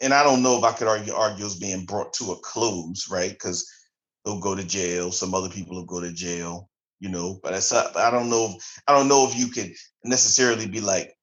and 0.00 0.12
I 0.12 0.22
don't 0.22 0.42
know 0.42 0.58
if 0.58 0.64
I 0.64 0.72
could 0.72 0.88
argue 0.88 1.14
argue 1.14 1.48
being 1.60 1.84
brought 1.84 2.12
to 2.14 2.32
a 2.32 2.36
close, 2.36 3.08
right? 3.10 3.30
Because 3.30 3.70
they'll 4.24 4.40
go 4.40 4.54
to 4.54 4.64
jail. 4.64 5.12
Some 5.12 5.34
other 5.34 5.48
people 5.48 5.76
will 5.76 5.86
go 5.86 6.00
to 6.00 6.12
jail, 6.12 6.68
you 7.00 7.08
know. 7.08 7.40
But 7.42 7.54
it's 7.54 7.72
uh, 7.72 7.90
I 7.96 8.10
don't 8.10 8.28
know. 8.28 8.54
If, 8.56 8.82
I 8.86 8.92
don't 8.92 9.08
know 9.08 9.26
if 9.26 9.36
you 9.36 9.48
could 9.48 9.72
necessarily 10.04 10.66
be 10.66 10.80
like, 10.80 11.14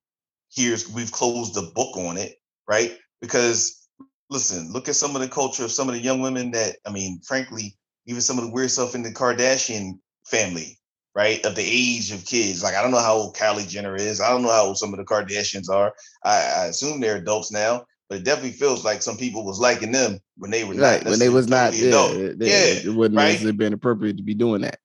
here's 0.53 0.89
we've 0.89 1.11
closed 1.11 1.53
the 1.55 1.71
book 1.73 1.97
on 1.97 2.17
it, 2.17 2.35
right? 2.67 2.97
Because 3.21 3.87
listen, 4.29 4.71
look 4.71 4.87
at 4.89 4.95
some 4.95 5.15
of 5.15 5.21
the 5.21 5.27
culture 5.27 5.63
of 5.65 5.71
some 5.71 5.89
of 5.89 5.95
the 5.95 6.01
young 6.01 6.21
women 6.21 6.51
that 6.51 6.77
I 6.85 6.91
mean, 6.91 7.19
frankly, 7.25 7.77
even 8.05 8.21
some 8.21 8.37
of 8.37 8.45
the 8.45 8.51
weird 8.51 8.71
stuff 8.71 8.95
in 8.95 9.03
the 9.03 9.11
Kardashian 9.11 9.99
family, 10.25 10.77
right? 11.15 11.43
Of 11.45 11.55
the 11.55 11.63
age 11.65 12.11
of 12.11 12.25
kids. 12.25 12.63
Like 12.63 12.75
I 12.75 12.81
don't 12.81 12.91
know 12.91 12.99
how 12.99 13.15
old 13.15 13.35
Kylie 13.35 13.67
Jenner 13.69 13.95
is. 13.95 14.21
I 14.21 14.29
don't 14.29 14.41
know 14.43 14.51
how 14.51 14.65
old 14.65 14.77
some 14.77 14.93
of 14.93 14.97
the 14.97 15.05
Kardashians 15.05 15.69
are. 15.69 15.93
I, 16.23 16.35
I 16.37 16.65
assume 16.67 16.99
they're 16.99 17.17
adults 17.17 17.51
now, 17.51 17.85
but 18.09 18.19
it 18.19 18.25
definitely 18.25 18.51
feels 18.53 18.83
like 18.83 19.01
some 19.01 19.17
people 19.17 19.45
was 19.45 19.59
liking 19.59 19.91
them 19.91 20.19
when 20.37 20.51
they 20.51 20.63
were 20.63 20.73
Right. 20.75 21.03
not 21.03 21.09
When 21.09 21.19
they 21.19 21.29
was 21.29 21.47
not, 21.47 21.73
yeah, 21.73 21.87
adult. 21.89 22.39
they- 22.39 22.49
Yeah, 22.49 22.89
it 22.89 22.93
wouldn't 22.95 23.17
right? 23.17 23.27
necessarily 23.29 23.57
been 23.57 23.73
appropriate 23.73 24.17
to 24.17 24.23
be 24.23 24.33
doing 24.33 24.61
that. 24.61 24.79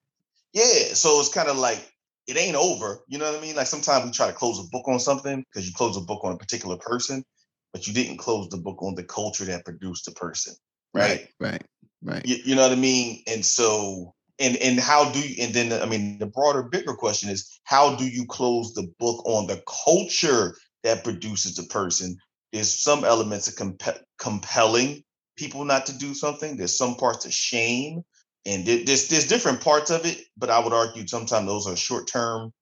Yeah, 0.53 0.95
so 0.95 1.21
it's 1.21 1.29
kind 1.29 1.49
of 1.49 1.59
like 1.59 1.79
it 2.27 2.37
ain't 2.37 2.57
over. 2.57 3.01
You 3.09 3.19
know 3.19 3.31
what 3.31 3.39
I 3.39 3.43
mean? 3.43 3.57
Like 3.57 3.67
sometimes 3.67 4.05
we 4.05 4.11
try 4.11 4.27
to 4.27 4.33
close 4.33 4.59
a 4.59 4.69
book 4.71 4.89
on 4.89 4.99
something 4.99 5.45
because 5.51 5.67
you 5.67 5.75
close 5.75 5.97
a 5.97 6.01
book 6.01 6.25
on 6.25 6.33
a 6.33 6.39
particular 6.39 6.77
person, 6.77 7.25
but 7.73 7.87
you 7.87 7.95
didn't 7.95 8.19
close 8.19 8.49
the 8.49 8.57
book 8.59 8.83
on 8.83 8.95
the 8.95 9.05
culture 9.05 9.45
that 9.45 9.65
produced 9.65 10.07
the 10.07 10.13
person, 10.13 10.55
right? 10.95 11.29
Right. 11.41 11.63
Right. 12.03 12.23
You, 12.25 12.37
you 12.45 12.55
know 12.55 12.63
what 12.63 12.73
I 12.73 12.77
mean? 12.77 13.23
And 13.27 13.45
so, 13.45 14.15
and 14.39 14.57
and 14.59 14.79
how 14.79 15.11
do 15.11 15.21
you? 15.21 15.43
And 15.43 15.55
then 15.55 15.73
I 15.73 15.87
mean, 15.87 16.19
the 16.19 16.27
broader, 16.27 16.63
bigger 16.63 16.95
question 16.95 17.31
is 17.31 17.61
how 17.65 17.97
do 17.97 18.07
you 18.07 18.27
close 18.27 18.75
the 18.75 18.89
book 18.99 19.27
on 19.27 19.47
the 19.47 19.63
culture 19.85 20.55
that 20.85 21.05
produces 21.05 21.57
the 21.57 21.65
person? 21.65 22.17
There's 22.53 22.73
some 22.73 23.05
elements 23.05 23.49
of 23.49 23.55
compe- 23.55 23.99
compelling 24.19 25.03
people 25.37 25.65
not 25.65 25.87
to 25.87 25.99
do 25.99 26.15
something. 26.15 26.57
There's 26.57 26.77
some 26.77 26.95
parts 26.95 27.25
of 27.25 27.33
shame, 27.33 28.03
and 28.47 28.65
there's 28.65 29.09
there's 29.09 29.27
different 29.27 29.61
parts 29.61 29.91
of 29.91 30.07
it. 30.07 30.19
But 30.37 30.51
I 30.51 30.59
would 30.61 30.73
argue 30.73 31.07
sometimes 31.07 31.47
those 31.47 31.67
are 31.67 31.77
short 31.77 32.07
term. 32.07 32.53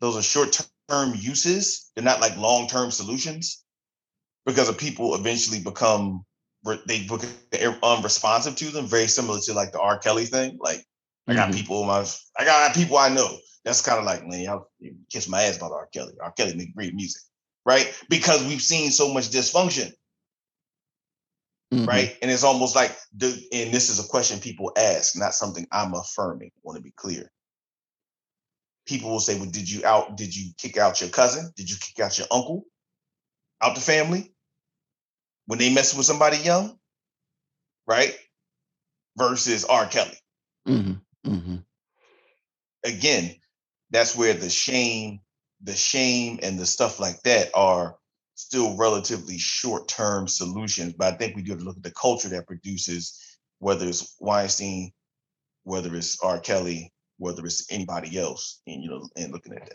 Those 0.00 0.16
are 0.16 0.22
short 0.22 0.58
term 0.88 1.14
uses. 1.16 1.90
They're 1.94 2.04
not 2.04 2.20
like 2.20 2.36
long 2.36 2.68
term 2.68 2.90
solutions, 2.90 3.64
because 4.46 4.68
of 4.68 4.78
people 4.78 5.14
eventually 5.14 5.60
become 5.60 6.24
they 6.86 7.00
become 7.02 7.78
unresponsive 7.82 8.54
to 8.56 8.70
them. 8.70 8.86
Very 8.86 9.08
similar 9.08 9.40
to 9.40 9.52
like 9.52 9.72
the 9.72 9.80
R. 9.80 9.98
Kelly 9.98 10.26
thing. 10.26 10.58
Like 10.60 10.84
I 11.26 11.34
got 11.34 11.50
Mhm. 11.50 11.54
people 11.54 11.84
my 11.84 12.06
I 12.38 12.44
got 12.44 12.74
people 12.74 12.96
I 12.96 13.08
know. 13.08 13.36
That's 13.64 13.80
kind 13.80 13.98
of 13.98 14.04
like, 14.04 14.26
man, 14.26 14.40
y'all 14.40 14.66
kiss 15.10 15.28
my 15.28 15.42
ass 15.42 15.56
about 15.56 15.72
R. 15.72 15.88
Kelly. 15.92 16.14
R. 16.22 16.32
Kelly 16.32 16.54
make 16.54 16.74
great 16.74 16.94
music, 16.94 17.22
right? 17.64 17.92
Because 18.08 18.42
we've 18.44 18.62
seen 18.62 18.90
so 18.90 19.12
much 19.12 19.30
dysfunction, 19.30 19.92
Mhm. 21.72 21.86
right? 21.86 22.16
And 22.22 22.30
it's 22.30 22.44
almost 22.44 22.76
like, 22.76 22.96
the, 23.16 23.28
and 23.52 23.72
this 23.72 23.88
is 23.88 23.98
a 23.98 24.08
question 24.08 24.40
people 24.40 24.72
ask, 24.76 25.16
not 25.16 25.34
something 25.34 25.66
I'm 25.72 25.94
affirming. 25.94 26.52
want 26.62 26.76
to 26.76 26.82
be 26.82 26.92
clear. 26.92 27.30
People 28.86 29.10
will 29.10 29.20
say, 29.20 29.38
"Well, 29.38 29.50
did 29.50 29.70
you 29.70 29.84
out? 29.84 30.16
Did 30.16 30.34
you 30.36 30.52
kick 30.58 30.76
out 30.76 31.00
your 31.00 31.10
cousin? 31.10 31.52
Did 31.56 31.70
you 31.70 31.76
kick 31.80 32.00
out 32.04 32.18
your 32.18 32.26
uncle 32.30 32.64
out 33.62 33.76
the 33.76 33.80
family 33.80 34.34
when 35.46 35.58
they 35.60 35.72
mess 35.72 35.94
with 35.94 36.06
somebody 36.06 36.38
young?" 36.38 36.78
Right? 37.86 38.16
Versus 39.16 39.64
R. 39.64 39.86
Kelly. 39.86 40.18
Mhm. 40.68 41.00
Mhm. 41.26 41.64
again, 42.84 43.36
that's 43.90 44.16
where 44.16 44.34
the 44.34 44.50
shame, 44.50 45.20
the 45.62 45.74
shame 45.76 46.40
and 46.42 46.58
the 46.58 46.66
stuff 46.66 46.98
like 47.00 47.22
that 47.22 47.50
are 47.54 47.96
still 48.42 48.76
relatively 48.76 49.38
short-term 49.38 50.28
solutions. 50.28 50.94
But 50.94 51.14
I 51.14 51.16
think 51.16 51.36
we 51.36 51.42
do 51.42 51.52
have 51.52 51.60
to 51.60 51.64
look 51.64 51.76
at 51.76 51.82
the 51.82 51.92
culture 51.92 52.28
that 52.30 52.46
produces, 52.46 53.38
whether 53.58 53.86
it's 53.86 54.16
Weinstein, 54.20 54.92
whether 55.64 55.94
it's 55.94 56.18
R. 56.20 56.40
Kelly, 56.40 56.92
whether 57.18 57.44
it's 57.44 57.70
anybody 57.70 58.18
else, 58.18 58.60
and 58.66 58.82
you 58.82 58.90
know, 58.90 59.08
and 59.16 59.32
looking 59.32 59.54
at 59.54 59.70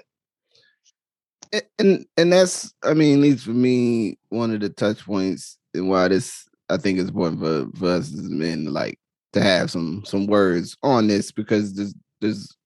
that. 1.52 1.70
And 1.80 2.06
and 2.18 2.34
that's 2.34 2.74
I 2.84 2.94
mean, 2.94 3.20
at 3.20 3.22
least 3.22 3.46
for 3.46 3.52
me, 3.52 4.18
one 4.30 4.54
of 4.54 4.60
the 4.60 4.70
touch 4.70 5.06
points 5.06 5.58
and 5.74 5.90
why 5.90 6.10
this 6.10 6.46
I 6.70 6.78
think 6.78 7.00
is 7.00 7.08
important 7.08 7.40
for, 7.40 7.68
for 7.80 7.90
us 7.90 8.14
as 8.14 8.30
men 8.30 8.66
like 8.66 9.00
to 9.34 9.42
have 9.42 9.72
some 9.72 10.04
some 10.06 10.28
words 10.28 10.76
on 10.84 11.08
this 11.08 11.32
because 11.32 11.74
there's 11.74 11.96
there's 12.20 12.58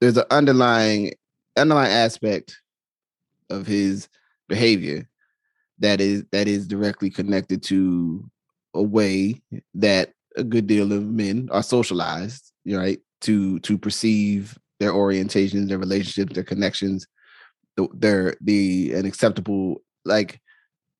there's 0.00 0.16
an 0.16 0.24
underlying 0.30 1.12
underlying 1.56 1.92
aspect 1.92 2.60
of 3.50 3.66
his 3.66 4.08
behavior 4.48 5.08
that 5.82 6.00
is 6.00 6.24
that 6.32 6.48
is 6.48 6.66
directly 6.66 7.10
connected 7.10 7.62
to 7.64 8.24
a 8.74 8.82
way 8.82 9.40
that 9.74 10.12
a 10.36 10.44
good 10.44 10.66
deal 10.66 10.92
of 10.92 11.04
men 11.04 11.48
are 11.52 11.62
socialized, 11.62 12.52
right? 12.66 13.00
To 13.22 13.58
to 13.60 13.76
perceive 13.76 14.58
their 14.80 14.92
orientations, 14.92 15.68
their 15.68 15.78
relationships, 15.78 16.34
their 16.34 16.44
connections, 16.44 17.06
the, 17.76 17.88
their 17.94 18.36
the 18.40 18.92
an 18.94 19.06
acceptable 19.06 19.82
like 20.04 20.40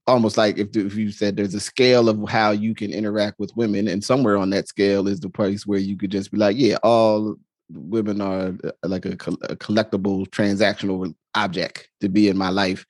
almost 0.06 0.36
like 0.36 0.58
if, 0.58 0.76
if 0.76 0.96
you 0.96 1.10
said 1.10 1.36
there's 1.36 1.54
a 1.54 1.60
scale 1.60 2.08
of 2.08 2.28
how 2.28 2.50
you 2.50 2.74
can 2.74 2.92
interact 2.92 3.38
with 3.38 3.56
women 3.56 3.86
and 3.86 4.02
somewhere 4.02 4.36
on 4.36 4.50
that 4.50 4.66
scale 4.66 5.06
is 5.06 5.20
the 5.20 5.30
place 5.30 5.64
where 5.64 5.78
you 5.78 5.96
could 5.96 6.10
just 6.10 6.32
be 6.32 6.38
like 6.38 6.56
yeah 6.58 6.76
all 6.82 7.36
women 7.70 8.20
are 8.20 8.52
uh, 8.64 8.70
like 8.82 9.06
a, 9.06 9.12
a 9.12 9.56
collectible 9.56 10.26
transactional 10.28 11.14
object 11.36 11.88
to 12.00 12.08
be 12.08 12.28
in 12.28 12.36
my 12.36 12.48
life 12.48 12.84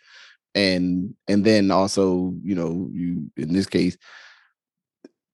and 0.55 1.15
and 1.29 1.45
then 1.45 1.71
also 1.71 2.35
you 2.43 2.55
know 2.55 2.89
you 2.93 3.31
in 3.37 3.53
this 3.53 3.67
case 3.67 3.97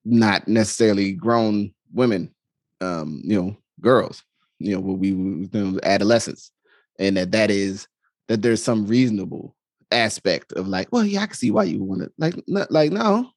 not 0.04 0.46
necessarily 0.46 1.12
grown 1.12 1.72
women 1.92 2.32
um 2.80 3.20
you 3.24 3.40
know 3.40 3.56
girls 3.80 4.22
you 4.58 4.74
know 4.74 4.80
what 4.80 4.98
we, 4.98 5.12
we 5.12 5.80
adolescents 5.82 6.52
and 6.98 7.16
that 7.16 7.32
that 7.32 7.50
is 7.50 7.88
that 8.28 8.42
there's 8.42 8.62
some 8.62 8.86
reasonable 8.86 9.54
aspect 9.90 10.52
of 10.52 10.68
like 10.68 10.88
well 10.92 11.04
yeah 11.04 11.22
i 11.22 11.26
can 11.26 11.34
see 11.34 11.50
why 11.50 11.64
you 11.64 11.82
want 11.82 12.02
it 12.02 12.12
like 12.18 12.34
like 12.46 12.92
no. 12.92 13.30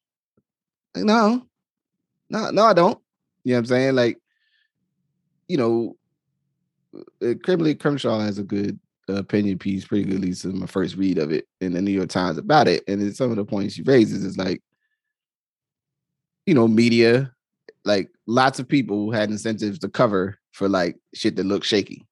No. 0.96 1.42
No 2.30 2.50
no 2.52 2.64
i 2.64 2.74
don't. 2.74 3.00
You 3.44 3.54
know 3.54 3.58
what 3.58 3.60
i'm 3.60 3.66
saying? 3.66 3.96
Like 3.96 4.18
you 5.48 5.58
know 5.58 5.96
uh, 6.96 7.34
Kimberlé 7.46 7.80
Crenshaw 7.80 8.20
has 8.20 8.38
a 8.38 8.44
good 8.44 8.80
opinion 9.18 9.58
piece, 9.58 9.86
pretty 9.86 10.06
good, 10.06 10.16
at 10.16 10.22
least 10.22 10.46
in 10.46 10.60
my 10.60 10.66
first 10.66 10.96
read 10.96 11.18
of 11.18 11.32
it 11.32 11.48
in 11.60 11.74
the 11.74 11.82
New 11.82 11.92
York 11.92 12.10
Times 12.10 12.38
about 12.38 12.68
it. 12.68 12.84
And 12.88 13.16
some 13.16 13.32
of 13.32 13.38
the 13.38 13.46
points 13.46 13.76
she 13.76 13.84
raises 13.84 14.24
is 14.24 14.38
like, 14.38 14.62
you 16.46 16.54
know, 16.54 16.68
media, 16.68 17.34
like 17.86 18.10
lots 18.28 18.60
of 18.60 18.68
people 18.68 19.12
had 19.12 19.30
incentives 19.30 19.80
to 19.80 19.90
cover 19.90 20.38
for 20.52 20.68
like 20.70 20.98
shit 21.14 21.36
that 21.36 21.46
looked 21.46 21.66
shaky. 21.66 22.06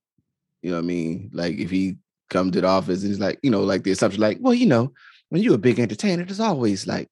You 0.62 0.72
know 0.72 0.78
what 0.78 0.84
I 0.84 0.88
mean? 0.88 1.30
Like 1.34 1.58
if 1.58 1.70
he 1.70 1.98
come 2.30 2.52
to 2.52 2.62
the 2.62 2.68
office 2.68 3.02
and 3.02 3.10
he's 3.10 3.20
like, 3.20 3.40
you 3.42 3.50
know, 3.50 3.64
like 3.64 3.84
the 3.84 3.92
assumption, 3.92 4.22
like, 4.22 4.38
well, 4.40 4.54
you 4.54 4.66
know, 4.66 4.94
when 5.30 5.42
you're 5.42 5.56
a 5.56 5.60
big 5.60 5.80
entertainer, 5.80 6.26
there's 6.26 6.40
always 6.40 6.88
like 6.88 7.10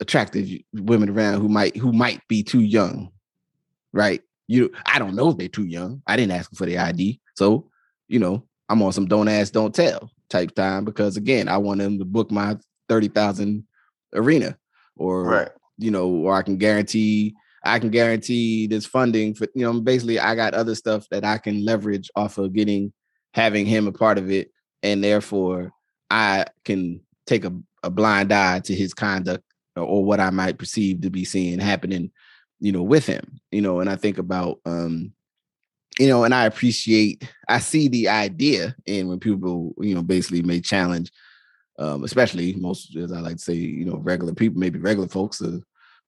attractive 0.00 0.48
women 0.72 1.08
around 1.08 1.40
who 1.40 1.48
might 1.48 1.76
who 1.76 1.92
might 1.92 2.20
be 2.28 2.42
too 2.42 2.60
young, 2.60 3.10
right? 3.92 4.20
You, 4.46 4.70
I 4.86 4.98
don't 4.98 5.14
know 5.14 5.30
if 5.30 5.38
they're 5.38 5.48
too 5.48 5.66
young. 5.66 6.02
I 6.06 6.16
didn't 6.16 6.32
ask 6.32 6.54
for 6.54 6.66
the 6.66 6.78
ID, 6.78 7.20
so 7.36 7.70
you 8.08 8.18
know, 8.18 8.46
I'm 8.68 8.82
on 8.82 8.92
some 8.92 9.06
don't 9.06 9.28
ask, 9.28 9.52
don't 9.52 9.74
tell 9.74 10.10
type 10.28 10.54
time 10.54 10.84
because 10.84 11.16
again, 11.16 11.48
I 11.48 11.58
want 11.58 11.80
them 11.80 11.98
to 11.98 12.04
book 12.04 12.30
my 12.30 12.56
thirty 12.88 13.08
thousand 13.08 13.64
arena, 14.14 14.56
or 14.96 15.24
right. 15.24 15.48
you 15.78 15.90
know, 15.90 16.08
or 16.08 16.34
I 16.34 16.42
can 16.42 16.56
guarantee 16.56 17.34
I 17.64 17.78
can 17.78 17.90
guarantee 17.90 18.66
this 18.66 18.86
funding 18.86 19.34
for 19.34 19.46
you 19.54 19.64
know, 19.64 19.80
basically 19.80 20.18
I 20.18 20.34
got 20.34 20.54
other 20.54 20.74
stuff 20.74 21.06
that 21.10 21.24
I 21.24 21.38
can 21.38 21.64
leverage 21.64 22.10
off 22.14 22.38
of 22.38 22.52
getting 22.52 22.92
having 23.32 23.66
him 23.66 23.86
a 23.86 23.92
part 23.92 24.18
of 24.18 24.30
it, 24.30 24.50
and 24.82 25.02
therefore 25.02 25.72
I 26.10 26.46
can 26.64 27.00
take 27.26 27.44
a, 27.44 27.52
a 27.82 27.90
blind 27.90 28.32
eye 28.32 28.60
to 28.60 28.74
his 28.74 28.94
conduct 28.94 29.44
or, 29.76 29.82
or 29.82 30.04
what 30.04 30.20
I 30.20 30.30
might 30.30 30.58
perceive 30.58 31.00
to 31.02 31.10
be 31.10 31.24
seeing 31.24 31.58
happening, 31.58 32.10
you 32.60 32.72
know, 32.72 32.82
with 32.82 33.06
him. 33.06 33.40
You 33.50 33.62
know, 33.62 33.80
and 33.80 33.90
I 33.90 33.96
think 33.96 34.18
about 34.18 34.60
um 34.64 35.12
you 35.98 36.08
know, 36.08 36.24
and 36.24 36.34
I 36.34 36.46
appreciate, 36.46 37.28
I 37.48 37.58
see 37.60 37.88
the 37.88 38.08
idea, 38.08 38.74
and 38.86 39.08
when 39.08 39.20
people, 39.20 39.74
you 39.78 39.94
know, 39.94 40.02
basically 40.02 40.42
may 40.42 40.60
challenge, 40.60 41.10
um, 41.78 42.04
especially 42.04 42.54
most, 42.54 42.96
as 42.96 43.12
I 43.12 43.20
like 43.20 43.36
to 43.36 43.42
say, 43.42 43.54
you 43.54 43.84
know, 43.84 43.98
regular 43.98 44.34
people, 44.34 44.58
maybe 44.58 44.78
regular 44.78 45.08
folks, 45.08 45.40
uh, 45.40 45.58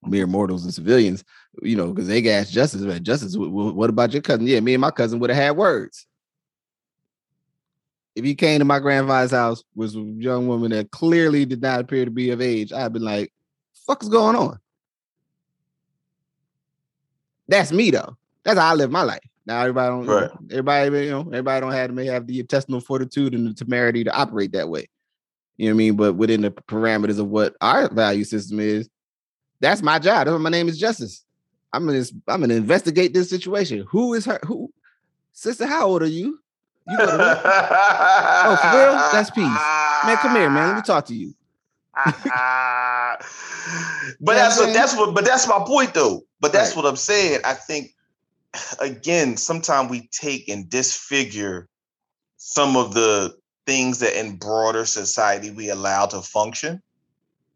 mere 0.02 0.26
mortals 0.26 0.64
and 0.64 0.74
civilians, 0.74 1.24
you 1.62 1.76
know, 1.76 1.92
because 1.92 2.08
they 2.08 2.28
ask 2.30 2.50
Justice, 2.50 2.82
man, 2.82 3.02
Justice, 3.02 3.34
what 3.36 3.90
about 3.90 4.12
your 4.12 4.22
cousin? 4.22 4.46
Yeah, 4.46 4.60
me 4.60 4.74
and 4.74 4.80
my 4.80 4.90
cousin 4.90 5.18
would 5.20 5.30
have 5.30 5.42
had 5.42 5.56
words. 5.56 6.06
If 8.14 8.24
he 8.24 8.34
came 8.34 8.60
to 8.60 8.64
my 8.64 8.78
grandfather's 8.78 9.32
house, 9.32 9.62
was 9.74 9.94
a 9.94 10.00
young 10.00 10.48
woman 10.48 10.70
that 10.70 10.90
clearly 10.90 11.44
did 11.44 11.60
not 11.60 11.80
appear 11.80 12.04
to 12.04 12.10
be 12.10 12.30
of 12.30 12.40
age, 12.40 12.72
I'd 12.72 12.92
been 12.92 13.02
like, 13.02 13.32
fuck 13.86 14.02
is 14.02 14.08
going 14.08 14.36
on? 14.36 14.58
That's 17.48 17.72
me 17.72 17.90
though. 17.90 18.16
That's 18.42 18.58
how 18.58 18.70
I 18.70 18.74
live 18.74 18.90
my 18.90 19.02
life. 19.02 19.20
Now 19.46 19.60
everybody 19.60 19.88
don't 19.88 20.06
right. 20.06 20.30
everybody 20.50 21.06
you 21.06 21.10
know 21.10 21.20
everybody 21.20 21.60
don't 21.60 21.72
have 21.72 21.92
may 21.92 22.06
have 22.06 22.26
the 22.26 22.40
intestinal 22.40 22.80
fortitude 22.80 23.32
and 23.32 23.46
the 23.46 23.54
temerity 23.54 24.02
to 24.04 24.12
operate 24.12 24.52
that 24.52 24.68
way. 24.68 24.88
You 25.56 25.66
know 25.66 25.72
what 25.72 25.76
I 25.76 25.78
mean? 25.78 25.96
But 25.96 26.14
within 26.14 26.42
the 26.42 26.50
parameters 26.50 27.18
of 27.18 27.28
what 27.28 27.54
our 27.60 27.88
value 27.92 28.24
system 28.24 28.60
is, 28.60 28.88
that's 29.60 29.82
my 29.82 29.98
job. 29.98 30.26
That's 30.26 30.32
what 30.32 30.40
my 30.40 30.50
name 30.50 30.68
is 30.68 30.78
Justice. 30.78 31.24
I'm 31.72 31.86
gonna 31.86 32.04
I'm 32.26 32.40
gonna 32.40 32.54
investigate 32.54 33.14
this 33.14 33.30
situation. 33.30 33.86
Who 33.88 34.14
is 34.14 34.24
her? 34.24 34.40
Who 34.44 34.72
sister? 35.32 35.66
How 35.66 35.86
old 35.86 36.02
are 36.02 36.06
you? 36.06 36.40
You 36.88 36.96
go 36.98 37.06
to 37.06 37.12
oh, 37.12 38.56
for 38.62 38.78
real? 38.78 38.92
That's 39.12 39.30
peace. 39.30 39.44
Man, 39.44 40.16
come 40.18 40.36
here, 40.36 40.50
man. 40.50 40.68
Let 40.68 40.76
me 40.76 40.82
talk 40.82 41.06
to 41.06 41.14
you. 41.14 41.34
but 41.96 42.24
that's 44.34 44.58
what 44.58 44.72
that's 44.74 44.96
what 44.96 45.14
but 45.14 45.24
that's 45.24 45.48
my 45.48 45.62
point 45.66 45.94
though. 45.94 46.22
But 46.40 46.52
that's 46.52 46.70
right. 46.70 46.76
what 46.82 46.86
I'm 46.86 46.96
saying. 46.96 47.40
I 47.44 47.54
think 47.54 47.95
again, 48.80 49.36
sometimes 49.36 49.90
we 49.90 50.08
take 50.12 50.48
and 50.48 50.68
disfigure 50.68 51.68
some 52.36 52.76
of 52.76 52.94
the 52.94 53.34
things 53.66 53.98
that 53.98 54.18
in 54.18 54.36
broader 54.36 54.84
society 54.84 55.50
we 55.50 55.68
allow 55.68 56.06
to 56.06 56.22
function 56.22 56.80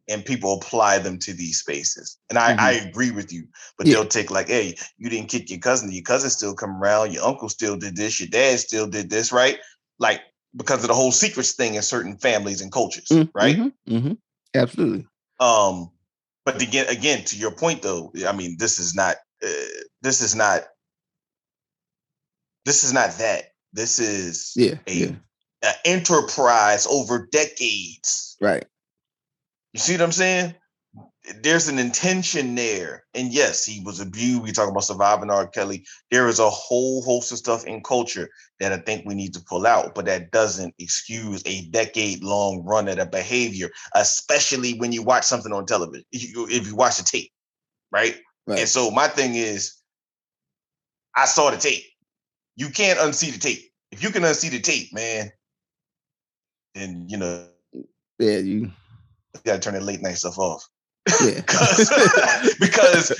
and 0.08 0.24
people 0.24 0.54
apply 0.54 0.98
them 0.98 1.18
to 1.18 1.32
these 1.32 1.60
spaces. 1.60 2.18
And 2.28 2.38
I, 2.38 2.50
mm-hmm. 2.50 2.60
I 2.60 2.72
agree 2.72 3.12
with 3.12 3.32
you, 3.32 3.46
but 3.78 3.86
yeah. 3.86 3.94
they'll 3.94 4.06
take 4.06 4.30
like, 4.30 4.48
hey, 4.48 4.76
you 4.98 5.08
didn't 5.08 5.28
kick 5.28 5.48
your 5.50 5.60
cousin, 5.60 5.92
your 5.92 6.02
cousin 6.02 6.30
still 6.30 6.54
come 6.54 6.82
around, 6.82 7.12
your 7.12 7.24
uncle 7.24 7.48
still 7.48 7.76
did 7.76 7.96
this, 7.96 8.18
your 8.18 8.28
dad 8.28 8.58
still 8.58 8.88
did 8.88 9.08
this, 9.08 9.30
right? 9.30 9.58
Like 10.00 10.20
because 10.56 10.82
of 10.82 10.88
the 10.88 10.94
whole 10.94 11.12
secrets 11.12 11.52
thing 11.52 11.74
in 11.74 11.82
certain 11.82 12.16
families 12.16 12.60
and 12.60 12.72
cultures, 12.72 13.06
mm-hmm. 13.08 13.30
right? 13.34 13.56
Mm-hmm. 13.88 14.12
Absolutely. 14.54 15.06
Um, 15.38 15.90
but 16.44 16.60
again, 16.60 16.88
again, 16.88 17.24
to 17.26 17.36
your 17.36 17.52
point 17.52 17.82
though, 17.82 18.12
I 18.26 18.32
mean, 18.32 18.56
this 18.58 18.78
is 18.80 18.94
not 18.94 19.16
uh, 19.44 19.82
this 20.02 20.20
is 20.20 20.34
not 20.34 20.64
this 22.64 22.84
is 22.84 22.92
not 22.92 23.12
that. 23.18 23.44
This 23.72 23.98
is 23.98 24.52
yeah, 24.56 24.74
a, 24.86 24.92
yeah. 24.92 25.12
a 25.64 25.72
enterprise 25.84 26.86
over 26.86 27.28
decades. 27.30 28.36
Right. 28.40 28.64
You 29.72 29.80
see 29.80 29.94
what 29.94 30.02
I'm 30.02 30.12
saying? 30.12 30.54
There's 31.42 31.68
an 31.68 31.78
intention 31.78 32.54
there. 32.54 33.04
And 33.14 33.32
yes, 33.32 33.64
he 33.64 33.80
was 33.84 34.00
abused. 34.00 34.42
We 34.42 34.52
talk 34.52 34.68
about 34.68 34.84
surviving 34.84 35.30
R. 35.30 35.46
Kelly. 35.46 35.86
There 36.10 36.26
is 36.28 36.40
a 36.40 36.50
whole 36.50 37.02
host 37.02 37.30
of 37.30 37.38
stuff 37.38 37.64
in 37.66 37.82
culture 37.82 38.30
that 38.58 38.72
I 38.72 38.78
think 38.78 39.04
we 39.06 39.14
need 39.14 39.34
to 39.34 39.44
pull 39.48 39.66
out, 39.66 39.94
but 39.94 40.06
that 40.06 40.32
doesn't 40.32 40.74
excuse 40.78 41.42
a 41.46 41.66
decade 41.68 42.24
long 42.24 42.64
run 42.64 42.88
at 42.88 42.98
a 42.98 43.06
behavior, 43.06 43.70
especially 43.94 44.74
when 44.78 44.92
you 44.92 45.02
watch 45.02 45.24
something 45.24 45.52
on 45.52 45.66
television, 45.66 46.04
if 46.10 46.34
you, 46.34 46.48
if 46.48 46.66
you 46.66 46.74
watch 46.74 46.96
the 46.96 47.04
tape, 47.04 47.30
right? 47.92 48.16
right? 48.46 48.60
And 48.60 48.68
so 48.68 48.90
my 48.90 49.06
thing 49.06 49.34
is, 49.36 49.76
I 51.14 51.26
saw 51.26 51.50
the 51.50 51.58
tape 51.58 51.84
you 52.56 52.70
can't 52.70 52.98
unsee 52.98 53.32
the 53.32 53.38
tape. 53.38 53.70
If 53.90 54.02
you 54.02 54.10
can 54.10 54.22
unsee 54.22 54.50
the 54.50 54.60
tape, 54.60 54.92
man, 54.92 55.32
then 56.74 57.06
you 57.08 57.16
know, 57.16 57.46
yeah, 58.18 58.38
you, 58.38 58.70
you 59.34 59.40
got 59.44 59.54
to 59.54 59.58
turn 59.60 59.74
that 59.74 59.82
late 59.82 60.02
night 60.02 60.18
stuff 60.18 60.38
off. 60.38 60.64
Yeah, 61.22 61.40
because 62.60 63.12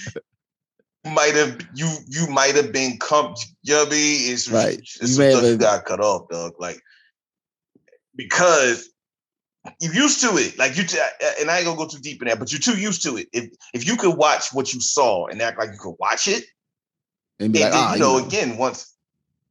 might 1.05 1.35
have 1.35 1.61
you 1.75 1.91
you 2.09 2.27
might 2.29 2.55
have 2.55 2.73
been 2.73 2.93
you 2.93 3.75
know 3.75 3.87
I 3.87 3.91
mean? 3.91 4.33
It's 4.33 4.51
right. 4.51 4.79
It's 4.79 5.19
you, 5.19 5.25
have, 5.25 5.59
got 5.59 5.85
cut 5.85 6.01
off, 6.01 6.29
dog. 6.29 6.55
Like 6.59 6.81
because 8.15 8.91
you're 9.81 9.95
used 9.95 10.21
to 10.21 10.37
it. 10.37 10.59
Like 10.59 10.77
you, 10.77 10.85
t- 10.85 10.99
and 11.41 11.51
I 11.51 11.59
ain't 11.59 11.67
gonna 11.67 11.77
go 11.77 11.87
too 11.87 12.01
deep 12.01 12.23
in 12.23 12.29
that, 12.29 12.39
but 12.39 12.53
you're 12.53 12.61
too 12.61 12.79
used 12.79 13.03
to 13.05 13.17
it. 13.17 13.29
If 13.33 13.51
if 13.75 13.87
you 13.87 13.97
could 13.97 14.17
watch 14.17 14.53
what 14.53 14.73
you 14.73 14.81
saw 14.81 15.27
and 15.27 15.41
act 15.41 15.59
like 15.59 15.71
you 15.73 15.79
could 15.79 15.97
watch 15.99 16.29
it, 16.29 16.45
and, 17.39 17.55
and 17.55 17.55
like, 17.55 17.73
then, 17.73 17.73
ah, 17.75 17.95
you 17.95 18.01
know, 18.01 18.17
you 18.17 18.21
know, 18.21 18.27
again, 18.27 18.57
once 18.57 18.90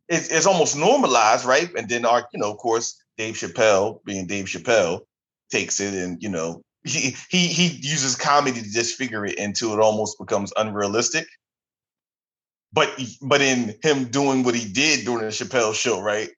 it's, 0.09 0.27
it's 0.29 0.45
almost 0.47 0.75
normalized, 0.75 1.45
right? 1.45 1.69
And 1.75 1.87
then 1.87 2.03
our, 2.03 2.27
you 2.33 2.39
know, 2.39 2.51
of 2.51 2.57
course, 2.57 3.01
Dave 3.17 3.35
Chappelle, 3.35 4.03
being 4.03 4.25
Dave 4.25 4.45
Chappelle, 4.45 5.01
takes 5.51 5.79
it 5.79 5.95
and 5.95 6.21
you 6.21 6.29
know 6.29 6.61
he 6.83 7.15
he 7.29 7.47
he 7.47 7.67
uses 7.81 8.15
comedy 8.15 8.61
to 8.61 8.71
disfigure 8.71 9.25
it 9.25 9.37
until 9.39 9.73
it 9.73 9.79
almost 9.79 10.17
becomes 10.19 10.53
unrealistic. 10.57 11.27
But 12.71 12.99
but 13.21 13.41
in 13.41 13.75
him 13.81 14.05
doing 14.05 14.43
what 14.43 14.55
he 14.55 14.71
did 14.71 15.05
during 15.05 15.25
the 15.25 15.31
Chappelle 15.31 15.73
show, 15.73 16.01
right? 16.01 16.29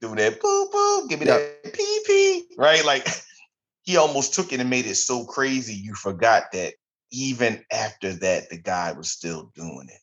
Doing 0.00 0.16
that 0.16 0.40
boo 0.40 0.68
boo, 0.72 1.08
give 1.08 1.20
me 1.20 1.26
that 1.26 1.72
pee 1.72 2.00
pee, 2.06 2.46
right? 2.56 2.84
Like 2.84 3.06
he 3.82 3.96
almost 3.96 4.34
took 4.34 4.52
it 4.52 4.60
and 4.60 4.70
made 4.70 4.86
it 4.86 4.96
so 4.96 5.24
crazy 5.24 5.74
you 5.74 5.94
forgot 5.94 6.52
that 6.52 6.74
even 7.10 7.64
after 7.70 8.12
that 8.14 8.48
the 8.48 8.58
guy 8.58 8.92
was 8.92 9.10
still 9.10 9.52
doing 9.54 9.88
it. 9.88 10.00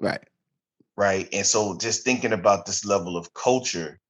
Right 0.00 0.22
right? 0.96 1.28
And 1.32 1.46
so 1.46 1.76
just 1.78 2.04
thinking 2.04 2.32
about 2.32 2.66
this 2.66 2.84
level 2.84 3.16
of 3.16 3.34
culture, 3.34 4.00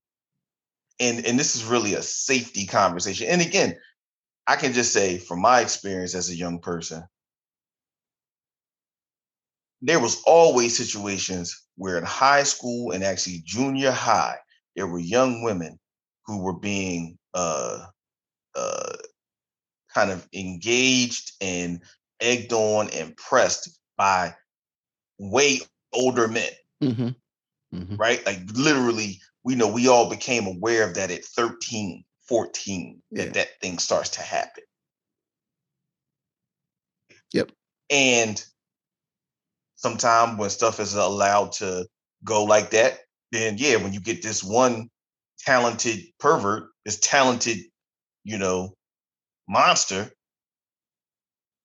and 1.01 1.27
and 1.27 1.39
this 1.39 1.57
is 1.57 1.65
really 1.65 1.95
a 1.95 2.03
safety 2.03 2.67
conversation. 2.67 3.29
And 3.29 3.43
again, 3.43 3.77
I 4.47 4.57
can 4.57 4.73
just 4.73 4.93
say 4.93 5.19
from 5.19 5.41
my 5.41 5.61
experience 5.61 6.15
as 6.15 6.31
a 6.31 6.37
young 6.37 6.61
person, 6.61 7.05
there 9.83 10.01
was 10.01 10.23
always 10.27 10.77
situations 10.77 11.65
where 11.77 11.99
in 11.99 12.05
high 12.05 12.43
school 12.45 12.93
and 12.93 13.05
actually 13.05 13.43
junior 13.45 13.91
high, 13.91 14.37
there 14.75 14.87
were 14.87 14.99
young 14.99 15.43
women 15.43 15.79
who 16.27 16.43
were 16.43 16.59
being 16.59 17.19
uh, 17.35 17.87
uh, 18.55 18.93
kind 19.95 20.11
of 20.11 20.27
engaged 20.35 21.33
and 21.41 21.83
egged 22.21 22.53
on 22.53 22.89
and 22.91 23.17
pressed 23.17 23.79
by 23.97 24.35
way 25.19 25.61
older 25.93 26.29
men. 26.29 26.51
Mm-hmm. 26.83 27.09
Mm-hmm. 27.77 27.97
Right? 27.97 28.25
Like 28.27 28.41
literally, 28.53 29.21
we 29.45 29.55
know 29.55 29.69
we 29.69 29.89
all 29.89 30.09
became 30.11 30.47
aware 30.47 30.87
of 30.89 30.95
that 30.95 31.11
at 31.11 31.25
13, 31.25 32.05
14, 32.29 33.03
Yeah. 33.11 33.25
that 33.25 33.35
that 33.35 33.49
thing 33.61 33.79
starts 33.79 34.11
to 34.11 34.23
happen. 34.23 34.65
Yep. 37.33 37.53
And 37.91 38.45
sometimes 39.77 40.39
when 40.39 40.51
stuff 40.51 40.81
is 40.81 40.95
allowed 40.95 41.53
to 41.53 41.87
go 42.25 42.45
like 42.45 42.71
that, 42.71 43.01
then 43.33 43.57
yeah, 43.59 43.77
when 43.77 43.93
you 43.93 44.01
get 44.01 44.23
this 44.23 44.43
one 44.43 44.89
talented 45.39 46.01
pervert, 46.19 46.71
this 46.85 46.99
talented, 47.01 47.59
you 48.25 48.39
know, 48.39 48.75
monster, 49.49 50.11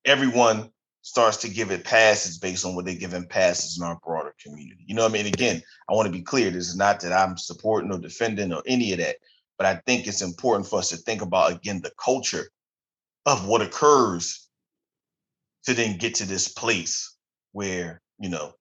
everyone 0.06 0.72
starts 1.02 1.38
to 1.38 1.50
give 1.50 1.72
it 1.72 1.84
passes 1.84 2.38
based 2.38 2.66
on 2.66 2.76
what 2.76 2.86
they're 2.86 2.96
giving 2.96 3.26
passes 3.26 3.78
in 3.78 3.84
our 3.84 4.00
broader 4.04 4.36
community. 4.42 4.84
You 4.86 4.96
know 4.96 5.04
what 5.04 5.12
I 5.12 5.14
mean? 5.14 5.26
Again, 5.26 5.62
I 5.90 5.94
want 5.94 6.06
to 6.06 6.12
be 6.12 6.22
clear. 6.22 6.52
This 6.52 6.70
is 6.70 6.76
not 6.76 7.00
that 7.02 7.12
I'm 7.12 7.38
supporting 7.38 7.92
or 7.92 8.00
defending 8.00 8.54
or 8.54 8.62
any 8.68 8.92
of 8.92 9.00
that, 9.00 9.18
but 9.58 9.66
I 9.66 9.82
think 9.86 10.08
it's 10.08 10.22
important 10.22 10.68
for 10.68 10.80
us 10.80 10.90
to 10.90 10.98
think 10.98 11.22
about 11.22 11.52
again 11.52 11.82
the 11.82 11.92
culture 12.04 12.50
of 13.26 13.48
what 13.48 13.62
occurs 13.62 14.48
to 15.66 15.74
then 15.74 15.98
get 15.98 16.16
to 16.16 16.26
this 16.26 16.48
place 16.48 17.16
where, 17.52 18.02
you 18.20 18.30
know, 18.30 18.54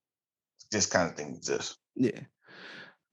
this 0.71 0.87
kind 0.87 1.09
of 1.09 1.17
thing 1.17 1.35
exists. 1.35 1.77
Yeah. 1.95 2.21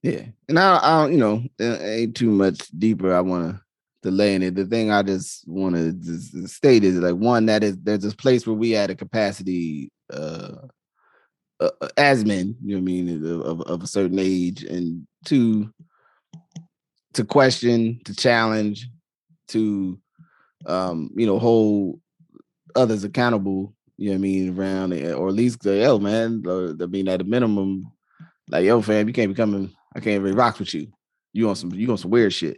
Yeah. 0.03 0.25
And 0.47 0.59
I, 0.59 0.77
I 0.77 1.07
you 1.07 1.17
know, 1.17 1.43
uh, 1.59 1.79
ain't 1.79 2.15
too 2.15 2.29
much 2.31 2.67
deeper. 2.77 3.15
I 3.15 3.21
want 3.21 3.55
to 3.55 3.61
delay 4.09 4.35
in 4.35 4.43
it. 4.43 4.55
The 4.55 4.65
thing 4.65 4.91
I 4.91 5.03
just 5.03 5.47
want 5.47 5.75
to 5.75 6.47
state 6.47 6.83
is 6.83 6.95
like 6.95 7.15
one 7.15 7.45
that 7.47 7.63
is 7.63 7.77
there's 7.77 8.01
this 8.01 8.15
place 8.15 8.47
where 8.47 8.55
we 8.55 8.71
had 8.71 8.89
a 8.89 8.95
capacity 8.95 9.91
uh, 10.13 10.53
uh 11.59 11.69
uh, 11.81 11.89
as 11.97 12.23
men, 12.23 12.55
you 12.63 12.75
know 12.75 12.81
what 12.81 12.89
I 12.89 12.93
mean, 12.93 13.41
of, 13.41 13.61
of, 13.61 13.83
a 13.83 13.87
certain 13.87 14.19
age, 14.19 14.63
and 14.63 15.05
two 15.25 15.73
to 17.13 17.25
question, 17.25 17.99
to 18.05 18.15
challenge, 18.15 18.87
to 19.49 19.99
um, 20.65 21.09
you 21.15 21.25
know, 21.25 21.39
hold 21.39 21.99
others 22.75 23.03
accountable, 23.03 23.73
you 23.97 24.09
know 24.09 24.13
what 24.13 24.19
I 24.19 24.21
mean, 24.21 24.57
around 24.57 24.93
or 24.93 25.27
at 25.27 25.33
least 25.33 25.63
say, 25.63 25.81
yo, 25.81 25.97
man, 25.97 26.43
or, 26.45 26.75
I 26.79 26.85
mean, 26.85 27.07
at 27.07 27.21
a 27.21 27.23
minimum, 27.23 27.91
like, 28.49 28.65
yo, 28.65 28.81
fam, 28.81 29.07
you 29.07 29.13
can't 29.13 29.29
be 29.29 29.35
coming, 29.35 29.73
I 29.95 29.99
can't 29.99 30.21
really 30.21 30.35
rock 30.35 30.59
with 30.59 30.73
you. 30.73 30.87
You 31.33 31.49
on 31.49 31.55
some 31.55 31.73
you 31.73 31.91
on 31.91 31.97
some 31.97 32.11
weird 32.11 32.33
shit. 32.33 32.57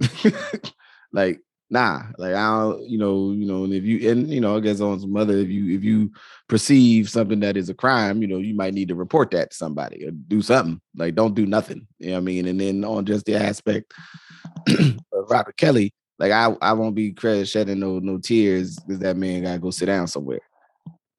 like, 1.12 1.40
nah, 1.70 2.02
like 2.18 2.34
I 2.34 2.60
don't, 2.60 2.88
you 2.88 2.98
know, 2.98 3.32
you 3.32 3.46
know, 3.46 3.64
and 3.64 3.74
if 3.74 3.84
you 3.84 4.10
and 4.10 4.28
you 4.28 4.40
know, 4.40 4.56
I 4.56 4.60
guess 4.60 4.80
on 4.80 5.00
some 5.00 5.16
other, 5.16 5.36
if 5.36 5.48
you 5.48 5.76
if 5.76 5.84
you 5.84 6.12
perceive 6.48 7.08
something 7.08 7.40
that 7.40 7.56
is 7.56 7.68
a 7.68 7.74
crime, 7.74 8.22
you 8.22 8.28
know, 8.28 8.38
you 8.38 8.54
might 8.54 8.74
need 8.74 8.88
to 8.88 8.94
report 8.94 9.30
that 9.32 9.50
to 9.50 9.56
somebody 9.56 10.06
or 10.06 10.10
do 10.10 10.42
something. 10.42 10.80
Like, 10.94 11.14
don't 11.14 11.34
do 11.34 11.46
nothing. 11.46 11.86
You 11.98 12.08
know 12.08 12.12
what 12.14 12.18
I 12.18 12.24
mean? 12.24 12.46
And 12.46 12.60
then 12.60 12.84
on 12.84 13.04
just 13.04 13.26
the 13.26 13.36
aspect 13.36 13.92
of 14.68 15.30
Robert 15.30 15.56
Kelly, 15.56 15.92
like 16.18 16.32
I 16.32 16.54
I 16.62 16.72
won't 16.72 16.94
be 16.94 17.12
credit 17.12 17.48
shedding 17.48 17.80
no 17.80 17.98
no 17.98 18.18
tears 18.18 18.78
because 18.78 19.00
that 19.00 19.16
man 19.16 19.42
gotta 19.42 19.58
go 19.58 19.70
sit 19.70 19.86
down 19.86 20.06
somewhere. 20.06 20.40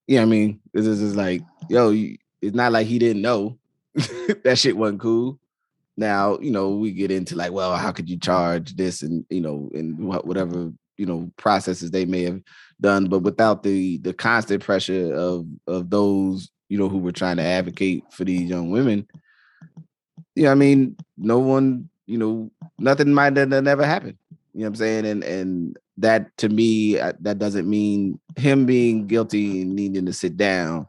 You 0.08 0.16
know 0.16 0.22
what 0.22 0.28
I 0.28 0.32
mean? 0.32 0.60
This 0.74 0.88
is 0.88 1.16
like, 1.16 1.42
yo, 1.70 1.92
it's 2.42 2.56
not 2.56 2.72
like 2.72 2.88
he 2.88 2.98
didn't 2.98 3.22
know 3.22 3.58
that 4.44 4.58
shit 4.58 4.78
wasn't 4.78 5.02
cool. 5.02 5.40
Now, 5.98 6.38
you 6.40 6.52
know, 6.52 6.70
we 6.70 6.92
get 6.92 7.12
into 7.12 7.36
like, 7.36 7.52
well, 7.52 7.76
how 7.76 7.92
could 7.92 8.10
you 8.10 8.18
charge 8.18 8.76
this 8.76 9.02
and 9.02 9.26
you 9.30 9.42
know, 9.42 9.70
and 9.74 9.98
wha- 9.98 10.22
whatever 10.22 10.72
you 10.98 11.06
know 11.06 11.32
processes 11.38 11.92
they 11.92 12.06
may 12.06 12.24
have 12.24 12.42
done, 12.80 13.06
but 13.06 13.20
without 13.20 13.64
the 13.64 13.98
the 13.98 14.14
constant 14.14 14.64
pressure 14.64 15.14
of 15.14 15.46
of 15.66 15.90
those 15.90 16.50
you 16.70 16.78
know 16.78 16.88
who 16.88 17.00
were 17.00 17.12
trying 17.12 17.38
to 17.38 17.44
advocate 17.44 18.04
for 18.12 18.26
these 18.26 18.50
young 18.50 18.70
women, 18.70 19.08
yeah, 20.36 20.52
I 20.52 20.56
mean, 20.56 20.96
no 21.18 21.40
one, 21.40 21.90
you 22.06 22.20
know, 22.20 22.52
nothing 22.78 23.12
might 23.12 23.36
have 23.36 23.50
never 23.50 23.86
happened. 23.86 24.18
You 24.54 24.62
know 24.62 24.66
what 24.66 24.70
I'm 24.70 24.76
saying? 24.76 25.06
And 25.08 25.24
and 25.24 25.78
that 25.98 26.36
to 26.38 26.50
me, 26.50 27.00
uh, 27.00 27.14
that 27.22 27.40
doesn't 27.40 27.68
mean 27.68 28.20
him 28.36 28.68
being 28.68 29.08
guilty 29.08 29.64
and 29.64 29.76
needing 29.76 30.06
to 30.06 30.14
sit 30.14 30.38
down 30.38 30.88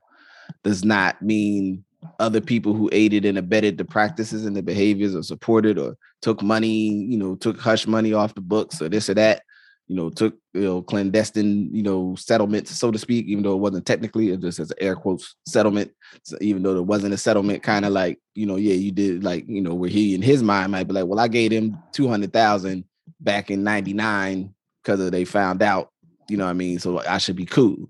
does 0.64 0.84
not 0.84 1.22
mean 1.22 1.84
other 2.18 2.40
people 2.40 2.74
who 2.74 2.88
aided 2.92 3.24
and 3.24 3.38
abetted 3.38 3.78
the 3.78 3.84
practices 3.84 4.44
and 4.44 4.56
the 4.56 4.62
behaviors 4.62 5.14
or 5.14 5.22
supported 5.22 5.78
or 5.78 5.96
took 6.22 6.42
money, 6.42 6.88
you 6.88 7.18
know, 7.18 7.34
took 7.34 7.58
hush 7.58 7.86
money 7.86 8.12
off 8.12 8.34
the 8.34 8.40
books 8.40 8.80
or 8.80 8.88
this 8.88 9.08
or 9.10 9.14
that, 9.14 9.42
you 9.88 9.96
know, 9.96 10.10
took 10.10 10.36
you 10.54 10.60
know 10.60 10.82
clandestine, 10.82 11.74
you 11.74 11.82
know, 11.82 12.14
settlements, 12.16 12.70
so 12.70 12.90
to 12.90 12.98
speak, 12.98 13.26
even 13.26 13.42
though 13.42 13.54
it 13.54 13.60
wasn't 13.60 13.86
technically, 13.86 14.30
it 14.30 14.40
just 14.40 14.60
as 14.60 14.72
air 14.80 14.94
quotes 14.94 15.34
settlement. 15.46 15.90
So 16.24 16.36
even 16.40 16.62
though 16.62 16.74
there 16.74 16.82
wasn't 16.82 17.14
a 17.14 17.18
settlement, 17.18 17.62
kind 17.62 17.84
of 17.84 17.92
like, 17.92 18.18
you 18.34 18.46
know, 18.46 18.56
yeah, 18.56 18.74
you 18.74 18.92
did 18.92 19.24
like, 19.24 19.48
you 19.48 19.62
know, 19.62 19.74
where 19.74 19.90
he 19.90 20.14
in 20.14 20.22
his 20.22 20.42
mind 20.42 20.72
might 20.72 20.86
be 20.86 20.94
like, 20.94 21.06
well, 21.06 21.20
I 21.20 21.28
gave 21.28 21.50
him 21.50 21.78
two 21.92 22.06
hundred 22.06 22.32
thousand 22.32 22.84
back 23.20 23.50
in 23.50 23.64
'99 23.64 24.54
because 24.82 25.10
they 25.10 25.24
found 25.24 25.62
out, 25.62 25.90
you 26.28 26.36
know 26.36 26.44
what 26.44 26.50
I 26.50 26.54
mean? 26.54 26.78
So 26.78 27.00
I 27.00 27.18
should 27.18 27.36
be 27.36 27.46
cool. 27.46 27.88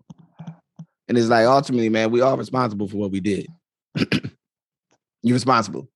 And 1.08 1.16
it's 1.16 1.28
like 1.28 1.46
ultimately, 1.46 1.88
man, 1.88 2.10
we 2.10 2.20
all 2.20 2.36
responsible 2.36 2.86
for 2.86 2.98
what 2.98 3.10
we 3.10 3.20
did. 3.20 3.48
You're 5.22 5.34
responsible, 5.34 5.88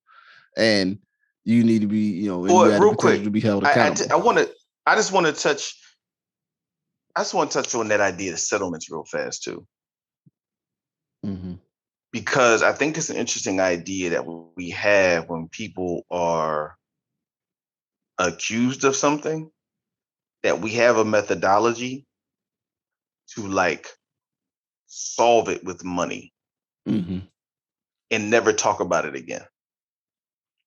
and 0.56 0.98
you 1.44 1.64
need 1.64 1.80
to 1.82 1.86
be, 1.86 1.98
you 1.98 2.28
know, 2.28 2.46
you 2.46 2.78
real 2.78 2.94
quick, 2.94 3.22
to 3.24 3.30
be 3.30 3.40
held 3.40 3.64
I, 3.64 3.68
I, 3.68 3.72
accountable. 3.72 4.08
ju- 4.08 4.14
I 4.14 4.16
want 4.16 4.38
to. 4.38 4.50
I 4.86 4.94
just 4.96 5.12
want 5.12 5.26
to 5.26 5.32
touch. 5.32 5.74
I 7.14 7.20
just 7.20 7.34
want 7.34 7.50
to 7.50 7.62
touch 7.62 7.74
on 7.74 7.88
that 7.88 8.00
idea 8.00 8.32
of 8.32 8.38
settlements 8.40 8.90
real 8.90 9.04
fast 9.04 9.42
too, 9.42 9.66
Mhm. 11.24 11.58
because 12.10 12.62
I 12.62 12.72
think 12.72 12.96
it's 12.96 13.10
an 13.10 13.16
interesting 13.16 13.60
idea 13.60 14.10
that 14.10 14.24
we 14.56 14.70
have 14.70 15.28
when 15.28 15.48
people 15.48 16.04
are 16.10 16.76
accused 18.18 18.84
of 18.84 18.96
something, 18.96 19.50
that 20.42 20.60
we 20.60 20.72
have 20.74 20.96
a 20.96 21.04
methodology 21.04 22.06
to 23.34 23.46
like 23.46 23.88
solve 24.86 25.48
it 25.48 25.64
with 25.64 25.84
money 25.84 26.32
Mhm. 26.86 27.28
And 28.12 28.30
never 28.30 28.52
talk 28.52 28.80
about 28.80 29.06
it 29.06 29.16
again. 29.16 29.44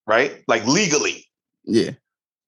Right? 0.07 0.43
Like 0.47 0.65
legally, 0.65 1.25
Yeah. 1.63 1.91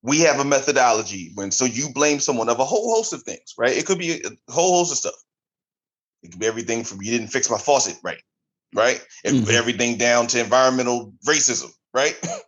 we 0.03 0.19
have 0.21 0.39
a 0.39 0.45
methodology 0.45 1.31
when 1.35 1.51
so 1.51 1.65
you 1.65 1.89
blame 1.93 2.19
someone 2.19 2.49
of 2.49 2.59
a 2.59 2.65
whole 2.65 2.95
host 2.95 3.13
of 3.13 3.23
things, 3.23 3.53
right? 3.57 3.75
It 3.77 3.85
could 3.85 3.99
be 3.99 4.21
a 4.21 4.51
whole 4.51 4.79
host 4.79 4.91
of 4.91 4.97
stuff. 4.97 5.15
It 6.23 6.31
could 6.31 6.39
be 6.39 6.45
everything 6.47 6.83
from 6.83 7.01
you 7.01 7.11
didn't 7.11 7.29
fix 7.29 7.49
my 7.49 7.57
faucet 7.57 7.97
right, 8.03 8.21
right? 8.75 9.05
It 9.23 9.31
could 9.31 9.45
be 9.47 9.53
Mhm. 9.53 9.57
everything 9.57 9.97
down 9.97 10.27
to 10.27 10.39
environmental 10.39 11.13
racism, 11.25 11.71
right? 11.93 12.17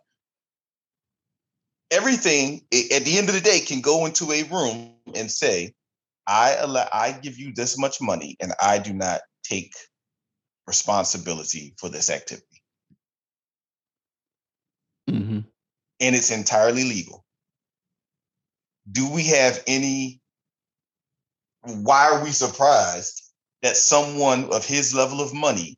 everything 1.90 2.62
at 2.72 3.04
the 3.04 3.18
end 3.18 3.28
of 3.28 3.34
the 3.34 3.40
day 3.40 3.60
can 3.60 3.80
go 3.80 4.06
into 4.06 4.30
a 4.32 4.42
room 4.44 4.94
and 5.14 5.30
say, 5.30 5.74
I 6.26 6.54
allow 6.60 6.88
I 6.92 7.12
give 7.12 7.38
you 7.38 7.52
this 7.54 7.78
much 7.78 8.00
money 8.00 8.36
and 8.40 8.52
I 8.60 8.78
do 8.78 8.92
not 8.92 9.22
take 9.42 9.74
responsibility 10.70 11.74
for 11.78 11.88
this 11.88 12.08
activity. 12.10 12.46
Mhm. 15.08 15.44
and 15.98 16.16
it's 16.16 16.30
entirely 16.30 16.84
legal. 16.84 17.24
Do 18.90 19.10
we 19.10 19.24
have 19.26 19.62
any? 19.66 20.20
Why 21.62 22.10
are 22.10 22.22
we 22.22 22.30
surprised 22.30 23.22
that 23.62 23.76
someone 23.76 24.50
of 24.52 24.64
his 24.64 24.94
level 24.94 25.20
of 25.20 25.34
money 25.34 25.76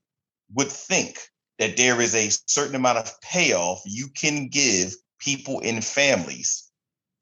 would 0.54 0.70
think 0.70 1.18
that 1.58 1.76
there 1.76 2.00
is 2.00 2.14
a 2.14 2.30
certain 2.46 2.74
amount 2.76 2.98
of 2.98 3.20
payoff 3.22 3.80
you 3.86 4.08
can 4.08 4.48
give 4.48 4.94
people 5.18 5.60
in 5.60 5.80
families 5.80 6.70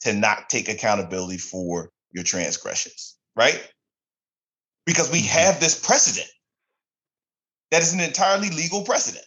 to 0.00 0.12
not 0.12 0.48
take 0.48 0.68
accountability 0.68 1.38
for 1.38 1.92
your 2.10 2.24
transgressions, 2.24 3.16
right? 3.36 3.72
Because 4.84 5.10
we 5.10 5.22
Mhm. 5.22 5.26
have 5.26 5.60
this 5.60 5.78
precedent 5.78 6.30
that 7.70 7.82
is 7.82 7.92
an 7.92 8.00
entirely 8.00 8.50
legal 8.50 8.82
precedent. 8.82 9.24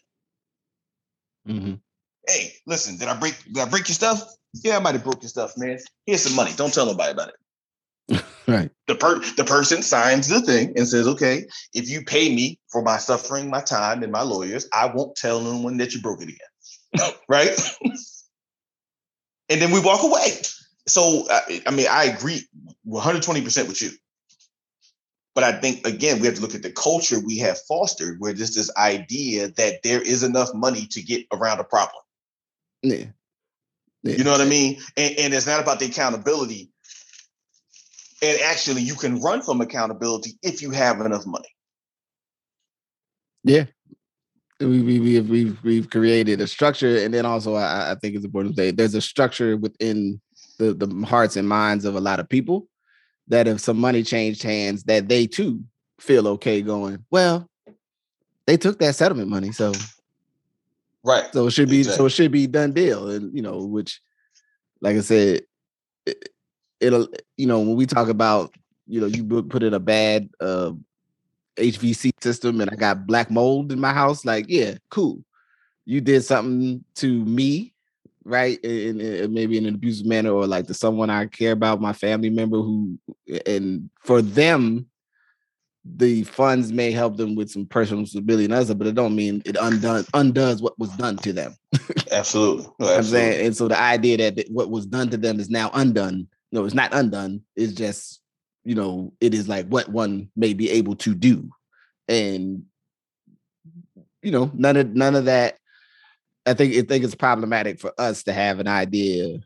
Mhm. 1.48 1.82
hey, 2.28 2.54
listen, 2.66 2.98
did 2.98 3.10
I 3.10 3.20
break 3.20 3.36
did 3.46 3.58
I 3.58 3.66
break 3.66 3.88
your 3.88 3.96
stuff? 3.96 4.24
Yeah, 4.54 4.78
I 4.78 4.80
might 4.80 4.94
have 4.96 5.04
broke 5.04 5.22
your 5.22 5.30
stuff, 5.30 5.58
man. 5.58 5.80
Here's 6.06 6.22
some 6.22 6.36
money. 6.36 6.54
Don't 6.56 6.74
tell 6.74 6.86
nobody 6.86 7.12
about 7.12 7.30
it. 7.30 7.36
Right. 8.46 8.70
The 8.88 8.96
per 8.96 9.20
the 9.38 9.46
person 9.46 9.82
signs 9.82 10.28
the 10.28 10.42
thing 10.42 10.74
and 10.76 10.86
says, 10.86 11.08
okay, 11.08 11.46
if 11.74 11.90
you 11.90 12.04
pay 12.04 12.36
me 12.36 12.60
for 12.70 12.82
my 12.82 12.98
suffering, 12.98 13.50
my 13.50 13.62
time, 13.62 14.04
and 14.04 14.12
my 14.12 14.22
lawyers, 14.22 14.68
I 14.74 14.88
won't 14.88 15.16
tell 15.16 15.40
anyone 15.40 15.78
that 15.78 15.94
you 15.94 16.02
broke 16.02 16.22
it 16.22 16.28
again. 16.28 17.14
right? 17.30 17.58
and 19.50 19.62
then 19.62 19.72
we 19.72 19.80
walk 19.80 20.04
away. 20.04 20.28
So 20.88 21.26
I, 21.30 21.62
I 21.66 21.72
mean, 21.72 21.88
I 21.90 22.04
agree 22.06 22.42
120% 22.86 23.68
with 23.70 23.82
you. 23.82 23.92
But 25.36 25.44
I 25.44 25.54
think 25.54 25.88
again, 25.88 26.20
we 26.20 26.28
have 26.28 26.36
to 26.36 26.42
look 26.42 26.54
at 26.54 26.62
the 26.62 26.72
culture 26.72 27.20
we 27.20 27.40
have 27.40 27.58
fostered, 27.68 28.20
where 28.20 28.34
there's 28.34 28.54
this 28.54 28.70
idea 28.78 29.50
that 29.50 29.82
there 29.84 30.02
is 30.02 30.22
enough 30.22 30.54
money 30.54 30.86
to 30.92 31.02
get 31.02 31.26
around 31.34 31.60
a 31.60 31.64
problem. 31.64 32.04
Yeah. 32.84 33.06
yeah. 34.04 34.16
You 34.16 34.24
know 34.24 34.32
what 34.32 34.42
I 34.42 34.46
mean? 34.46 34.80
And, 34.96 35.16
and 35.18 35.34
it's 35.34 35.48
not 35.48 35.60
about 35.60 35.80
the 35.80 35.88
accountability. 35.88 36.70
And 38.22 38.40
actually, 38.42 38.84
you 38.84 38.94
can 38.94 39.20
run 39.22 39.42
from 39.42 39.60
accountability 39.60 40.38
if 40.44 40.62
you 40.62 40.70
have 40.70 41.02
enough 41.02 41.26
money. 41.26 41.50
Yeah. 43.44 43.66
We, 44.60 44.82
we, 44.82 45.00
we've, 45.00 45.30
we've, 45.30 45.64
we've 45.64 45.90
created 45.90 46.42
a 46.42 46.48
structure. 46.48 46.98
And 46.98 47.14
then 47.14 47.26
also, 47.26 47.56
I, 47.56 47.92
I 47.92 47.96
think 47.96 48.16
it's 48.16 48.24
important 48.24 48.56
to 48.56 48.62
say 48.62 48.72
there's 48.72 48.96
a 48.96 49.02
structure 49.02 49.58
within 49.58 50.22
the, 50.60 50.74
the 50.74 51.06
hearts 51.06 51.36
and 51.38 51.50
minds 51.50 51.86
of 51.86 51.96
a 51.96 52.00
lot 52.00 52.20
of 52.20 52.30
people 52.30 52.68
that 53.28 53.48
if 53.48 53.60
some 53.60 53.78
money 53.78 54.04
changed 54.04 54.44
hands, 54.44 54.84
that 54.84 55.08
they 55.08 55.28
too 55.28 55.64
feel 56.00 56.28
okay 56.28 56.62
going, 56.62 57.04
well, 57.10 57.50
they 58.46 58.58
took 58.58 58.80
that 58.80 58.96
settlement 58.96 59.30
money. 59.30 59.52
So 59.52 59.74
right. 61.04 61.26
So 61.34 61.48
it 61.48 61.52
should 61.52 61.70
be 61.70 61.80
exactly. 61.80 61.98
so 61.98 62.06
it 62.08 62.10
should 62.10 62.32
be 62.32 62.48
done 62.48 62.74
deal. 62.74 63.10
And 63.10 63.36
you 63.36 63.42
know, 63.42 63.60
which 63.60 64.02
like 64.82 64.98
I 64.98 65.02
said, 65.02 65.42
it, 66.06 66.30
it'll 66.80 67.08
you 67.38 67.48
know, 67.48 67.60
when 67.60 67.76
we 67.76 67.86
talk 67.86 68.10
about, 68.10 68.54
you 68.88 69.00
know, 69.00 69.08
you 69.08 69.44
put 69.44 69.64
in 69.64 69.74
a 69.74 69.80
bad 69.80 70.30
uh 70.42 70.72
HVAC 71.58 72.12
system 72.22 72.62
and 72.62 72.70
I 72.70 72.76
got 72.76 73.06
black 73.06 73.30
mold 73.30 73.72
in 73.72 73.80
my 73.80 73.94
house, 73.94 74.26
like, 74.26 74.46
yeah, 74.48 74.76
cool. 74.90 75.24
You 75.86 76.02
did 76.02 76.24
something 76.24 76.84
to 76.96 77.26
me, 77.26 77.73
right? 78.24 78.60
In, 78.64 79.00
in, 79.02 79.34
maybe 79.34 79.58
in 79.58 79.66
an 79.66 79.76
abusive 79.76 80.06
manner, 80.06 80.32
or 80.32 80.48
like 80.48 80.68
to 80.68 80.74
someone 80.74 81.10
I 81.10 81.26
care 81.28 81.52
about, 81.52 81.82
my 81.82 81.94
family 81.94 82.30
member 82.30 82.58
who, 82.58 82.98
and 83.46 83.90
for 84.02 84.22
them, 84.22 84.88
the 85.86 86.24
funds 86.24 86.72
may 86.72 86.92
help 86.92 87.18
them 87.18 87.36
with 87.36 87.52
some 87.52 87.66
personal 87.66 88.06
stability 88.06 88.46
and 88.46 88.54
other, 88.54 88.74
but 88.74 88.88
it 88.88 88.96
don't 88.96 89.16
mean 89.16 89.42
it 89.46 89.58
undone 89.60 90.06
undoes 90.14 90.62
what 90.62 90.80
was 90.80 90.90
done 90.92 91.18
to 91.18 91.34
them. 91.34 91.56
absolutely. 92.12 92.66
No, 92.80 92.88
absolutely. 92.88 92.96
I'm 92.96 93.04
saying, 93.04 93.46
and 93.48 93.58
so 93.58 93.68
the 93.68 93.80
idea 93.80 94.32
that 94.32 94.50
what 94.50 94.70
was 94.70 94.86
done 94.86 95.10
to 95.10 95.18
them 95.18 95.40
is 95.40 95.50
now 95.50 95.70
undone. 95.74 96.28
No, 96.54 96.64
it's 96.64 96.76
not 96.76 96.94
undone. 96.94 97.42
It's 97.56 97.74
just 97.74 98.22
you 98.64 98.76
know, 98.76 99.14
it 99.20 99.34
is 99.34 99.48
like 99.48 99.68
what 99.68 99.90
one 99.90 100.30
may 100.36 100.54
be 100.54 100.70
able 100.72 100.96
to 100.96 101.14
do. 101.14 101.50
And 102.08 102.64
you 104.22 104.32
know, 104.32 104.52
none 104.54 104.78
of 104.78 104.96
none 104.96 105.16
of 105.16 105.26
that. 105.26 105.58
I 106.46 106.54
think 106.54 106.76
I 106.76 106.82
think 106.82 107.04
it's 107.04 107.16
problematic 107.16 107.80
for 107.80 107.94
us 107.98 108.24
to 108.24 108.34
have 108.34 108.60
an 108.60 108.68
idea, 108.68 109.40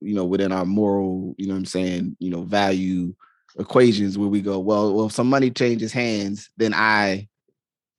you 0.00 0.14
know, 0.14 0.24
within 0.24 0.52
our 0.52 0.64
moral, 0.64 1.34
you 1.38 1.46
know 1.46 1.56
I'm 1.56 1.64
saying, 1.64 2.16
you 2.20 2.30
know, 2.30 2.42
value 2.42 3.14
equations 3.58 4.18
where 4.18 4.28
we 4.28 4.40
go, 4.40 4.58
well, 4.58 4.94
well, 4.94 5.06
if 5.06 5.12
some 5.12 5.28
money 5.28 5.50
changes 5.50 5.92
hands, 5.92 6.50
then 6.56 6.74
I 6.74 7.28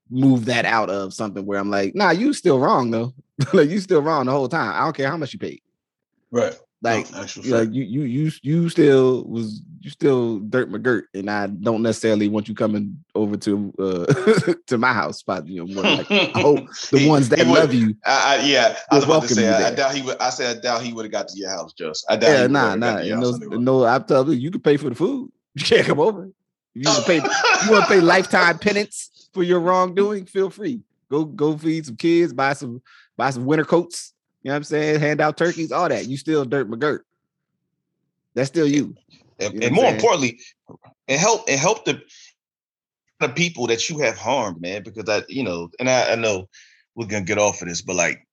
move 0.09 0.45
that 0.45 0.65
out 0.65 0.89
of 0.89 1.13
something 1.13 1.45
where 1.45 1.59
I'm 1.59 1.69
like, 1.69 1.95
nah, 1.95 2.11
you 2.11 2.33
still 2.33 2.59
wrong 2.59 2.91
though. 2.91 3.13
like 3.53 3.69
you 3.69 3.79
still 3.79 4.01
wrong 4.01 4.25
the 4.25 4.31
whole 4.31 4.49
time. 4.49 4.73
I 4.73 4.85
don't 4.85 4.95
care 4.95 5.09
how 5.09 5.17
much 5.17 5.33
you 5.33 5.39
paid. 5.39 5.61
Right. 6.31 6.55
Like, 6.81 7.11
no, 7.11 7.25
like 7.45 7.73
you, 7.73 7.83
you, 7.83 8.03
you, 8.03 8.31
you 8.43 8.69
still 8.69 9.23
was 9.25 9.61
you 9.85 9.91
still 9.91 10.39
dirt 10.39 10.69
McGirt, 10.71 11.03
and 11.13 11.29
I 11.29 11.47
don't 11.47 11.81
necessarily 11.81 12.27
want 12.27 12.49
you 12.49 12.55
coming 12.55 13.03
over 13.13 13.37
to 13.37 13.73
uh 13.79 14.53
to 14.67 14.77
my 14.77 14.91
house 14.91 15.19
spot. 15.19 15.47
You 15.47 15.65
know, 15.65 15.81
like 15.81 16.11
I 16.11 16.41
hope 16.41 16.59
the 16.91 17.07
ones 17.07 17.29
that 17.29 17.47
love 17.47 17.73
you. 17.73 17.95
I, 18.03 18.37
I, 18.37 18.45
yeah, 18.45 18.77
I 18.91 18.95
was 18.95 19.05
about 19.05 19.23
to 19.23 19.27
say. 19.29 19.47
I, 19.47 19.67
I, 19.67 19.75
doubt 19.75 19.95
he 19.95 20.01
would. 20.01 20.17
I 20.19 20.29
said 20.29 20.57
I 20.57 20.59
doubt 20.59 20.81
he 20.81 20.91
would 20.91 21.05
have 21.05 21.11
got 21.11 21.27
to 21.29 21.37
your 21.37 21.49
house, 21.49 21.71
just. 21.73 22.05
I 22.09 22.17
doubt. 22.17 22.31
Yeah, 22.31 22.47
nah, 22.47 22.75
nah. 22.75 23.01
No, 23.01 23.31
no, 23.37 23.85
I'm 23.85 24.03
telling 24.03 24.31
you, 24.31 24.35
you 24.35 24.51
can 24.51 24.61
pay 24.61 24.77
for 24.77 24.89
the 24.89 24.95
food. 24.95 25.31
You 25.57 25.63
can't 25.63 25.87
come 25.87 26.01
over. 26.01 26.29
You 26.73 26.89
want 26.89 26.99
to 26.99 27.05
pay, 27.05 27.15
you 27.15 27.71
want 27.71 27.85
to 27.85 27.89
pay 27.89 28.01
lifetime 28.01 28.59
penance 28.59 29.29
for 29.33 29.41
your 29.41 29.61
wrongdoing. 29.61 30.25
Feel 30.25 30.49
free. 30.49 30.81
Go, 31.09 31.23
go 31.23 31.57
feed 31.57 31.85
some 31.85 31.95
kids. 31.95 32.33
Buy 32.33 32.51
some, 32.51 32.81
buy 33.15 33.29
some 33.29 33.45
winter 33.45 33.63
coats 33.63 34.15
you 34.45 34.49
know 34.49 34.53
what 34.53 34.57
I'm 34.57 34.63
saying? 34.65 34.99
Hand 34.99 35.21
out 35.21 35.37
turkeys, 35.37 35.71
all 35.71 35.89
that. 35.89 36.05
You 36.05 36.17
still 36.17 36.45
Dirt 36.45 36.69
McGirt. 36.69 36.99
That's 38.35 38.47
still 38.47 38.67
you. 38.67 38.93
And, 39.39 39.53
you 39.53 39.59
know 39.59 39.65
and 39.67 39.75
more 39.75 39.85
saying? 39.85 39.95
importantly, 39.95 40.39
it 41.07 41.19
help 41.19 41.47
and 41.47 41.59
help 41.59 41.85
the 41.85 42.01
the 43.19 43.29
people 43.29 43.67
that 43.67 43.89
you 43.89 43.99
have 43.99 44.17
harmed, 44.17 44.61
man. 44.61 44.83
Because 44.83 45.09
I, 45.09 45.23
you 45.29 45.43
know, 45.43 45.69
and 45.79 45.89
I, 45.89 46.13
I 46.13 46.15
know 46.15 46.47
we're 46.95 47.07
gonna 47.07 47.25
get 47.25 47.37
off 47.37 47.61
of 47.61 47.67
this, 47.67 47.81
but 47.81 47.95
like 47.95 48.25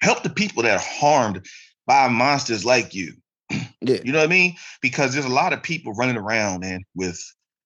help 0.00 0.22
the 0.22 0.30
people 0.30 0.62
that 0.62 0.78
are 0.78 0.84
harmed 0.84 1.46
by 1.86 2.08
monsters 2.08 2.64
like 2.64 2.94
you. 2.94 3.14
Yeah. 3.80 3.98
You 4.02 4.12
know 4.12 4.18
what 4.18 4.26
I 4.26 4.30
mean? 4.30 4.56
Because 4.80 5.12
there's 5.12 5.26
a 5.26 5.28
lot 5.28 5.52
of 5.52 5.62
people 5.62 5.92
running 5.92 6.16
around 6.16 6.64
and 6.64 6.84
with 6.94 7.22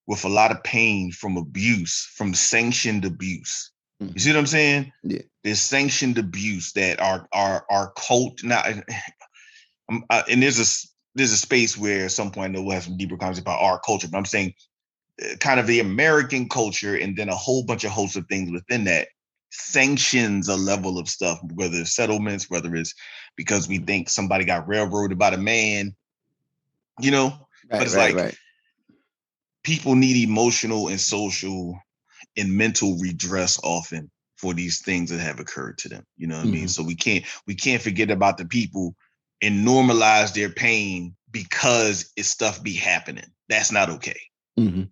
with 0.06 0.24
a 0.24 0.28
lot 0.28 0.50
of 0.50 0.62
pain 0.64 1.12
from 1.12 1.36
abuse, 1.36 2.10
from 2.16 2.32
sanctioned 2.34 3.04
abuse. 3.04 3.70
Mm-hmm. 4.02 4.12
You 4.14 4.20
see 4.20 4.30
what 4.30 4.38
I'm 4.38 4.46
saying? 4.46 4.92
Yeah. 5.02 5.22
There's 5.44 5.60
sanctioned 5.60 6.18
abuse 6.18 6.72
that 6.72 7.00
our 7.00 7.28
our 7.32 7.64
our 7.70 7.92
cult 7.96 8.42
now, 8.42 8.62
um, 9.88 10.04
uh, 10.10 10.22
and 10.30 10.42
there's 10.42 10.58
a 10.58 10.66
there's 11.18 11.32
a 11.32 11.36
space 11.36 11.76
where 11.76 12.04
at 12.04 12.12
some 12.12 12.30
point 12.30 12.54
we'll 12.54 12.70
have 12.70 12.84
some 12.84 12.96
deeper 12.96 13.16
conversations 13.16 13.42
about 13.42 13.60
our 13.60 13.78
culture. 13.80 14.08
But 14.10 14.18
I'm 14.18 14.24
saying, 14.24 14.54
uh, 15.22 15.36
kind 15.36 15.60
of 15.60 15.66
the 15.66 15.80
American 15.80 16.48
culture, 16.48 16.96
and 16.96 17.16
then 17.16 17.28
a 17.28 17.34
whole 17.34 17.64
bunch 17.64 17.84
of 17.84 17.90
hosts 17.90 18.16
of 18.16 18.26
things 18.26 18.50
within 18.50 18.84
that 18.84 19.08
sanctions 19.50 20.48
a 20.48 20.56
level 20.56 20.98
of 20.98 21.08
stuff, 21.08 21.40
whether 21.54 21.78
it's 21.78 21.94
settlements, 21.94 22.48
whether 22.48 22.74
it's 22.76 22.94
because 23.36 23.68
we 23.68 23.78
think 23.78 24.08
somebody 24.08 24.44
got 24.44 24.68
railroaded 24.68 25.18
by 25.18 25.30
the 25.30 25.38
man, 25.38 25.94
you 27.00 27.10
know. 27.10 27.28
Right, 27.70 27.78
but 27.78 27.82
it's 27.82 27.96
right, 27.96 28.14
like 28.14 28.24
right. 28.24 28.36
people 29.64 29.94
need 29.94 30.16
emotional 30.28 30.88
and 30.88 31.00
social 31.00 31.78
and 32.36 32.52
mental 32.52 32.96
redress 32.98 33.58
often 33.64 34.10
for 34.36 34.54
these 34.54 34.80
things 34.82 35.10
that 35.10 35.18
have 35.18 35.40
occurred 35.40 35.78
to 35.78 35.88
them. 35.88 36.04
You 36.16 36.28
know 36.28 36.36
what 36.36 36.42
mm-hmm. 36.42 36.48
I 36.48 36.52
mean? 36.52 36.64
Mm-hmm. 36.64 36.68
So 36.68 36.84
we 36.84 36.94
can't 36.94 37.24
we 37.46 37.54
can't 37.54 37.82
forget 37.82 38.10
about 38.10 38.38
the 38.38 38.44
people 38.44 38.94
and 39.42 39.66
normalize 39.66 40.34
their 40.34 40.50
pain 40.50 41.14
because 41.30 42.12
it's 42.16 42.28
stuff 42.28 42.62
be 42.62 42.74
happening. 42.74 43.26
That's 43.48 43.72
not 43.72 43.90
okay. 43.90 44.20
Mm-hmm. 44.58 44.84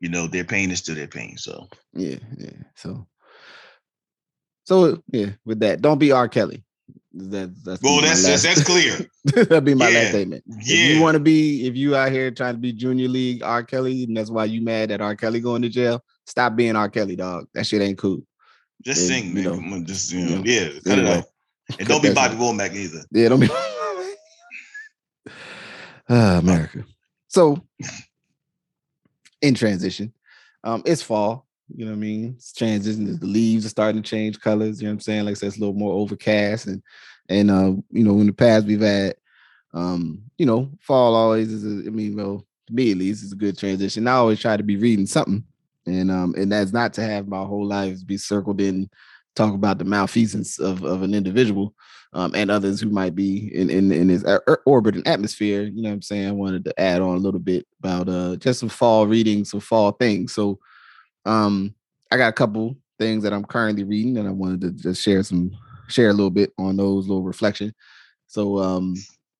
You 0.00 0.08
know, 0.08 0.26
their 0.26 0.44
pain 0.44 0.70
is 0.70 0.78
still 0.78 0.94
their 0.94 1.06
pain. 1.06 1.36
So 1.36 1.68
yeah, 1.92 2.16
yeah. 2.36 2.50
So 2.74 3.06
so 4.64 5.02
yeah, 5.08 5.30
with 5.44 5.60
that, 5.60 5.82
don't 5.82 5.98
be 5.98 6.12
R. 6.12 6.28
Kelly. 6.28 6.64
That, 7.12 7.52
that's 7.64 7.82
well, 7.82 8.00
that's, 8.00 8.24
that's, 8.24 8.44
that's 8.44 8.62
clear. 8.64 8.98
That'd 9.24 9.64
be 9.64 9.74
my 9.74 9.88
yeah. 9.88 9.98
last 9.98 10.08
statement. 10.10 10.44
Yeah. 10.46 10.76
If 10.76 10.96
you 10.96 11.02
want 11.02 11.14
to 11.16 11.20
be, 11.20 11.66
if 11.66 11.74
you 11.74 11.96
out 11.96 12.12
here 12.12 12.30
trying 12.30 12.54
to 12.54 12.60
be 12.60 12.72
junior 12.72 13.08
league 13.08 13.42
R. 13.42 13.64
Kelly, 13.64 14.04
and 14.04 14.16
that's 14.16 14.30
why 14.30 14.44
you 14.44 14.62
mad 14.62 14.92
at 14.92 15.00
R. 15.00 15.16
Kelly 15.16 15.40
going 15.40 15.62
to 15.62 15.68
jail, 15.68 16.04
stop 16.26 16.54
being 16.54 16.76
R. 16.76 16.88
Kelly, 16.88 17.16
dog. 17.16 17.48
That 17.52 17.66
shit 17.66 17.82
ain't 17.82 17.98
cool. 17.98 18.22
Just 18.84 19.10
and, 19.10 19.24
sing, 19.24 19.34
man. 19.34 19.70
Know, 19.70 19.84
just 19.84 20.12
you 20.12 20.24
know, 20.24 20.42
yeah, 20.44 20.68
cut 20.86 20.98
it 20.98 21.06
off. 21.06 21.24
And 21.78 21.88
don't 21.88 22.02
be 22.02 22.12
Bobby 22.12 22.36
Womack 22.36 22.74
either. 22.74 23.04
Yeah, 23.10 23.28
don't 23.28 23.40
be. 23.40 23.48
ah, 26.08 26.38
America. 26.38 26.84
So, 27.28 27.62
in 29.40 29.54
transition, 29.54 30.12
um, 30.64 30.82
it's 30.84 31.02
fall. 31.02 31.46
You 31.68 31.84
know 31.84 31.92
what 31.92 31.98
I 31.98 32.00
mean? 32.00 32.34
It's 32.36 32.52
transition. 32.52 33.18
The 33.18 33.26
leaves 33.26 33.64
are 33.64 33.70
starting 33.70 34.02
to 34.02 34.08
change 34.08 34.40
colors. 34.40 34.80
You 34.80 34.88
know 34.88 34.92
what 34.92 34.94
I'm 34.94 35.00
saying? 35.00 35.24
Like 35.24 35.32
I 35.32 35.34
said, 35.34 35.46
it's 35.48 35.56
a 35.56 35.60
little 35.60 35.74
more 35.74 35.92
overcast, 35.94 36.66
and 36.66 36.82
and 37.28 37.50
uh, 37.50 37.72
you 37.90 38.04
know, 38.04 38.18
in 38.20 38.26
the 38.26 38.32
past 38.32 38.66
we've 38.66 38.80
had, 38.80 39.14
um, 39.72 40.22
you 40.38 40.46
know, 40.46 40.70
fall 40.80 41.14
always 41.14 41.52
is. 41.52 41.64
A, 41.64 41.86
I 41.86 41.90
mean, 41.90 42.16
well, 42.16 42.44
to 42.66 42.74
me 42.74 42.90
at 42.90 42.98
least, 42.98 43.22
it's 43.22 43.32
a 43.32 43.36
good 43.36 43.56
transition. 43.56 44.08
I 44.08 44.14
always 44.14 44.40
try 44.40 44.56
to 44.56 44.62
be 44.62 44.76
reading 44.76 45.06
something 45.06 45.44
and 45.86 46.10
um 46.10 46.34
and 46.36 46.52
that's 46.52 46.72
not 46.72 46.92
to 46.94 47.02
have 47.02 47.28
my 47.28 47.42
whole 47.42 47.66
life 47.66 48.06
be 48.06 48.16
circled 48.16 48.60
in 48.60 48.88
talk 49.36 49.54
about 49.54 49.78
the 49.78 49.84
malfeasance 49.84 50.58
of, 50.58 50.84
of 50.84 51.02
an 51.02 51.14
individual 51.14 51.74
um, 52.12 52.34
and 52.34 52.50
others 52.50 52.80
who 52.80 52.90
might 52.90 53.14
be 53.14 53.54
in, 53.54 53.70
in, 53.70 53.92
in 53.92 54.08
his 54.08 54.24
orbit 54.66 54.96
and 54.96 55.06
atmosphere. 55.06 55.62
You 55.62 55.82
know 55.82 55.88
what 55.88 55.94
I'm 55.94 56.02
saying? 56.02 56.28
I 56.28 56.32
wanted 56.32 56.64
to 56.64 56.80
add 56.80 57.00
on 57.00 57.16
a 57.16 57.20
little 57.20 57.40
bit 57.40 57.66
about 57.78 58.08
uh, 58.08 58.36
just 58.36 58.60
some 58.60 58.68
fall 58.68 59.06
readings, 59.06 59.50
some 59.50 59.60
fall 59.60 59.92
things. 59.92 60.32
So 60.32 60.58
um, 61.24 61.74
I 62.10 62.16
got 62.16 62.28
a 62.28 62.34
couple 62.34 62.76
things 62.98 63.22
that 63.22 63.32
I'm 63.32 63.44
currently 63.44 63.84
reading 63.84 64.18
and 64.18 64.28
I 64.28 64.32
wanted 64.32 64.60
to 64.62 64.70
just 64.72 65.02
share 65.02 65.22
some, 65.22 65.52
share 65.88 66.10
a 66.10 66.14
little 66.14 66.30
bit 66.30 66.52
on 66.58 66.76
those 66.76 67.06
little 67.06 67.22
reflection. 67.22 67.72
So 68.26 68.58
um, 68.58 68.94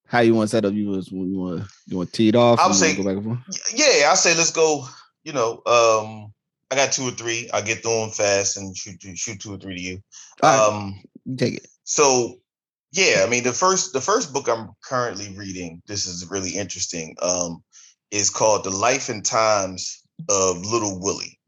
how 0.07 0.21
you 0.21 0.35
want 0.35 0.51
to 0.51 0.57
set 0.57 0.65
up? 0.65 0.73
You 0.73 0.89
was 0.89 1.13
you 1.13 1.39
want 1.39 1.63
you 1.87 1.97
want 1.97 2.11
to 2.11 2.17
tee 2.17 2.29
it 2.29 2.35
off? 2.35 2.59
I 2.59 2.67
would 2.67 2.75
say, 2.75 2.97
yeah, 3.73 4.11
I 4.11 4.15
say 4.15 4.35
let's 4.37 4.51
go 4.51 4.85
you 5.25 5.33
know, 5.33 5.63
um, 5.67 6.33
I 6.71 6.77
got 6.77 6.93
two 6.93 7.09
or 7.09 7.11
three. 7.11 7.51
I 7.53 7.61
get 7.63 7.83
through 7.83 8.01
them 8.01 8.11
fast 8.11 8.57
and 8.57 8.77
shoot 8.77 9.03
shoot 9.15 9.41
two 9.41 9.55
or 9.55 9.59
three 9.59 9.77
to 9.77 9.83
you. 9.83 10.03
Um, 10.43 11.03
take 11.37 11.55
it. 11.55 11.67
So 11.85 12.37
yeah, 12.93 13.23
I 13.25 13.29
mean 13.29 13.43
the 13.43 13.53
first 13.53 13.93
the 13.93 14.01
first 14.01 14.33
book 14.33 14.49
I'm 14.49 14.71
currently 14.85 15.35
reading. 15.37 15.83
This 15.87 16.07
is 16.07 16.31
really 16.31 16.51
interesting. 16.51 17.17
Um, 17.23 17.63
is 18.11 18.31
called 18.31 18.65
The 18.65 18.71
Life 18.71 19.09
and 19.09 19.25
Times 19.25 20.03
of 20.29 20.65
Little 20.65 21.01
Willie. 21.01 21.39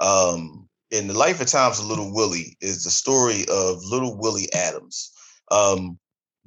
Um, 0.00 0.68
in 0.90 1.08
the 1.08 1.14
life 1.14 1.40
and 1.40 1.48
times 1.48 1.80
of 1.80 1.86
Little 1.86 2.14
Willie 2.14 2.56
is 2.60 2.84
the 2.84 2.90
story 2.90 3.44
of 3.50 3.84
Little 3.84 4.16
Willie 4.18 4.52
Adams. 4.54 5.12
Um, 5.50 5.98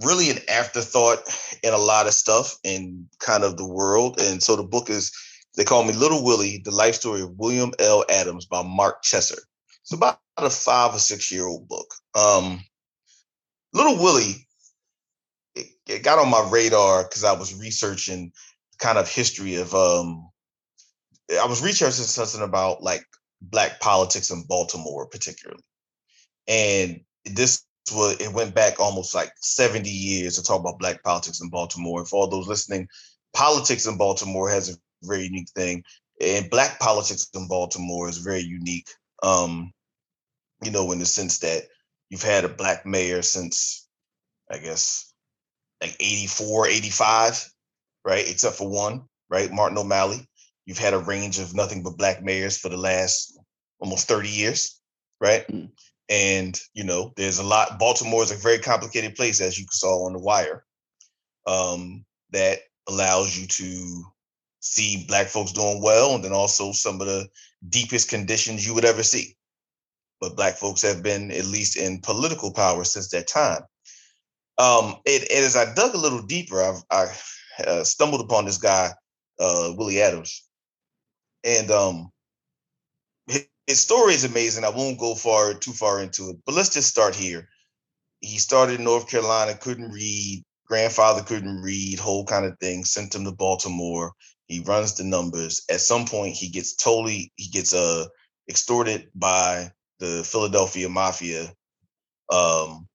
really 0.03 0.29
an 0.29 0.37
afterthought 0.49 1.19
in 1.63 1.73
a 1.73 1.77
lot 1.77 2.07
of 2.07 2.13
stuff 2.13 2.57
in 2.63 3.07
kind 3.19 3.43
of 3.43 3.57
the 3.57 3.67
world, 3.67 4.19
and 4.19 4.41
so 4.41 4.55
the 4.55 4.63
book 4.63 4.89
is 4.89 5.11
They 5.55 5.63
call 5.63 5.83
me 5.83 5.93
Little 5.93 6.23
Willie, 6.23 6.61
the 6.63 6.71
life 6.71 6.95
story 6.95 7.21
of 7.21 7.37
William 7.37 7.73
L. 7.79 8.05
Adams 8.09 8.45
by 8.45 8.63
Mark 8.63 9.03
Cheshire. 9.03 9.41
It's 9.81 9.93
about 9.93 10.19
a 10.37 10.49
five 10.49 10.95
or 10.95 10.99
six 10.99 11.31
year 11.31 11.45
old 11.45 11.67
book. 11.67 11.93
Um, 12.15 12.61
Little 13.73 13.97
Willie, 13.97 14.47
it, 15.55 15.67
it 15.87 16.03
got 16.03 16.19
on 16.19 16.29
my 16.29 16.47
radar 16.49 17.03
because 17.03 17.23
I 17.23 17.33
was 17.33 17.59
researching 17.59 18.31
kind 18.79 18.97
of 18.97 19.09
history 19.09 19.55
of 19.55 19.73
um, 19.75 20.29
I 21.39 21.45
was 21.45 21.63
researching 21.63 22.03
something 22.05 22.41
about 22.41 22.81
like 22.81 23.05
black 23.41 23.79
politics 23.79 24.29
in 24.29 24.43
Baltimore, 24.43 25.07
particularly. 25.07 25.63
And 26.47 27.01
this 27.25 27.65
was 27.93 28.19
it 28.19 28.33
went 28.33 28.53
back 28.53 28.79
almost 28.79 29.15
like 29.15 29.31
70 29.41 29.89
years 29.89 30.35
to 30.35 30.43
talk 30.43 30.59
about 30.59 30.79
black 30.79 31.03
politics 31.03 31.41
in 31.41 31.49
Baltimore. 31.49 31.99
And 31.99 32.07
for 32.07 32.17
all 32.17 32.27
those 32.27 32.47
listening, 32.47 32.87
politics 33.33 33.85
in 33.85 33.97
Baltimore 33.97 34.49
has 34.49 34.69
a 34.69 34.73
very 35.03 35.23
unique 35.23 35.49
thing. 35.49 35.83
And 36.21 36.49
black 36.49 36.79
politics 36.79 37.27
in 37.33 37.47
Baltimore 37.47 38.09
is 38.09 38.17
very 38.17 38.41
unique. 38.41 38.87
Um, 39.23 39.71
you 40.63 40.71
know, 40.71 40.91
in 40.91 40.99
the 40.99 41.05
sense 41.05 41.39
that 41.39 41.63
you've 42.09 42.21
had 42.21 42.45
a 42.45 42.49
black 42.49 42.85
mayor 42.85 43.21
since 43.21 43.87
I 44.51 44.57
guess 44.57 45.11
like 45.81 45.95
84, 45.99 46.67
85, 46.67 47.51
right? 48.05 48.29
Except 48.29 48.55
for 48.55 48.69
one, 48.69 49.03
right? 49.29 49.51
Martin 49.51 49.77
O'Malley. 49.77 50.27
You've 50.65 50.77
had 50.77 50.93
a 50.93 50.99
range 50.99 51.39
of 51.39 51.55
nothing 51.55 51.81
but 51.81 51.97
black 51.97 52.23
mayors 52.23 52.57
for 52.57 52.69
the 52.69 52.77
last 52.77 53.37
almost 53.79 54.07
30 54.07 54.29
years, 54.29 54.79
right? 55.19 55.47
Mm. 55.47 55.71
And 56.09 56.59
you 56.73 56.83
know, 56.83 57.13
there's 57.15 57.39
a 57.39 57.43
lot. 57.43 57.79
Baltimore 57.79 58.23
is 58.23 58.31
a 58.31 58.35
very 58.35 58.59
complicated 58.59 59.15
place, 59.15 59.41
as 59.41 59.57
you 59.57 59.65
saw 59.71 60.05
on 60.05 60.13
the 60.13 60.19
wire, 60.19 60.63
um, 61.47 62.05
that 62.31 62.59
allows 62.87 63.37
you 63.37 63.47
to 63.47 64.03
see 64.61 65.05
black 65.07 65.27
folks 65.27 65.51
doing 65.51 65.81
well, 65.81 66.15
and 66.15 66.23
then 66.23 66.31
also 66.31 66.71
some 66.71 67.01
of 67.01 67.07
the 67.07 67.27
deepest 67.69 68.09
conditions 68.09 68.65
you 68.65 68.73
would 68.73 68.85
ever 68.85 69.03
see. 69.03 69.35
But 70.21 70.35
black 70.35 70.55
folks 70.55 70.81
have 70.83 71.03
been 71.03 71.31
at 71.31 71.45
least 71.45 71.77
in 71.77 71.99
political 71.99 72.53
power 72.53 72.83
since 72.83 73.09
that 73.09 73.27
time. 73.27 73.63
Um, 74.57 74.95
and, 75.07 75.23
and 75.23 75.45
as 75.45 75.55
I 75.55 75.73
dug 75.73 75.95
a 75.95 75.99
little 75.99 76.21
deeper, 76.21 76.61
I've, 76.61 76.83
I 76.91 77.07
uh, 77.67 77.83
stumbled 77.83 78.21
upon 78.21 78.45
this 78.45 78.59
guy, 78.59 78.91
uh, 79.39 79.73
Willie 79.75 80.01
Adams, 80.01 80.47
and 81.43 81.71
um, 81.71 82.11
his, 83.27 83.47
his 83.65 83.79
story 83.79 84.13
is 84.13 84.23
amazing. 84.23 84.63
I 84.63 84.69
won't 84.69 84.99
go 84.99 85.15
far 85.15 85.55
too 85.55 85.73
far 85.73 86.01
into 86.01 86.29
it, 86.29 86.37
but 86.45 86.53
let's 86.53 86.73
just 86.73 86.89
start 86.89 87.15
here. 87.15 87.49
He 88.19 88.37
started 88.37 88.77
in 88.77 88.83
North 88.83 89.09
Carolina, 89.09 89.55
couldn't 89.55 89.91
read. 89.91 90.43
Grandfather 90.67 91.23
couldn't 91.23 91.61
read, 91.61 91.99
whole 91.99 92.25
kind 92.25 92.45
of 92.45 92.57
thing. 92.59 92.85
Sent 92.85 93.15
him 93.15 93.25
to 93.25 93.31
Baltimore. 93.31 94.13
He 94.51 94.59
runs 94.59 94.95
the 94.95 95.03
numbers. 95.03 95.63
At 95.69 95.81
some 95.81 96.05
point, 96.05 96.35
he 96.35 96.49
gets 96.49 96.75
totally 96.75 97.31
he 97.35 97.49
gets 97.49 97.73
uh 97.73 98.05
extorted 98.49 99.09
by 99.15 99.71
the 99.99 100.23
Philadelphia 100.23 100.89
Mafia. 100.89 101.53
Um, 102.31 102.87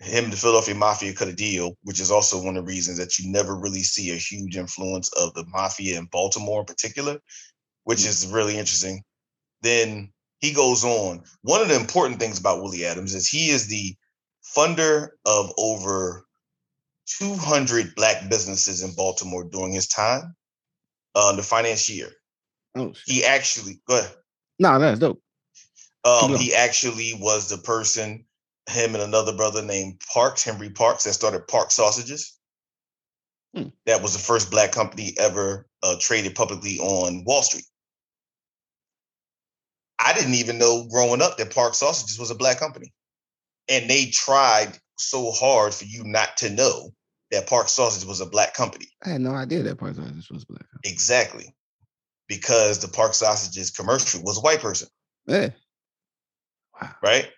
him, 0.00 0.30
the 0.30 0.36
Philadelphia 0.36 0.74
Mafia 0.74 1.14
cut 1.14 1.28
a 1.28 1.32
deal, 1.32 1.76
which 1.82 2.00
is 2.00 2.10
also 2.10 2.42
one 2.42 2.56
of 2.56 2.64
the 2.64 2.72
reasons 2.72 2.98
that 2.98 3.18
you 3.18 3.30
never 3.30 3.56
really 3.56 3.82
see 3.82 4.10
a 4.10 4.16
huge 4.16 4.56
influence 4.56 5.10
of 5.14 5.32
the 5.34 5.46
Mafia 5.46 5.98
in 5.98 6.06
Baltimore 6.06 6.60
in 6.60 6.66
particular, 6.66 7.18
which 7.84 8.00
mm. 8.00 8.08
is 8.08 8.26
really 8.26 8.58
interesting. 8.58 9.02
Then 9.62 10.12
he 10.40 10.52
goes 10.52 10.84
on. 10.84 11.22
One 11.42 11.62
of 11.62 11.68
the 11.68 11.76
important 11.76 12.20
things 12.20 12.38
about 12.38 12.60
Willie 12.60 12.84
Adams 12.84 13.14
is 13.14 13.28
he 13.28 13.48
is 13.48 13.66
the 13.66 13.94
funder 14.54 15.10
of 15.24 15.52
over 15.56 16.23
200 17.06 17.94
black 17.94 18.28
businesses 18.28 18.82
in 18.82 18.94
Baltimore 18.94 19.44
during 19.44 19.72
his 19.72 19.88
time, 19.88 20.34
uh, 21.14 21.34
the 21.36 21.42
financier. 21.42 22.10
Oh, 22.76 22.92
he 23.06 23.24
actually, 23.24 23.80
go 23.88 23.98
ahead. 23.98 24.14
No, 24.58 24.78
that's 24.78 24.98
dope. 24.98 25.20
Um, 26.04 26.36
he 26.36 26.54
actually 26.54 27.14
was 27.18 27.48
the 27.48 27.58
person 27.58 28.24
him 28.68 28.94
and 28.94 29.04
another 29.04 29.34
brother 29.36 29.62
named 29.62 30.00
Parks, 30.12 30.44
Henry 30.44 30.70
Parks, 30.70 31.04
that 31.04 31.12
started 31.12 31.46
Park 31.48 31.70
Sausages. 31.70 32.38
Hmm. 33.54 33.68
That 33.86 34.02
was 34.02 34.14
the 34.14 34.18
first 34.18 34.50
black 34.50 34.72
company 34.72 35.14
ever 35.18 35.68
uh, 35.82 35.96
traded 36.00 36.34
publicly 36.34 36.78
on 36.78 37.24
Wall 37.24 37.42
Street. 37.42 37.64
I 39.98 40.12
didn't 40.12 40.34
even 40.34 40.58
know 40.58 40.86
growing 40.90 41.22
up 41.22 41.36
that 41.38 41.54
Park 41.54 41.74
Sausages 41.74 42.18
was 42.18 42.30
a 42.30 42.34
black 42.34 42.58
company. 42.58 42.92
And 43.68 43.88
they 43.88 44.06
tried 44.06 44.78
so 44.98 45.30
hard 45.32 45.74
for 45.74 45.84
you 45.84 46.04
not 46.04 46.36
to 46.38 46.50
know 46.50 46.90
that 47.30 47.48
Park 47.48 47.68
Sausage 47.68 48.06
was 48.06 48.20
a 48.20 48.26
black 48.26 48.54
company. 48.54 48.86
I 49.04 49.10
had 49.10 49.20
no 49.20 49.32
idea 49.32 49.62
that 49.62 49.78
Park 49.78 49.96
Sausage 49.96 50.30
was 50.30 50.44
black. 50.44 50.66
Exactly. 50.84 51.54
Because 52.28 52.78
the 52.78 52.88
Park 52.88 53.14
Sausages 53.14 53.70
commercial 53.70 54.22
was 54.22 54.38
a 54.38 54.40
white 54.40 54.60
person. 54.60 54.88
Yeah. 55.26 55.50
Wow. 56.80 56.94
Right? 57.02 57.28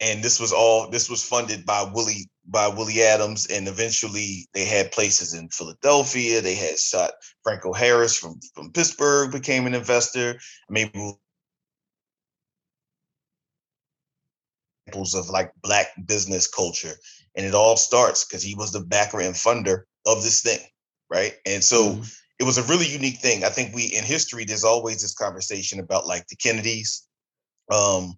and 0.00 0.22
this 0.22 0.38
was 0.38 0.52
all 0.52 0.88
this 0.90 1.08
was 1.08 1.26
funded 1.26 1.64
by 1.64 1.82
Willie 1.94 2.28
by 2.46 2.68
Willie 2.68 3.02
Adams, 3.02 3.46
and 3.46 3.66
eventually 3.66 4.48
they 4.52 4.64
had 4.64 4.92
places 4.92 5.34
in 5.34 5.48
Philadelphia. 5.48 6.40
They 6.40 6.54
had 6.54 6.78
shot 6.78 7.12
Franco 7.42 7.72
Harris 7.72 8.16
from 8.16 8.38
from 8.54 8.72
Pittsburgh 8.72 9.32
became 9.32 9.66
an 9.66 9.74
investor. 9.74 10.38
Maybe 10.68 11.12
examples 14.86 15.14
of 15.14 15.28
like 15.28 15.52
black 15.62 15.88
business 16.06 16.46
culture, 16.46 16.94
and 17.34 17.46
it 17.46 17.54
all 17.54 17.76
starts 17.76 18.24
because 18.24 18.42
he 18.42 18.54
was 18.54 18.72
the 18.72 18.80
backer 18.80 19.20
and 19.20 19.34
funder 19.34 19.82
of 20.06 20.22
this 20.22 20.42
thing, 20.42 20.60
right? 21.10 21.34
And 21.46 21.62
so. 21.62 21.92
Mm-hmm. 21.92 22.02
It 22.38 22.44
was 22.44 22.58
a 22.58 22.64
really 22.64 22.86
unique 22.86 23.20
thing. 23.20 23.44
I 23.44 23.48
think 23.48 23.74
we 23.74 23.84
in 23.84 24.04
history, 24.04 24.44
there's 24.44 24.62
always 24.62 25.00
this 25.00 25.14
conversation 25.14 25.80
about 25.80 26.06
like 26.06 26.26
the 26.26 26.36
Kennedys, 26.36 27.08
um, 27.72 28.12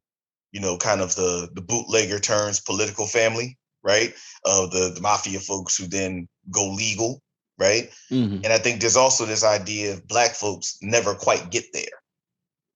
you 0.51 0.61
know, 0.61 0.77
kind 0.77 1.01
of 1.01 1.15
the 1.15 1.49
the 1.55 1.61
bootlegger 1.61 2.19
turns 2.19 2.59
political 2.59 3.07
family, 3.07 3.57
right? 3.85 4.13
Of 4.45 4.73
the, 4.73 4.91
the 4.93 5.01
mafia 5.01 5.39
folks 5.39 5.77
who 5.77 5.87
then 5.87 6.29
go 6.51 6.69
legal, 6.69 7.23
right? 7.59 7.91
Mm-hmm. 8.11 8.45
And 8.45 8.53
I 8.53 8.59
think 8.59 8.81
there's 8.81 8.97
also 8.97 9.25
this 9.25 9.45
idea 9.45 9.93
of 9.93 10.09
black 10.09 10.33
folks 10.33 10.79
never 10.83 11.15
quite 11.15 11.51
get 11.51 11.67
there, 11.73 12.03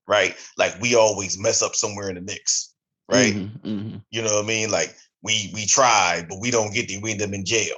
right? 0.07 0.37
Like 0.57 0.81
we 0.81 0.95
always 0.95 1.39
mess 1.39 1.63
up 1.63 1.75
somewhere 1.75 2.09
in 2.09 2.15
the 2.15 2.21
mix, 2.21 2.72
right? 3.13 3.35
Mm-hmm. 3.35 3.69
Mm-hmm. 3.69 3.97
You 4.11 4.23
know 4.23 4.35
what 4.37 4.45
I 4.45 4.49
mean? 4.49 4.71
Like 4.71 4.97
we 5.23 5.51
we 5.55 5.67
try, 5.67 6.25
but 6.29 6.41
we 6.41 6.51
don't 6.51 6.73
get. 6.73 6.91
We 7.03 7.13
end 7.13 7.23
up 7.23 7.33
in 7.33 7.45
jail, 7.45 7.77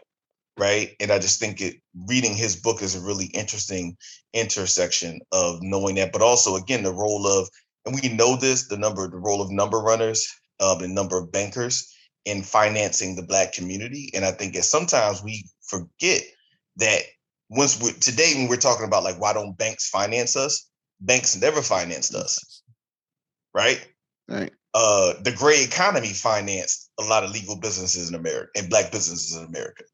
right? 0.59 0.95
And 1.01 1.11
I 1.11 1.19
just 1.19 1.41
think 1.41 1.61
it 1.61 1.77
reading 2.09 2.35
his 2.35 2.57
book 2.57 2.83
is 2.83 2.95
a 2.95 3.01
really 3.01 3.27
interesting 3.27 3.97
intersection 4.33 5.21
of 5.33 5.59
knowing 5.63 5.97
that, 5.97 6.13
but 6.13 6.23
also 6.23 6.57
again 6.57 6.83
the 6.83 6.93
role 6.93 7.27
of 7.27 7.49
and 7.87 7.99
we 8.01 8.09
know 8.09 8.37
this 8.37 8.69
the 8.69 8.77
number 8.77 9.09
the 9.09 9.17
role 9.17 9.43
of 9.43 9.51
number 9.51 9.79
runners 9.79 10.27
uh, 10.61 10.75
the 10.75 10.89
number 10.89 11.19
of 11.19 11.33
bankers 11.33 11.93
in 12.25 12.43
financing 12.43 13.17
the 13.17 13.23
black 13.23 13.53
community 13.53 14.11
and 14.15 14.25
i 14.25 14.31
think 14.31 14.55
that 14.55 14.65
sometimes 14.65 15.23
we 15.23 15.45
forget 15.67 16.23
that 16.77 17.03
once 17.51 17.81
we 17.83 17.93
today 17.93 18.33
when 18.37 18.49
we're 18.49 18.57
talking 18.57 18.87
about 18.87 19.05
like 19.05 19.21
why 19.21 19.33
don't 19.33 19.59
banks 19.59 19.89
finance 19.89 20.37
us 20.37 20.69
banks 21.01 21.37
never 21.37 21.63
financed 21.63 22.15
us 22.15 22.63
right 23.55 23.87
right 24.29 24.53
uh 24.75 25.15
the 25.23 25.33
gray 25.33 25.63
economy 25.63 26.09
financed 26.09 26.91
a 27.01 27.05
lot 27.05 27.25
of 27.25 27.31
legal 27.31 27.57
businesses 27.57 28.09
in 28.09 28.15
america 28.15 28.49
and 28.57 28.71
black 28.71 28.91
businesses 28.93 29.37
in 29.37 29.45
america 29.45 29.85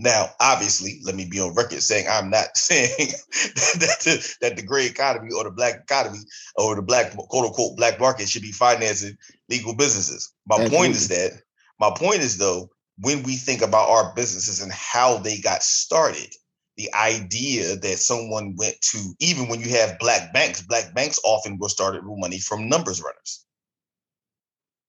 now, 0.00 0.30
obviously, 0.38 1.00
let 1.02 1.16
me 1.16 1.26
be 1.28 1.40
on 1.40 1.54
record 1.54 1.82
saying 1.82 2.06
I'm 2.08 2.30
not 2.30 2.46
saying 2.56 3.08
that, 3.08 3.98
the, 4.04 4.36
that 4.40 4.56
the 4.56 4.62
gray 4.62 4.86
economy 4.86 5.30
or 5.36 5.44
the 5.44 5.50
black 5.50 5.80
economy 5.82 6.20
or 6.56 6.76
the 6.76 6.82
black 6.82 7.14
quote 7.16 7.46
unquote 7.46 7.76
black 7.76 7.98
market 7.98 8.28
should 8.28 8.42
be 8.42 8.52
financing 8.52 9.18
legal 9.48 9.74
businesses. 9.74 10.32
My 10.46 10.54
Absolutely. 10.54 10.76
point 10.76 10.92
is 10.92 11.08
that 11.08 11.32
my 11.80 11.90
point 11.94 12.20
is 12.20 12.38
though, 12.38 12.70
when 13.00 13.24
we 13.24 13.36
think 13.36 13.60
about 13.60 13.88
our 13.88 14.14
businesses 14.14 14.62
and 14.62 14.72
how 14.72 15.18
they 15.18 15.38
got 15.38 15.62
started, 15.64 16.32
the 16.76 16.92
idea 16.94 17.74
that 17.76 17.98
someone 17.98 18.54
went 18.56 18.80
to, 18.80 19.14
even 19.18 19.48
when 19.48 19.60
you 19.60 19.70
have 19.70 19.98
black 19.98 20.32
banks, 20.32 20.62
black 20.62 20.94
banks 20.94 21.18
often 21.24 21.58
will 21.58 21.68
started 21.68 22.06
with 22.06 22.20
money 22.20 22.38
from 22.38 22.68
numbers 22.68 23.02
runners. 23.02 23.44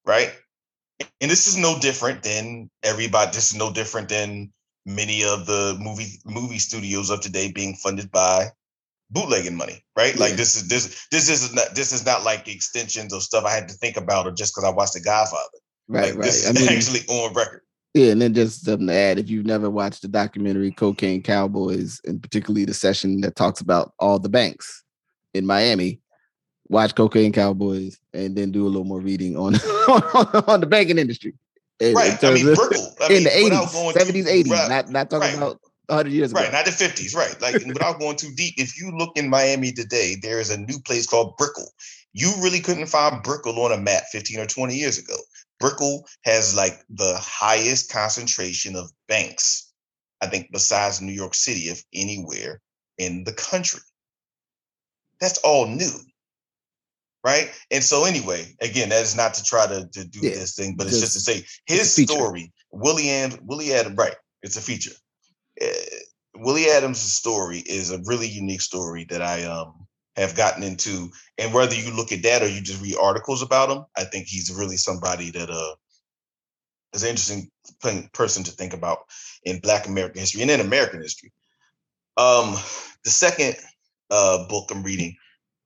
Right? 0.10 0.34
And 1.22 1.30
this 1.30 1.46
is 1.46 1.56
no 1.56 1.78
different 1.80 2.24
than 2.24 2.70
everybody, 2.82 3.30
this 3.32 3.52
is 3.52 3.58
no 3.58 3.72
different 3.72 4.10
than 4.10 4.52
many 4.86 5.24
of 5.24 5.46
the 5.46 5.78
movie 5.80 6.20
movie 6.26 6.58
studios 6.58 7.12
of 7.12 7.22
today 7.22 7.52
being 7.52 7.76
funded 7.76 8.12
by 8.12 8.48
bootlegging 9.12 9.56
money, 9.56 9.86
right? 9.96 10.16
Yeah. 10.16 10.22
Like 10.22 10.34
this 10.34 10.56
is 10.56 10.68
this 10.68 11.08
this 11.12 11.30
is 11.30 11.54
not 11.54 11.76
this 11.76 11.94
is 11.94 12.06
not 12.08 12.24
like 12.24 12.48
extensions 12.48 13.14
of 13.14 13.22
stuff 13.22 13.46
I 13.46 13.54
had 13.54 13.68
to 13.70 13.76
think 13.76 13.98
about 13.98 14.26
or 14.26 14.32
just 14.32 14.56
because 14.56 14.64
I 14.64 14.74
watched 14.74 14.94
The 14.94 15.02
Godfather. 15.02 15.44
Right, 15.88 16.06
like, 16.06 16.16
right. 16.16 16.24
This 16.24 16.44
is 16.44 16.50
I 16.50 16.54
mean, 16.60 16.78
actually 16.78 17.02
on 17.08 17.34
record. 17.36 17.62
Yeah, 17.94 18.12
and 18.12 18.22
then 18.22 18.34
just 18.34 18.66
something 18.66 18.88
to 18.88 18.94
add, 18.94 19.18
if 19.18 19.30
you've 19.30 19.48
never 19.48 19.70
watched 19.70 20.04
the 20.04 20.08
documentary 20.08 20.72
Cocaine 20.72 21.24
Cowboys, 21.24 22.00
and 22.06 22.22
particularly 22.22 22.66
the 22.66 22.74
session 22.74 23.22
that 23.22 23.36
talks 23.36 23.62
about 23.62 23.94
all 24.00 24.20
the 24.20 24.30
banks 24.30 24.84
in 25.34 25.46
Miami, 25.46 26.00
watch 26.70 26.96
Cocaine 26.96 27.34
Cowboys 27.34 28.00
and 28.14 28.36
then 28.36 28.52
do 28.52 28.66
a 28.66 28.70
little 28.70 28.86
more 28.86 29.00
reading 29.00 29.36
on 29.38 29.56
on 30.48 30.62
the 30.62 30.68
banking 30.68 30.98
industry 30.98 31.34
right. 31.82 32.24
I 32.24 32.34
mean, 32.34 32.54
Brickell. 32.54 32.96
I 33.02 33.14
in 33.14 33.24
the 33.24 33.36
eighties, 33.36 33.72
seventies, 33.94 34.28
eighties. 34.28 34.52
Not 34.52 34.90
not 34.90 35.10
talking 35.10 35.28
right. 35.28 35.38
about 35.38 35.60
100 35.88 36.12
years 36.12 36.32
ago. 36.32 36.42
Right, 36.42 36.52
not 36.52 36.66
the 36.66 36.72
50s, 36.72 37.16
right. 37.16 37.42
Like 37.42 37.66
without 37.66 38.00
going 38.00 38.16
too 38.16 38.32
deep, 38.36 38.54
if 38.58 38.80
you 38.80 38.92
look 38.96 39.18
in 39.18 39.28
Miami 39.28 39.72
today, 39.72 40.18
there 40.22 40.40
is 40.40 40.52
a 40.52 40.60
new 40.60 40.80
place 40.80 41.08
called 41.08 41.36
Brickell. 41.38 41.72
You 42.14 42.32
really 42.40 42.60
couldn't 42.60 42.86
find 42.86 43.24
Brickell 43.24 43.60
on 43.60 43.72
a 43.72 43.78
map 43.78 44.04
15 44.12 44.40
or 44.40 44.46
20 44.46 44.76
years 44.76 45.00
ago. 45.00 45.16
Brickell 45.60 46.06
has 46.26 46.56
like 46.56 46.84
the 46.90 47.18
highest 47.20 47.92
concentration 47.92 48.76
of 48.76 48.92
banks, 49.08 49.72
I 50.22 50.28
think, 50.28 50.50
besides 50.52 51.02
New 51.02 51.12
York 51.12 51.34
City, 51.34 51.62
if 51.62 51.84
anywhere 51.94 52.62
in 53.00 53.24
the 53.24 53.34
country. 53.34 53.82
That's 55.20 55.40
all 55.40 55.66
new. 55.66 55.92
Right. 57.24 57.52
And 57.70 57.84
so, 57.84 58.06
anyway, 58.06 58.56
again, 58.62 58.90
that 58.90 59.02
is 59.04 59.16
not 59.16 59.34
to 59.36 59.44
try 59.44 59.68
to, 59.68 59.88
to 59.92 60.06
do 60.06 60.20
Yeah, 60.22 60.36
this 60.36 60.56
thing, 60.56 60.76
but 60.76 60.88
it's 60.88 61.02
just- 61.02 61.14
to 61.14 61.20
say 61.20 61.46
his 61.66 61.94
story, 61.94 62.54
Willie 62.72 63.10
and 63.10 63.38
Willie 63.44 63.74
Adams, 63.74 63.98
right? 63.98 64.16
It's 64.42 64.56
a 64.56 64.62
feature. 64.62 64.94
Uh, 65.62 65.68
Willie 66.36 66.70
Adams' 66.70 67.00
story 67.02 67.60
is 67.60 67.92
a 67.92 68.02
really 68.06 68.28
unique 68.28 68.62
story 68.62 69.06
that 69.10 69.22
I 69.22 69.44
um 69.44 69.86
have 70.16 70.36
gotten 70.36 70.64
into. 70.64 71.10
And 71.38 71.54
whether 71.54 71.76
you 71.76 71.92
look 71.94 72.12
at 72.14 72.24
that 72.24 72.42
or 72.42 72.48
you 72.48 72.62
just 72.62 72.82
read 72.82 72.96
articles 73.02 73.42
about 73.42 73.70
him, 73.70 73.84
I 73.98 74.06
think 74.06 74.28
he's 74.28 74.52
really 74.54 74.78
somebody 74.78 75.32
that 75.32 75.50
uh 75.50 75.76
is 76.94 77.04
an 77.04 77.10
interesting 77.10 77.52
person 78.14 78.44
to 78.46 78.52
think 78.52 78.74
about 78.74 79.00
in 79.44 79.60
Black 79.60 79.88
American 79.88 80.20
history 80.22 80.42
and 80.42 80.52
in 80.52 80.62
American 80.62 81.02
history. 81.02 81.34
Um, 82.16 82.56
the 83.04 83.10
second 83.10 83.56
uh 84.10 84.48
book 84.48 84.72
I'm 84.72 84.84
reading 84.84 85.16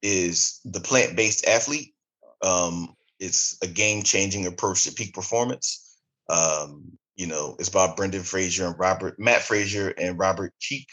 is 0.04 0.60
The 0.66 0.82
Plant-Based 0.82 1.48
Athlete. 1.48 1.96
Um, 2.44 2.94
it's 3.20 3.58
a 3.64 3.68
game-changing 3.68 4.46
approach 4.46 4.84
to 4.84 4.92
peak 4.92 5.14
performance. 5.14 5.98
Um, 6.30 6.92
you 7.16 7.28
know, 7.28 7.56
it's 7.58 7.70
about 7.70 7.96
Brendan 7.96 8.24
Fraser 8.24 8.68
and 8.68 8.78
Robert 8.78 9.18
Matt 9.18 9.42
Frazier 9.42 9.90
and 9.98 10.20
Robert 10.20 10.54
Cheeke. 10.60 10.92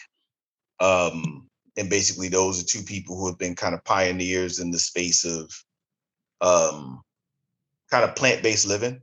Um, 0.81 1.49
and 1.77 1.91
basically 1.91 2.29
those 2.29 2.63
are 2.63 2.67
two 2.67 2.83
people 2.83 3.17
who 3.17 3.27
have 3.27 3.39
been 3.39 3.55
kind 3.55 3.75
of 3.75 3.85
pioneers 3.85 4.59
in 4.59 4.71
the 4.71 4.79
space 4.79 5.25
of 5.25 5.51
um 6.41 7.03
kind 7.91 8.05
of 8.05 8.15
plant-based 8.15 8.67
living, 8.67 9.01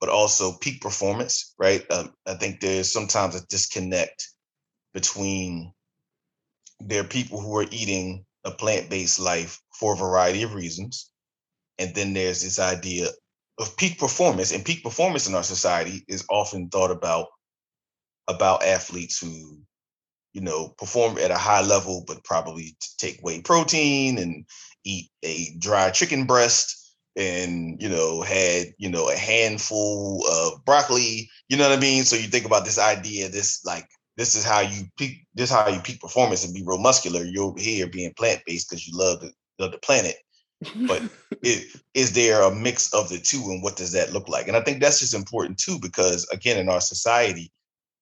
but 0.00 0.08
also 0.08 0.52
peak 0.60 0.80
performance, 0.80 1.54
right? 1.58 1.84
Um, 1.90 2.14
I 2.26 2.34
think 2.34 2.60
there's 2.60 2.92
sometimes 2.92 3.34
a 3.34 3.46
disconnect 3.46 4.28
between 4.94 5.72
there 6.80 7.00
are 7.00 7.08
people 7.08 7.40
who 7.40 7.56
are 7.56 7.66
eating 7.70 8.24
a 8.48 8.54
plant-based 8.54 9.20
life 9.20 9.60
for 9.78 9.94
a 9.94 9.96
variety 9.96 10.42
of 10.42 10.54
reasons. 10.54 11.10
And 11.78 11.94
then 11.94 12.14
there's 12.14 12.42
this 12.42 12.58
idea 12.58 13.08
of 13.58 13.76
peak 13.76 13.98
performance. 13.98 14.52
And 14.52 14.64
peak 14.64 14.82
performance 14.82 15.28
in 15.28 15.34
our 15.34 15.44
society 15.44 16.04
is 16.08 16.24
often 16.28 16.68
thought 16.68 16.90
about 16.90 17.28
about 18.26 18.62
athletes 18.62 19.20
who, 19.20 19.58
you 20.34 20.40
know, 20.42 20.74
perform 20.76 21.16
at 21.18 21.30
a 21.30 21.38
high 21.38 21.62
level, 21.62 22.04
but 22.06 22.24
probably 22.24 22.76
take 22.98 23.20
whey 23.22 23.40
protein 23.40 24.18
and 24.18 24.44
eat 24.84 25.10
a 25.22 25.56
dry 25.58 25.90
chicken 25.90 26.24
breast 26.24 26.78
and 27.16 27.82
you 27.82 27.88
know 27.88 28.22
had 28.22 28.68
you 28.78 28.88
know 28.88 29.10
a 29.10 29.16
handful 29.16 30.24
of 30.30 30.64
broccoli 30.64 31.28
you 31.48 31.56
know 31.56 31.68
what 31.68 31.76
i 31.76 31.80
mean 31.80 32.04
so 32.04 32.14
you 32.14 32.28
think 32.28 32.46
about 32.46 32.64
this 32.64 32.78
idea 32.78 33.28
this 33.28 33.64
like 33.64 33.88
this 34.18 34.34
is 34.34 34.44
how 34.44 34.60
you 34.60 34.82
peak 34.98 35.24
this 35.34 35.48
is 35.48 35.56
how 35.56 35.68
you 35.68 35.80
peak 35.80 36.00
performance 36.00 36.44
and 36.44 36.52
be 36.52 36.64
real 36.66 36.78
muscular. 36.78 37.24
You're 37.24 37.44
over 37.44 37.60
here 37.60 37.86
being 37.86 38.12
plant-based 38.14 38.68
because 38.68 38.86
you 38.86 38.98
love 38.98 39.20
the, 39.20 39.30
love 39.60 39.70
the 39.70 39.78
planet. 39.78 40.16
But 40.88 41.02
is, 41.42 41.80
is 41.94 42.12
there 42.12 42.42
a 42.42 42.52
mix 42.54 42.92
of 42.92 43.08
the 43.08 43.18
two 43.18 43.40
and 43.44 43.62
what 43.62 43.76
does 43.76 43.92
that 43.92 44.12
look 44.12 44.28
like? 44.28 44.48
And 44.48 44.56
i 44.56 44.60
think 44.60 44.82
that's 44.82 44.98
just 44.98 45.14
important 45.14 45.56
too 45.56 45.78
because 45.80 46.28
again 46.30 46.58
in 46.58 46.68
our 46.68 46.80
society 46.80 47.50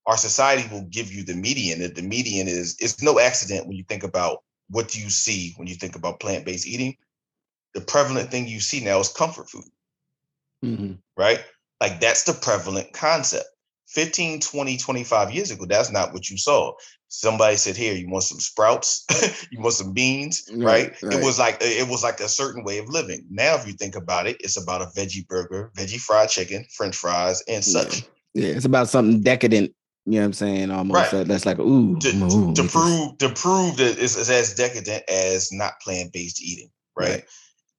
our 0.07 0.17
society 0.17 0.67
will 0.73 0.85
give 0.85 1.13
you 1.13 1.23
the 1.23 1.35
median 1.35 1.83
and 1.83 1.95
the 1.95 2.03
median 2.03 2.49
is 2.49 2.77
it's 2.81 3.03
no 3.03 3.21
accident 3.21 3.67
when 3.67 3.77
you 3.77 3.85
think 3.85 4.03
about 4.03 4.43
what 4.71 4.89
do 4.89 5.01
you 5.01 5.11
see 5.11 5.53
when 5.57 5.69
you 5.69 5.75
think 5.75 5.97
about 5.97 6.19
plant-based 6.19 6.67
eating. 6.67 6.97
The 7.75 7.83
prevalent 7.83 8.31
thing 8.31 8.49
you 8.49 8.61
see 8.61 8.83
now 8.83 8.99
is 9.01 9.09
comfort 9.09 9.51
food. 9.51 9.65
Mhm. 10.65 10.99
right? 11.19 11.45
Like 11.79 12.01
that's 12.01 12.25
the 12.25 12.33
prevalent 12.33 12.95
concept 12.95 13.47
15 13.97 14.41
20 14.41 14.77
25 14.77 15.31
years 15.33 15.51
ago 15.51 15.65
that's 15.65 15.91
not 15.91 16.13
what 16.13 16.29
you 16.29 16.37
saw 16.37 16.71
somebody 17.09 17.57
said 17.57 17.77
here 17.79 17.95
you 17.95 18.11
want 18.11 18.25
some 18.25 18.39
sprouts 18.39 19.07
you 19.51 19.59
want 19.59 19.73
some 19.73 19.95
beans 19.95 20.47
right, 20.53 20.91
Right, 20.91 21.03
right. 21.03 21.13
it 21.15 21.25
was 21.25 21.39
like 21.39 21.57
it 21.63 21.89
was 21.89 22.03
like 22.03 22.21
a 22.21 22.29
certain 22.29 22.63
way 22.63 22.77
of 22.77 22.91
living 22.91 23.25
now 23.31 23.55
if 23.55 23.67
you 23.67 23.73
think 23.73 23.97
about 23.97 24.27
it 24.27 24.37
it's 24.41 24.63
about 24.63 24.83
a 24.83 24.87
veggie 24.95 25.27
burger 25.27 25.73
veggie 25.79 25.99
fried 25.99 26.29
chicken 26.29 26.67
french 26.77 26.95
fries 26.95 27.43
and 27.49 27.65
such 27.65 28.05
Yeah, 28.35 28.49
it's 28.49 28.67
about 28.67 28.89
something 28.91 29.23
decadent. 29.23 29.73
You 30.05 30.13
know 30.13 30.19
what 30.21 30.25
I'm 30.27 30.33
saying? 30.35 30.71
Almost 30.71 30.95
Right. 30.95 31.11
that- 31.13 31.29
that's 31.29 31.47
like 31.47 31.59
ooh, 31.59 31.99
to, 32.01 32.09
ooh, 32.09 32.53
to 32.53 32.65
prove 32.65 33.17
to 33.17 33.31
prove 33.31 33.79
that 33.79 33.99
it's, 33.99 34.15
it's 34.19 34.29
as 34.29 34.55
decadent 34.55 35.05
as 35.09 35.53
not 35.53 35.81
plant-based 35.83 36.43
eating 36.43 36.71
right? 36.95 37.11
Right. 37.11 37.25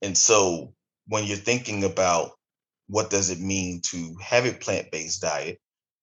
and 0.01 0.18
so 0.18 0.74
when 1.05 1.26
you're 1.26 1.38
thinking 1.38 1.84
about 1.84 2.32
what 2.88 3.11
does 3.11 3.30
it 3.30 3.39
mean 3.39 3.82
to 3.91 4.15
have 4.20 4.47
a 4.47 4.53
plant-based 4.53 5.22
diet 5.22 5.59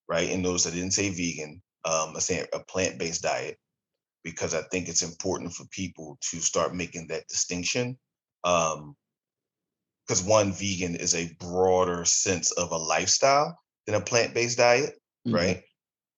right 0.09 0.31
and 0.31 0.43
notice 0.43 0.67
i 0.67 0.71
didn't 0.71 0.93
say 0.93 1.09
vegan 1.11 1.61
um 1.85 2.15
i 2.17 2.19
saying 2.19 2.47
a 2.53 2.61
plant-based 2.61 3.23
diet 3.23 3.57
because 4.23 4.55
i 4.55 4.63
think 4.71 4.89
it's 4.89 5.03
important 5.03 5.53
for 5.53 5.65
people 5.71 6.19
to 6.21 6.39
start 6.41 6.75
making 6.75 7.07
that 7.09 7.27
distinction 7.29 7.97
um 8.45 8.95
because 10.07 10.23
one 10.23 10.53
vegan 10.53 10.95
is 10.97 11.15
a 11.15 11.33
broader 11.41 12.05
sense 12.05 12.51
of 12.53 12.71
a 12.73 12.77
lifestyle 12.77 13.59
than 13.87 13.95
a 13.95 14.01
plant-based 14.01 14.59
diet 14.59 14.95
Mhm. 15.27 15.33
right? 15.35 15.63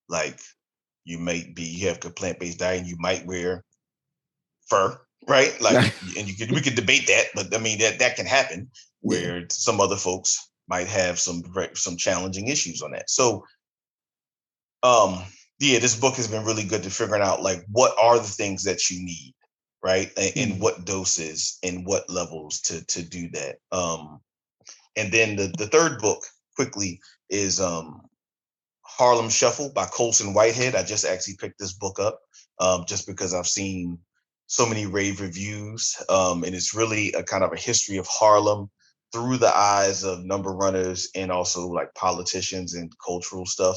Like 0.08 0.40
you 1.04 1.18
might 1.18 1.54
be 1.54 1.62
you 1.62 1.86
have 1.88 2.04
a 2.04 2.10
plant-based 2.10 2.58
diet 2.58 2.80
and 2.80 2.88
you 2.88 2.96
might 2.98 3.24
wear 3.26 3.64
fur, 4.68 5.00
right? 5.28 5.54
Like 5.60 5.94
and 6.18 6.28
you 6.28 6.34
could 6.34 6.50
we 6.50 6.60
could 6.60 6.74
debate 6.74 7.06
that, 7.06 7.26
but 7.34 7.54
I 7.54 7.58
mean 7.58 7.78
that 7.78 7.98
that 8.00 8.16
can 8.16 8.26
happen 8.26 8.70
Yeah. 9.02 9.10
where 9.10 9.46
some 9.50 9.80
other 9.80 9.96
folks 9.96 10.36
might 10.68 10.88
have 10.88 11.18
some 11.20 11.42
some 11.74 11.96
challenging 11.96 12.48
issues 12.48 12.82
on 12.82 12.90
that. 12.92 13.08
So 13.08 13.44
um 14.86 15.24
yeah, 15.58 15.78
this 15.78 15.98
book 15.98 16.16
has 16.16 16.28
been 16.28 16.44
really 16.44 16.64
good 16.64 16.82
to 16.84 16.90
figuring 16.90 17.22
out 17.22 17.42
like 17.42 17.64
what 17.72 17.94
are 18.00 18.18
the 18.18 18.24
things 18.24 18.64
that 18.64 18.90
you 18.90 19.04
need, 19.04 19.34
right? 19.82 20.10
And, 20.16 20.32
and 20.36 20.52
Mhm. 20.54 20.60
what 20.60 20.84
doses 20.84 21.58
and 21.62 21.86
what 21.86 22.08
levels 22.10 22.60
to 22.62 22.84
to 22.86 23.02
do 23.02 23.30
that. 23.30 23.56
Um 23.72 24.20
and 24.96 25.12
then 25.12 25.36
the 25.36 25.48
the 25.58 25.68
third 25.68 26.00
book 26.00 26.24
quickly 26.56 27.00
is 27.30 27.60
um 27.60 28.02
Harlem 28.82 29.28
Shuffle 29.30 29.70
by 29.74 29.86
Colson 29.86 30.32
Whitehead. 30.34 30.74
I 30.74 30.82
just 30.82 31.04
actually 31.04 31.36
picked 31.36 31.58
this 31.58 31.74
book 31.74 31.98
up 32.00 32.20
um, 32.60 32.84
just 32.86 33.06
because 33.06 33.34
I've 33.34 33.46
seen 33.48 33.98
so 34.46 34.66
many 34.66 34.86
rave 34.86 35.20
reviews. 35.20 35.96
Um, 36.08 36.44
and 36.44 36.54
it's 36.54 36.74
really 36.74 37.12
a 37.12 37.22
kind 37.22 37.44
of 37.44 37.52
a 37.52 37.56
history 37.60 37.98
of 37.98 38.06
Harlem 38.08 38.70
through 39.12 39.38
the 39.38 39.54
eyes 39.54 40.04
of 40.04 40.24
number 40.24 40.52
runners 40.52 41.10
and 41.14 41.30
also 41.32 41.68
like 41.68 41.94
politicians 41.94 42.74
and 42.74 42.92
cultural 43.04 43.46
stuff. 43.46 43.76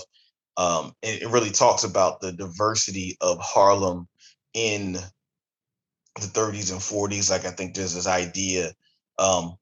Um, 0.59 0.93
and 1.03 1.21
it 1.21 1.29
really 1.29 1.51
talks 1.51 1.83
about 1.85 2.19
the 2.19 2.33
diversity 2.33 3.17
of 3.21 3.39
Harlem 3.39 4.07
in 4.53 4.93
the 4.93 6.27
30s 6.27 6.71
and 6.71 6.81
40s. 6.81 7.29
Like 7.29 7.45
I 7.45 7.51
think 7.51 7.73
there's 7.73 7.95
this 7.95 8.07
idea 8.07 8.73
um, 9.17 9.55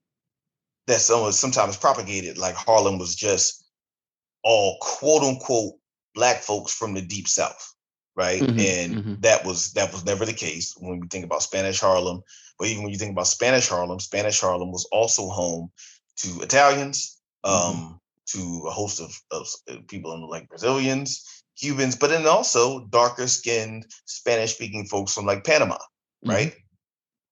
that 0.88 1.00
some 1.00 1.30
sometimes 1.30 1.76
propagated 1.76 2.36
like 2.36 2.56
Harlem 2.56 2.98
was 2.98 3.14
just 3.14 3.64
all 4.42 4.78
quote 4.80 5.22
unquote 5.22 5.74
black 6.14 6.42
folks 6.42 6.72
from 6.72 6.94
the 6.94 7.02
deep 7.02 7.28
south 7.28 7.74
right 8.16 8.42
Mhm, 8.42 8.58
and 8.58 8.94
mhm. 8.96 9.22
that 9.22 9.44
was 9.44 9.72
that 9.72 9.92
was 9.92 10.04
never 10.04 10.24
the 10.24 10.32
case 10.32 10.74
when 10.78 11.00
we 11.00 11.06
think 11.08 11.24
about 11.24 11.42
spanish 11.42 11.80
harlem 11.80 12.22
but 12.58 12.68
even 12.68 12.82
when 12.82 12.92
you 12.92 12.98
think 12.98 13.12
about 13.12 13.26
spanish 13.26 13.68
harlem 13.68 14.00
spanish 14.00 14.40
harlem 14.40 14.72
was 14.72 14.84
also 14.90 15.28
home 15.28 15.70
to 16.16 16.40
italians 16.40 17.20
um 17.44 17.52
Mhm. 17.52 18.00
To 18.32 18.64
a 18.66 18.70
host 18.70 19.00
of, 19.00 19.12
of 19.30 19.46
uh, 19.70 19.76
people 19.88 20.12
in 20.14 20.22
like 20.28 20.48
brazilians 20.48 21.42
cubans 21.60 21.96
but 21.96 22.10
then 22.10 22.26
also 22.26 22.86
darker 22.86 23.26
skinned 23.26 23.86
spanish 24.06 24.54
speaking 24.54 24.84
folks 24.86 25.12
from 25.14 25.26
like 25.26 25.44
panama 25.44 25.76
Mhm. 26.24 26.30
right? 26.34 26.54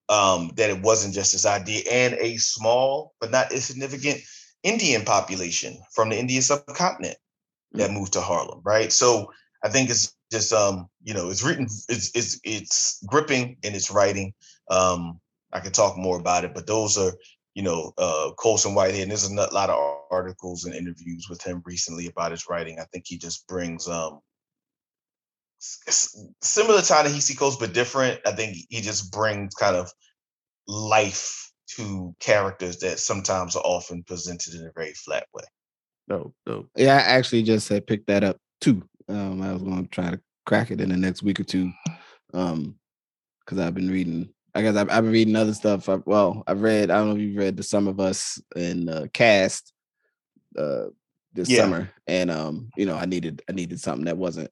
Um 0.08 0.52
that 0.56 0.70
it 0.70 0.82
wasn't 0.82 1.14
just 1.14 1.32
this 1.32 1.44
idea 1.46 1.82
and 1.90 2.14
a 2.14 2.36
small 2.36 3.14
but 3.20 3.30
not 3.32 3.52
insignificant 3.52 4.20
indian 4.62 5.04
population 5.04 5.76
from 5.94 6.08
the 6.10 6.18
indian 6.18 6.42
subcontinent 6.42 7.16
that 7.72 7.90
moved 7.90 8.12
to 8.14 8.20
harlem 8.20 8.60
right? 8.64 8.92
So 8.92 9.32
i 9.64 9.68
think 9.68 9.90
it's 9.90 10.14
just 10.30 10.52
um 10.52 10.88
you 11.02 11.14
know 11.14 11.28
it's 11.30 11.42
written 11.44 11.64
it's 11.88 12.10
it's 12.14 12.40
it's 12.44 13.02
gripping 13.06 13.56
in 13.62 13.74
its 13.74 13.90
writing. 13.90 14.32
Um 14.70 15.20
i 15.52 15.60
could 15.60 15.74
talk 15.74 15.96
more 15.96 16.18
about 16.18 16.44
it 16.44 16.54
but 16.54 16.66
those 16.66 16.96
are 16.98 17.12
you 17.56 17.62
know 17.62 17.92
uh 17.98 18.30
colson 18.38 18.74
whitehead 18.74 19.02
and 19.02 19.10
there's 19.10 19.28
a 19.28 19.34
lot 19.34 19.70
of 19.70 19.78
articles 20.10 20.64
and 20.64 20.74
interviews 20.74 21.26
with 21.28 21.42
him 21.42 21.62
recently 21.64 22.06
about 22.06 22.30
his 22.30 22.48
writing 22.48 22.78
i 22.78 22.84
think 22.92 23.04
he 23.06 23.18
just 23.18 23.48
brings 23.48 23.88
um 23.88 24.20
similar 25.58 26.80
to 26.80 26.86
Ta-Nehisi 26.86 27.36
Coates, 27.36 27.56
but 27.56 27.72
different. 27.72 28.20
I 28.26 28.32
think 28.32 28.56
he 28.68 28.80
just 28.80 29.10
brings 29.10 29.54
kind 29.54 29.76
of 29.76 29.90
life 30.68 31.50
to 31.76 32.14
characters 32.20 32.78
that 32.78 32.98
sometimes 32.98 33.56
are 33.56 33.62
often 33.64 34.02
presented 34.02 34.54
in 34.54 34.66
a 34.66 34.72
very 34.74 34.92
flat 34.92 35.26
way. 35.34 35.42
Dope, 36.08 36.34
dope. 36.44 36.68
Yeah, 36.76 36.96
I 36.96 37.00
actually 37.00 37.42
just 37.42 37.68
had 37.68 37.86
picked 37.86 38.06
that 38.08 38.22
up 38.22 38.36
too. 38.60 38.82
Um, 39.08 39.42
I 39.42 39.52
was 39.52 39.62
going 39.62 39.84
to 39.84 39.90
try 39.90 40.10
to 40.10 40.20
crack 40.44 40.70
it 40.70 40.80
in 40.80 40.90
the 40.90 40.96
next 40.96 41.22
week 41.22 41.40
or 41.40 41.44
two. 41.44 41.72
Um, 42.32 42.76
because 43.40 43.58
I've 43.58 43.74
been 43.74 43.90
reading. 43.90 44.28
I 44.56 44.62
guess 44.62 44.74
I've, 44.74 44.88
I've 44.90 45.04
been 45.04 45.12
reading 45.12 45.36
other 45.36 45.52
stuff. 45.52 45.88
I, 45.88 45.96
well, 46.06 46.42
I've 46.46 46.62
read. 46.62 46.90
I 46.90 46.96
don't 46.96 47.10
know 47.10 47.14
if 47.16 47.20
you've 47.20 47.36
read 47.36 47.58
the 47.58 47.62
Sum 47.62 47.86
of 47.86 48.00
Us 48.00 48.40
and 48.56 48.88
uh, 48.88 49.06
Caste 49.12 49.72
uh, 50.58 50.86
this 51.34 51.50
Yeah. 51.50 51.62
summer, 51.62 51.90
and 52.06 52.30
um, 52.30 52.70
you 52.76 52.86
know, 52.86 52.96
I 52.96 53.04
needed 53.04 53.42
I 53.50 53.52
needed 53.52 53.80
something 53.80 54.06
that 54.06 54.16
wasn't 54.16 54.50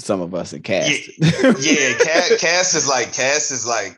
Sum 0.00 0.20
of 0.20 0.34
Us 0.34 0.52
and 0.52 0.64
Caste. 0.64 1.10
Yeah, 1.20 1.94
Cass, 2.02 2.40
Cass 2.40 2.74
is 2.74 2.88
like 2.88 3.12
Caste 3.12 3.52
is 3.52 3.66
like 3.66 3.96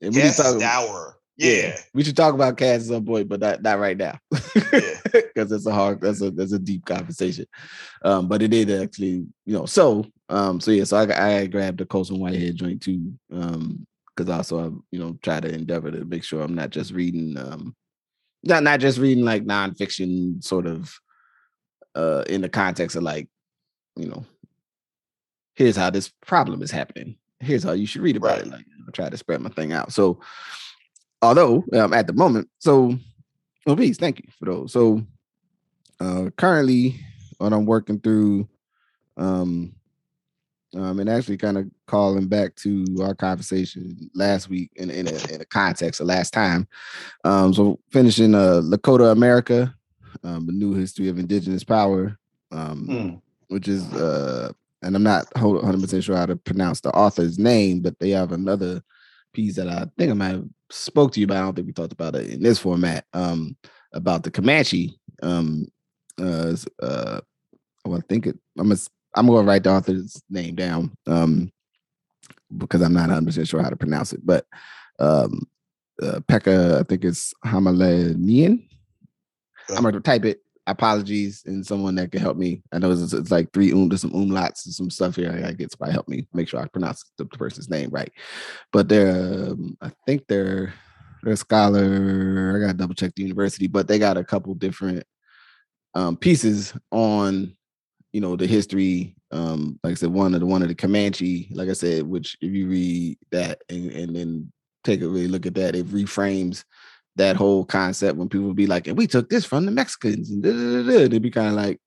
Cass 0.02 0.36
should 0.36 0.56
is 0.56 0.60
dour. 0.60 1.17
Yeah, 1.38 1.76
we 1.94 2.02
should 2.02 2.16
talk 2.16 2.34
about 2.34 2.56
cats 2.56 2.84
at 2.84 2.90
some 2.90 3.04
point, 3.04 3.28
but 3.28 3.40
not, 3.40 3.62
not 3.62 3.78
right 3.78 3.96
now. 3.96 4.18
because 4.30 5.52
it's 5.52 5.66
a 5.66 5.72
hard 5.72 6.00
that's 6.00 6.20
a 6.20 6.32
that's 6.32 6.52
a 6.52 6.58
deep 6.58 6.84
conversation. 6.84 7.46
Um 8.04 8.26
but 8.28 8.42
it 8.42 8.48
did 8.48 8.70
actually 8.70 9.24
you 9.46 9.54
know 9.54 9.64
so 9.64 10.04
um 10.28 10.60
so 10.60 10.70
yeah 10.72 10.84
so 10.84 10.96
i, 10.98 11.38
I 11.40 11.46
grabbed 11.46 11.78
the 11.78 11.86
Colson 11.86 12.18
whitehead 12.18 12.56
joint 12.56 12.82
too 12.82 13.12
um 13.32 13.86
because 14.14 14.28
also 14.30 14.58
i 14.58 14.64
you 14.90 14.98
know 14.98 15.16
try 15.22 15.40
to 15.40 15.48
endeavor 15.48 15.90
to 15.90 16.04
make 16.04 16.22
sure 16.24 16.42
i'm 16.42 16.54
not 16.54 16.68
just 16.70 16.92
reading 16.92 17.38
um 17.38 17.74
not 18.44 18.62
not 18.62 18.80
just 18.80 18.98
reading 18.98 19.24
like 19.24 19.44
nonfiction 19.44 20.42
sort 20.44 20.66
of 20.66 20.92
uh 21.94 22.24
in 22.28 22.42
the 22.42 22.48
context 22.48 22.96
of 22.96 23.04
like 23.04 23.28
you 23.96 24.08
know 24.08 24.26
here's 25.58 25.76
how 25.76 25.90
this 25.90 26.12
problem 26.24 26.62
is 26.62 26.70
happening. 26.70 27.16
Here's 27.40 27.64
how 27.64 27.72
you 27.72 27.84
should 27.84 28.02
read 28.02 28.16
about 28.16 28.38
it. 28.38 28.46
Like 28.46 28.64
i 28.86 28.90
try 28.92 29.10
to 29.10 29.16
spread 29.16 29.40
my 29.40 29.50
thing 29.50 29.72
out. 29.72 29.92
So 29.92 30.20
although 31.22 31.64
um, 31.72 31.92
at 31.92 32.06
the 32.06 32.12
moment. 32.12 32.48
So 32.58 32.96
well 33.66 33.76
peace. 33.76 33.96
Thank 33.98 34.18
you 34.20 34.30
for 34.38 34.46
those. 34.46 34.72
So 34.72 35.02
uh 36.00 36.30
currently 36.36 36.94
what 37.38 37.52
i'm 37.52 37.66
working 37.66 37.98
through 37.98 38.48
um 39.16 39.72
um 40.76 41.00
and 41.00 41.08
actually 41.10 41.36
kind 41.36 41.58
of 41.58 41.66
calling 41.88 42.28
back 42.28 42.54
to 42.54 42.84
our 43.02 43.14
conversation 43.14 43.96
last 44.14 44.48
week 44.48 44.70
in 44.76 44.90
in 44.90 45.08
a, 45.08 45.34
in 45.34 45.40
a 45.40 45.44
context 45.46 46.00
of 46.00 46.06
last 46.06 46.32
time 46.32 46.68
um 47.24 47.52
so 47.52 47.78
finishing 47.90 48.32
uh 48.34 48.60
lakota 48.62 49.10
america 49.10 49.74
um 50.22 50.48
a 50.48 50.52
new 50.52 50.72
history 50.72 51.08
of 51.08 51.18
indigenous 51.18 51.64
power 51.64 52.16
um 52.52 52.84
Hmm. 52.86 53.14
which 53.48 53.66
is 53.66 53.82
uh 53.94 54.52
and 54.82 54.94
i'm 54.94 55.02
not 55.02 55.26
100% 55.34 56.04
sure 56.04 56.16
how 56.16 56.26
to 56.26 56.36
pronounce 56.36 56.80
the 56.80 56.90
author's 56.90 57.38
name 57.40 57.80
but 57.80 57.98
they 57.98 58.10
have 58.10 58.30
another 58.30 58.82
piece 59.32 59.56
that 59.56 59.68
i 59.68 59.84
think 59.98 60.10
i 60.12 60.14
might 60.14 60.28
have 60.28 60.44
spoke 60.70 61.12
to 61.12 61.20
you 61.20 61.24
about 61.24 61.36
i 61.36 61.40
don't 61.40 61.54
think 61.54 61.66
we 61.66 61.72
talked 61.72 61.92
about 61.92 62.14
it 62.14 62.30
in 62.30 62.42
this 62.42 62.58
format 62.58 63.04
um 63.12 63.56
about 63.92 64.22
the 64.22 64.30
comanche 64.30 64.98
um 65.22 65.66
uh, 66.20 66.54
uh 66.82 67.20
well, 67.84 67.98
I 67.98 68.02
think 68.08 68.26
it 68.26 68.38
i'm 68.58 68.68
gonna, 68.68 68.80
I'm 69.16 69.26
gonna 69.26 69.46
write 69.46 69.64
the 69.64 69.70
author's 69.70 70.22
name 70.28 70.54
down 70.54 70.92
um 71.06 71.50
because 72.56 72.82
i'm 72.82 72.94
not 72.94 73.08
100% 73.08 73.48
sure 73.48 73.62
how 73.62 73.70
to 73.70 73.76
pronounce 73.76 74.12
it 74.12 74.20
but 74.24 74.44
um 74.98 75.46
uh, 76.02 76.20
Pekka, 76.20 76.80
I 76.80 76.82
think 76.84 77.04
it's 77.04 77.34
Hamalanian. 77.44 78.64
I'm 79.76 79.82
gonna 79.82 80.00
type 80.00 80.24
it. 80.24 80.40
Apologies, 80.68 81.42
and 81.46 81.66
someone 81.66 81.94
that 81.94 82.12
can 82.12 82.20
help 82.20 82.36
me. 82.36 82.62
I 82.72 82.78
know 82.78 82.90
it's, 82.90 83.12
it's 83.12 83.30
like 83.30 83.52
three 83.52 83.72
um, 83.72 83.88
there's 83.88 84.02
some 84.02 84.12
umlauts 84.12 84.66
and 84.66 84.74
some 84.74 84.90
stuff 84.90 85.16
here. 85.16 85.32
I 85.32 85.40
gotta 85.40 85.54
get 85.54 85.72
somebody 85.72 85.92
help 85.92 86.08
me 86.08 86.28
make 86.34 86.48
sure 86.48 86.60
I 86.60 86.66
pronounce 86.66 87.04
the, 87.16 87.24
the 87.24 87.38
person's 87.38 87.70
name 87.70 87.90
right. 87.90 88.12
But 88.72 88.88
they're, 88.88 89.50
um, 89.50 89.76
I 89.80 89.90
think 90.06 90.26
they're 90.28 90.74
they're 91.22 91.32
a 91.32 91.36
scholar. 91.36 92.56
I 92.56 92.60
gotta 92.66 92.76
double 92.78 92.94
check 92.94 93.14
the 93.14 93.22
university, 93.22 93.66
but 93.66 93.88
they 93.88 93.98
got 93.98 94.18
a 94.18 94.24
couple 94.24 94.54
different 94.54 95.04
um, 95.94 96.16
pieces 96.16 96.74
on 96.90 97.56
you 98.12 98.20
know 98.20 98.36
the 98.36 98.46
history. 98.46 99.16
Um, 99.30 99.78
like 99.82 99.92
I 99.92 99.94
said, 99.94 100.10
one 100.10 100.34
of 100.34 100.40
the 100.40 100.46
one 100.46 100.62
of 100.62 100.68
the 100.68 100.74
Comanche, 100.74 101.48
like 101.52 101.68
I 101.68 101.74
said, 101.74 102.02
which 102.02 102.36
if 102.40 102.52
you 102.52 102.68
read 102.68 103.18
that 103.30 103.62
and, 103.68 103.90
and 103.92 104.16
then 104.16 104.52
take 104.84 105.02
a 105.02 105.08
really 105.08 105.28
look 105.28 105.46
at 105.46 105.54
that, 105.54 105.76
it 105.76 105.86
reframes 105.86 106.64
that 107.18 107.36
whole 107.36 107.64
concept 107.64 108.16
when 108.16 108.28
people 108.28 108.54
be 108.54 108.66
like, 108.66 108.86
and 108.86 108.96
we 108.96 109.06
took 109.06 109.28
this 109.28 109.44
from 109.44 109.66
the 109.66 109.72
Mexicans, 109.72 110.30
and 110.30 110.44
it'd 110.44 111.22
be 111.22 111.30
kind 111.30 111.48
of 111.48 111.54
like, 111.54 111.80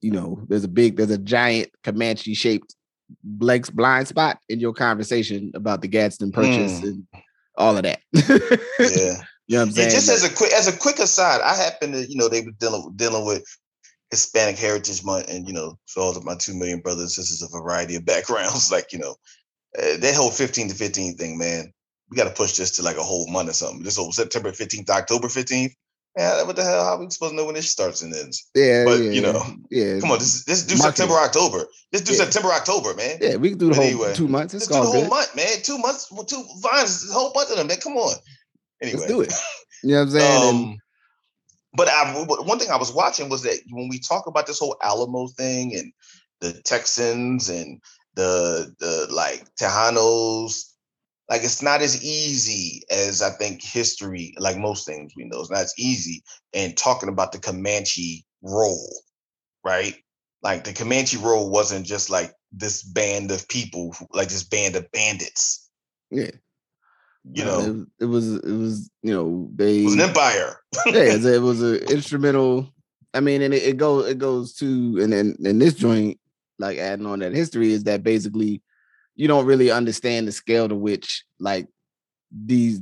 you 0.00 0.10
know, 0.10 0.40
there's 0.48 0.64
a 0.64 0.68
big, 0.68 0.96
there's 0.96 1.10
a 1.10 1.18
giant 1.18 1.70
Comanche 1.82 2.34
shaped 2.34 2.74
blind 3.22 4.08
spot 4.08 4.38
in 4.48 4.60
your 4.60 4.72
conversation 4.72 5.50
about 5.54 5.82
the 5.82 5.88
Gadsden 5.88 6.32
Purchase 6.32 6.80
Mm. 6.80 6.82
and 6.84 7.06
all 7.56 7.76
of 7.76 7.82
that. 7.82 8.00
Yeah. 8.78 9.22
you 9.46 9.56
know 9.58 9.64
what 9.64 9.68
I'm 9.68 9.70
saying? 9.72 9.86
And 9.86 9.94
just 9.94 10.08
as 10.08 10.24
a 10.24 10.34
quick 10.34 10.52
as 10.52 10.68
a 10.68 10.76
quick 10.76 10.98
aside, 10.98 11.40
I 11.42 11.54
happen 11.56 11.92
to, 11.92 12.06
you 12.08 12.16
know, 12.16 12.28
they 12.28 12.40
were 12.42 12.52
dealing 12.52 12.92
dealing 12.96 13.26
with 13.26 13.44
Hispanic 14.10 14.58
Heritage 14.58 15.04
Month, 15.04 15.28
and 15.28 15.46
you 15.46 15.52
know, 15.54 15.78
so 15.86 16.00
all 16.00 16.16
of 16.16 16.24
my 16.24 16.34
two 16.36 16.54
million 16.54 16.80
brothers 16.80 17.02
and 17.02 17.10
sisters 17.26 17.42
of 17.42 17.50
a 17.54 17.62
variety 17.62 17.96
of 17.96 18.04
backgrounds, 18.12 18.70
like 18.72 18.92
you 18.92 18.98
know, 18.98 19.16
uh, 19.78 19.96
that 19.98 20.14
whole 20.14 20.30
15 20.30 20.68
to 20.68 20.74
15 20.74 21.16
thing, 21.16 21.38
man. 21.38 21.72
We 22.12 22.16
got 22.16 22.24
to 22.24 22.34
push 22.34 22.58
this 22.58 22.72
to 22.72 22.82
like 22.82 22.98
a 22.98 23.02
whole 23.02 23.26
month 23.26 23.48
or 23.48 23.54
something. 23.54 23.82
This 23.82 23.96
whole 23.96 24.12
September 24.12 24.50
15th, 24.52 24.90
October 24.90 25.28
15th. 25.28 25.72
Yeah, 26.18 26.42
what 26.42 26.56
the 26.56 26.62
hell? 26.62 26.84
How 26.84 26.98
we 26.98 27.08
supposed 27.08 27.32
to 27.32 27.36
know 27.36 27.46
when 27.46 27.54
this 27.54 27.70
starts 27.70 28.02
and 28.02 28.14
ends? 28.14 28.50
yeah, 28.54 28.84
but, 28.84 29.00
yeah, 29.00 29.10
you 29.12 29.22
know, 29.22 29.42
yeah. 29.70 29.98
Come 29.98 30.10
on, 30.10 30.18
this 30.18 30.44
this 30.44 30.66
do 30.66 30.76
Market. 30.76 30.96
September, 30.98 31.14
October. 31.14 31.64
Let's 31.90 32.04
do 32.04 32.12
Yeah. 32.12 32.18
September, 32.24 32.50
October, 32.50 32.92
man. 32.92 33.16
yeah, 33.22 33.36
we 33.36 33.48
can 33.48 33.56
do 33.58 33.68
the 33.68 33.70
but 33.70 33.76
whole 33.76 33.86
anyway, 33.86 34.12
two 34.14 34.28
months. 34.28 34.52
It's 34.52 34.68
Let's 34.70 34.78
do 34.78 34.84
the 34.84 34.92
whole 34.92 35.00
good. 35.04 35.08
month, 35.10 35.34
man. 35.36 35.62
Two 35.62 35.78
months, 35.78 36.12
two 36.26 36.44
vines, 36.60 37.08
a 37.10 37.14
whole 37.14 37.32
bunch 37.32 37.48
of 37.50 37.56
them, 37.56 37.66
man. 37.68 37.78
Come 37.80 37.94
on. 37.96 38.14
Anyway, 38.82 38.98
Let's 38.98 39.10
do 39.10 39.20
it. 39.22 39.32
You 39.82 39.92
know 39.92 39.96
what 39.96 40.02
I'm 40.02 40.10
saying? 40.10 40.42
And- 40.44 40.64
um, 40.66 40.78
but 41.74 41.88
I, 41.88 42.12
one 42.26 42.58
thing 42.58 42.70
I 42.70 42.76
was 42.76 42.92
watching 42.92 43.30
was 43.30 43.44
that 43.44 43.56
when 43.70 43.88
we 43.88 43.98
talk 43.98 44.26
about 44.26 44.46
this 44.46 44.58
whole 44.58 44.76
Alamo 44.82 45.28
thing 45.28 45.74
and 45.74 45.90
the 46.42 46.60
Texans 46.60 47.48
and 47.48 47.80
the 48.16 48.70
the 48.78 49.06
like 49.10 49.46
Tejanos, 49.58 50.71
like 51.32 51.44
it's 51.44 51.62
not 51.62 51.80
as 51.80 52.04
easy 52.04 52.82
as 52.90 53.22
I 53.22 53.30
think 53.30 53.62
history, 53.62 54.34
like 54.38 54.58
most 54.58 54.84
things 54.84 55.14
we 55.16 55.24
know, 55.24 55.40
it's 55.40 55.50
not 55.50 55.62
as 55.62 55.72
easy. 55.78 56.22
And 56.52 56.76
talking 56.76 57.08
about 57.08 57.32
the 57.32 57.38
Comanche 57.38 58.26
role, 58.42 58.92
right? 59.64 59.96
Like 60.42 60.64
the 60.64 60.74
Comanche 60.74 61.16
role 61.16 61.48
wasn't 61.48 61.86
just 61.86 62.10
like 62.10 62.34
this 62.52 62.82
band 62.82 63.30
of 63.30 63.48
people, 63.48 63.96
like 64.12 64.28
this 64.28 64.44
band 64.44 64.76
of 64.76 64.92
bandits. 64.92 65.70
yeah, 66.10 66.32
You 67.32 67.44
know, 67.46 67.86
it, 67.98 68.04
it 68.04 68.06
was 68.08 68.34
it 68.34 68.44
was 68.52 68.90
you 69.02 69.14
know 69.14 69.48
they 69.54 69.80
it 69.80 69.84
was 69.84 69.94
an 69.94 70.00
empire. 70.00 70.60
yeah, 70.86 71.16
it 71.16 71.40
was 71.40 71.62
an 71.62 71.76
instrumental. 71.76 72.68
I 73.14 73.20
mean, 73.20 73.40
and 73.40 73.54
it, 73.54 73.62
it 73.62 73.76
goes 73.78 74.06
it 74.06 74.18
goes 74.18 74.52
to 74.56 74.98
and 75.00 75.10
then 75.10 75.36
in 75.42 75.58
this 75.58 75.72
joint, 75.72 76.20
like 76.58 76.76
adding 76.76 77.06
on 77.06 77.20
that 77.20 77.32
history 77.32 77.72
is 77.72 77.84
that 77.84 78.02
basically 78.02 78.60
you 79.14 79.28
don't 79.28 79.46
really 79.46 79.70
understand 79.70 80.26
the 80.26 80.32
scale 80.32 80.68
to 80.68 80.74
which 80.74 81.24
like 81.38 81.66
these 82.30 82.80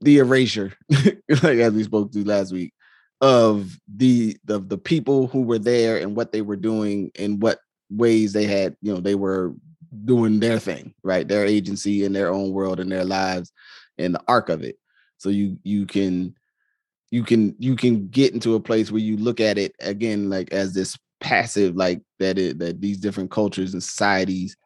the 0.00 0.18
erasure, 0.18 0.72
like 0.90 1.58
as 1.58 1.72
we 1.72 1.84
spoke 1.84 2.12
to 2.12 2.24
last 2.24 2.52
week, 2.52 2.72
of 3.20 3.78
the 3.94 4.36
the 4.44 4.58
the 4.58 4.78
people 4.78 5.28
who 5.28 5.42
were 5.42 5.58
there 5.58 5.98
and 5.98 6.16
what 6.16 6.32
they 6.32 6.42
were 6.42 6.56
doing 6.56 7.10
and 7.18 7.40
what 7.40 7.60
ways 7.90 8.32
they 8.32 8.44
had, 8.44 8.76
you 8.82 8.92
know, 8.92 9.00
they 9.00 9.14
were 9.14 9.54
doing 10.04 10.40
their 10.40 10.58
thing, 10.58 10.92
right? 11.04 11.28
Their 11.28 11.46
agency 11.46 12.04
in 12.04 12.12
their 12.12 12.32
own 12.32 12.52
world 12.52 12.80
and 12.80 12.90
their 12.90 13.04
lives 13.04 13.52
and 13.98 14.14
the 14.14 14.22
arc 14.26 14.48
of 14.48 14.62
it. 14.62 14.76
So 15.18 15.28
you 15.28 15.56
you 15.62 15.86
can 15.86 16.34
you 17.12 17.22
can 17.22 17.54
you 17.58 17.76
can 17.76 18.08
get 18.08 18.34
into 18.34 18.56
a 18.56 18.60
place 18.60 18.90
where 18.90 19.00
you 19.00 19.16
look 19.16 19.38
at 19.38 19.58
it 19.58 19.74
again 19.80 20.28
like 20.28 20.52
as 20.52 20.72
this 20.74 20.98
passive 21.20 21.76
like 21.76 22.00
that 22.18 22.38
it 22.38 22.58
that 22.58 22.80
these 22.80 22.98
different 22.98 23.30
cultures 23.30 23.74
and 23.74 23.82
societies 23.82 24.56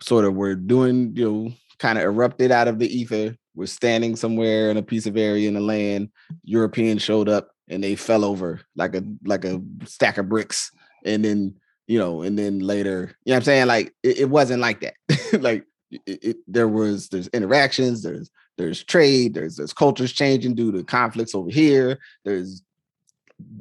sort 0.00 0.24
of 0.24 0.34
were 0.34 0.54
doing 0.54 1.12
you 1.16 1.30
know 1.30 1.52
kind 1.78 1.98
of 1.98 2.04
erupted 2.04 2.50
out 2.50 2.68
of 2.68 2.78
the 2.78 2.88
ether 2.88 3.36
were 3.54 3.66
standing 3.66 4.16
somewhere 4.16 4.70
in 4.70 4.76
a 4.76 4.82
piece 4.82 5.06
of 5.06 5.16
area 5.16 5.48
in 5.48 5.54
the 5.54 5.60
land 5.60 6.08
europeans 6.44 7.02
showed 7.02 7.28
up 7.28 7.54
and 7.68 7.82
they 7.82 7.94
fell 7.94 8.24
over 8.24 8.60
like 8.76 8.94
a 8.94 9.02
like 9.24 9.44
a 9.44 9.60
stack 9.84 10.18
of 10.18 10.28
bricks. 10.28 10.70
And 11.04 11.24
then 11.24 11.54
you 11.86 11.98
know 11.98 12.22
and 12.22 12.38
then 12.38 12.60
later 12.60 13.14
you 13.24 13.32
know 13.32 13.36
i'm 13.36 13.42
saying? 13.42 13.66
Like 13.66 13.94
it, 14.02 14.20
it 14.20 14.30
wasn't 14.30 14.60
like 14.60 14.80
that. 14.80 14.94
Like 15.40 15.66
it, 15.90 16.24
it, 16.24 16.36
there 16.46 16.68
was 16.68 17.08
there's 17.08 17.26
interactions 17.28 18.02
there's 18.02 18.30
there's 18.56 18.84
trade 18.84 19.34
there's 19.34 19.56
there's 19.56 19.72
cultures 19.72 20.12
changing 20.12 20.54
due 20.54 20.70
to 20.70 20.84
conflicts 20.84 21.34
over 21.34 21.50
here 21.50 21.98
there's 22.24 22.62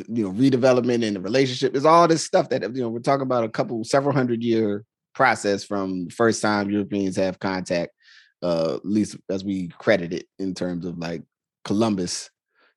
you 0.08 0.24
know 0.24 0.32
redevelopment 0.32 1.04
in 1.04 1.16
the 1.16 1.20
relationship. 1.20 1.74
There's 1.74 1.86
all 1.86 2.08
this 2.08 2.24
stuff 2.24 2.50
that 2.50 2.62
you 2.62 2.82
know 2.82 2.90
we're 2.90 3.00
talking 3.00 3.24
about 3.24 3.44
a 3.44 3.50
couple 3.50 3.84
several 3.84 4.14
hundred 4.14 4.44
year 4.44 4.86
process 5.14 5.64
from 5.64 6.10
first 6.10 6.42
time 6.42 6.70
europeans 6.70 7.16
have 7.16 7.40
contact 7.40 7.92
uh 8.42 8.76
at 8.76 8.86
least 8.86 9.18
as 9.30 9.44
we 9.44 9.68
credit 9.80 10.14
it 10.14 10.28
in 10.40 10.54
terms 10.54 10.86
of 10.86 10.98
like 10.98 11.24
columbus 11.64 12.30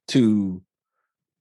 to 0.08 0.62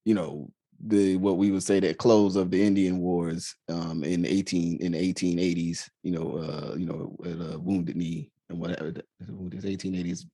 you 0.05 0.13
know 0.13 0.49
the 0.87 1.15
what 1.17 1.37
we 1.37 1.51
would 1.51 1.63
say 1.63 1.79
the 1.79 1.93
close 1.93 2.35
of 2.35 2.51
the 2.51 2.61
indian 2.61 2.99
wars 2.99 3.55
um 3.69 4.03
in 4.03 4.25
18 4.25 4.77
in 4.81 4.91
the 4.91 5.13
1880s 5.13 5.89
you 6.03 6.11
know 6.11 6.37
uh 6.37 6.75
you 6.75 6.85
know 6.85 7.15
at, 7.25 7.53
uh, 7.53 7.59
wounded 7.59 7.95
knee 7.95 8.29
and 8.49 8.59
whatever 8.59 8.91
the 8.91 9.03
the 9.19 9.31
1880s 9.31 9.85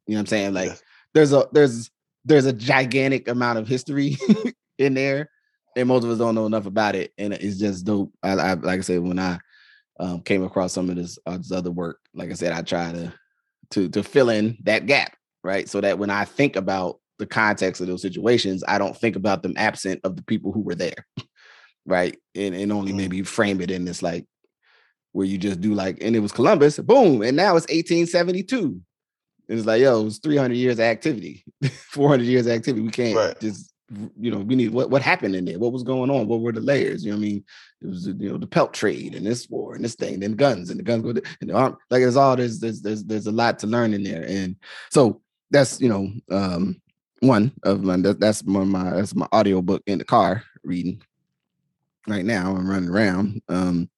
you 0.07 0.13
know 0.13 0.15
what 0.15 0.19
i'm 0.19 0.25
saying 0.25 0.53
like 0.53 0.69
Yeah. 0.69 0.75
there's 1.13 1.33
a 1.33 1.45
there's 1.51 1.89
there's 2.25 2.45
a 2.45 2.53
gigantic 2.53 3.27
amount 3.27 3.59
of 3.59 3.67
history 3.67 4.17
in 4.77 4.93
there 4.93 5.29
and 5.75 5.87
most 5.87 6.03
of 6.03 6.09
us 6.09 6.17
don't 6.17 6.35
know 6.35 6.45
enough 6.45 6.65
about 6.65 6.95
it, 6.95 7.13
and 7.17 7.33
it's 7.33 7.57
just 7.57 7.85
dope. 7.85 8.11
I, 8.23 8.31
I 8.31 8.53
like 8.53 8.79
I 8.79 8.81
said 8.81 8.99
when 8.99 9.19
I 9.19 9.39
um, 9.99 10.21
came 10.21 10.43
across 10.43 10.73
some 10.73 10.89
of 10.89 10.95
this, 10.95 11.17
uh, 11.25 11.37
this 11.37 11.51
other 11.51 11.71
work, 11.71 11.99
like 12.13 12.29
I 12.29 12.33
said, 12.33 12.53
I 12.53 12.61
try 12.61 12.91
to 12.91 13.13
to 13.71 13.89
to 13.89 14.03
fill 14.03 14.29
in 14.29 14.57
that 14.63 14.85
gap, 14.85 15.15
right? 15.43 15.67
So 15.69 15.81
that 15.81 15.97
when 15.97 16.09
I 16.09 16.25
think 16.25 16.55
about 16.55 16.99
the 17.19 17.25
context 17.25 17.81
of 17.81 17.87
those 17.87 18.01
situations, 18.01 18.63
I 18.67 18.77
don't 18.77 18.97
think 18.97 19.15
about 19.15 19.43
them 19.43 19.53
absent 19.57 20.01
of 20.03 20.15
the 20.15 20.23
people 20.23 20.51
who 20.51 20.61
were 20.61 20.75
there, 20.75 21.05
right? 21.85 22.17
And 22.35 22.55
and 22.55 22.71
only 22.71 22.91
mm. 22.91 22.97
maybe 22.97 23.23
frame 23.23 23.61
it 23.61 23.71
in 23.71 23.85
this 23.85 24.01
like 24.01 24.25
where 25.13 25.27
you 25.27 25.37
just 25.37 25.61
do 25.61 25.73
like, 25.73 25.97
and 26.01 26.15
it 26.15 26.19
was 26.19 26.31
Columbus, 26.31 26.79
boom, 26.79 27.21
and 27.21 27.35
now 27.35 27.55
it's 27.55 27.67
1872. 27.67 28.81
And 29.49 29.57
it's 29.57 29.67
like, 29.67 29.81
yo, 29.81 29.99
it 29.99 30.03
was 30.05 30.19
300 30.19 30.55
years 30.55 30.79
of 30.79 30.85
activity, 30.85 31.43
400 31.89 32.23
years 32.23 32.45
of 32.47 32.53
activity. 32.53 32.85
We 32.85 32.91
can't 32.91 33.15
right. 33.17 33.39
just 33.39 33.73
you 34.19 34.31
know, 34.31 34.39
we 34.39 34.55
need 34.55 34.71
what 34.71 34.89
what 34.89 35.01
happened 35.01 35.35
in 35.35 35.45
there, 35.45 35.59
what 35.59 35.73
was 35.73 35.83
going 35.83 36.09
on, 36.09 36.27
what 36.27 36.41
were 36.41 36.51
the 36.51 36.61
layers? 36.61 37.03
You 37.03 37.11
know 37.11 37.17
I 37.17 37.21
mean? 37.21 37.43
It 37.81 37.87
was 37.87 38.07
you 38.07 38.29
know 38.29 38.37
the 38.37 38.47
pelt 38.47 38.73
trade 38.73 39.15
and 39.15 39.25
this 39.25 39.49
war 39.49 39.75
and 39.75 39.83
this 39.83 39.95
thing, 39.95 40.19
then 40.19 40.33
guns 40.33 40.69
and 40.69 40.79
the 40.79 40.83
guns 40.83 41.03
go 41.03 41.09
and 41.09 41.49
the 41.49 41.53
arm. 41.53 41.77
Like 41.89 42.01
there's 42.01 42.15
all 42.15 42.35
there's 42.35 42.59
there's 42.59 42.81
there's 42.81 43.03
there's 43.03 43.27
a 43.27 43.31
lot 43.31 43.59
to 43.59 43.67
learn 43.67 43.93
in 43.93 44.03
there, 44.03 44.23
and 44.27 44.55
so 44.91 45.21
that's 45.49 45.81
you 45.81 45.89
know 45.89 46.11
um 46.31 46.81
one 47.19 47.51
of 47.63 47.83
my 47.83 47.97
that, 47.97 48.19
that's 48.19 48.43
my, 48.45 48.63
my 48.63 48.91
that's 48.91 49.15
my 49.15 49.27
audio 49.31 49.61
book 49.61 49.83
in 49.87 49.99
the 49.99 50.05
car 50.05 50.43
reading 50.63 51.01
right 52.07 52.25
now. 52.25 52.55
I'm 52.55 52.69
running 52.69 52.89
around. 52.89 53.41
Um, 53.47 53.89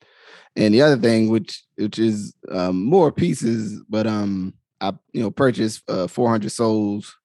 and 0.56 0.74
the 0.74 0.82
other 0.82 0.98
thing, 0.98 1.30
which 1.30 1.64
which 1.76 2.00
is 2.00 2.34
um 2.52 2.84
more 2.84 3.12
pieces, 3.12 3.82
but 3.90 4.08
um 4.08 4.54
I 4.82 4.94
you 5.12 5.22
know 5.22 5.32
purchased 5.32 5.90
uh 5.90 6.08
400 6.08 6.52
souls, 6.52 7.16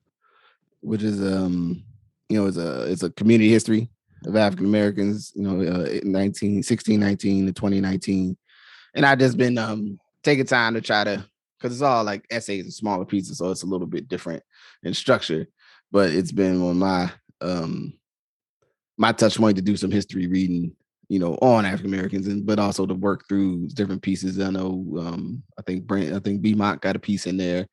which 0.81 1.03
is 1.03 1.21
um 1.23 1.85
you 2.29 2.41
know, 2.41 2.47
it's 2.47 2.57
a 2.57 2.85
it's 2.85 3.03
a 3.03 3.11
community 3.11 3.51
history 3.51 3.89
of 4.27 4.37
African 4.37 4.67
Americans, 4.67 5.33
you 5.35 5.43
know, 5.43 5.61
uh, 5.61 6.01
19, 6.03 6.57
1619 6.57 7.47
to 7.47 7.53
2019. 7.53 8.37
And 8.95 9.07
I 9.07 9.15
just 9.15 9.37
been 9.37 9.59
um 9.59 9.99
taking 10.23 10.47
time 10.47 10.75
to 10.75 10.81
try 10.81 11.05
to 11.05 11.25
because 11.59 11.75
it's 11.75 11.83
all 11.83 12.05
like 12.05 12.25
essays 12.31 12.65
and 12.65 12.73
smaller 12.73 13.05
pieces, 13.05 13.39
so 13.39 13.51
it's 13.51 13.63
a 13.63 13.67
little 13.67 13.87
bit 13.87 14.09
different 14.09 14.43
in 14.83 14.95
structure. 14.95 15.49
But 15.91 16.11
it's 16.11 16.33
been 16.33 16.61
on 16.63 16.79
my 16.79 17.11
um 17.41 17.95
my 18.97 19.13
touch 19.13 19.39
point 19.39 19.57
to 19.57 19.63
do 19.63 19.77
some 19.77 19.91
history 19.91 20.27
reading, 20.27 20.73
you 21.09 21.19
know, 21.19 21.35
on 21.41 21.65
African 21.65 21.93
Americans 21.93 22.27
and 22.27 22.45
but 22.45 22.59
also 22.59 22.85
to 22.85 22.95
work 22.95 23.27
through 23.29 23.69
different 23.69 24.03
pieces. 24.03 24.39
I 24.39 24.51
know 24.51 24.85
um 24.99 25.43
I 25.59 25.63
think 25.63 25.87
Brent, 25.87 26.15
I 26.15 26.19
think 26.19 26.43
BMOT 26.43 26.81
got 26.83 26.97
a 26.97 27.01
piece 27.01 27.27
in 27.27 27.37
there 27.39 27.67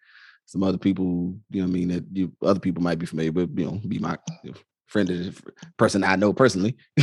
some 0.46 0.64
other 0.64 0.78
people, 0.78 1.36
you 1.50 1.62
know, 1.62 1.68
I 1.68 1.72
mean, 1.72 1.88
that 1.90 2.06
you 2.14 2.32
other 2.42 2.60
people 2.60 2.84
might 2.84 3.00
be 3.00 3.06
familiar 3.06 3.32
with, 3.32 3.58
you 3.58 3.66
know, 3.66 3.82
be 3.88 4.00
my 4.00 4.18
friend 4.88 5.10
of 5.10 5.18
the 5.18 5.52
person 5.78 6.04
I 6.04 6.16
know 6.16 6.34
personally. 6.34 6.78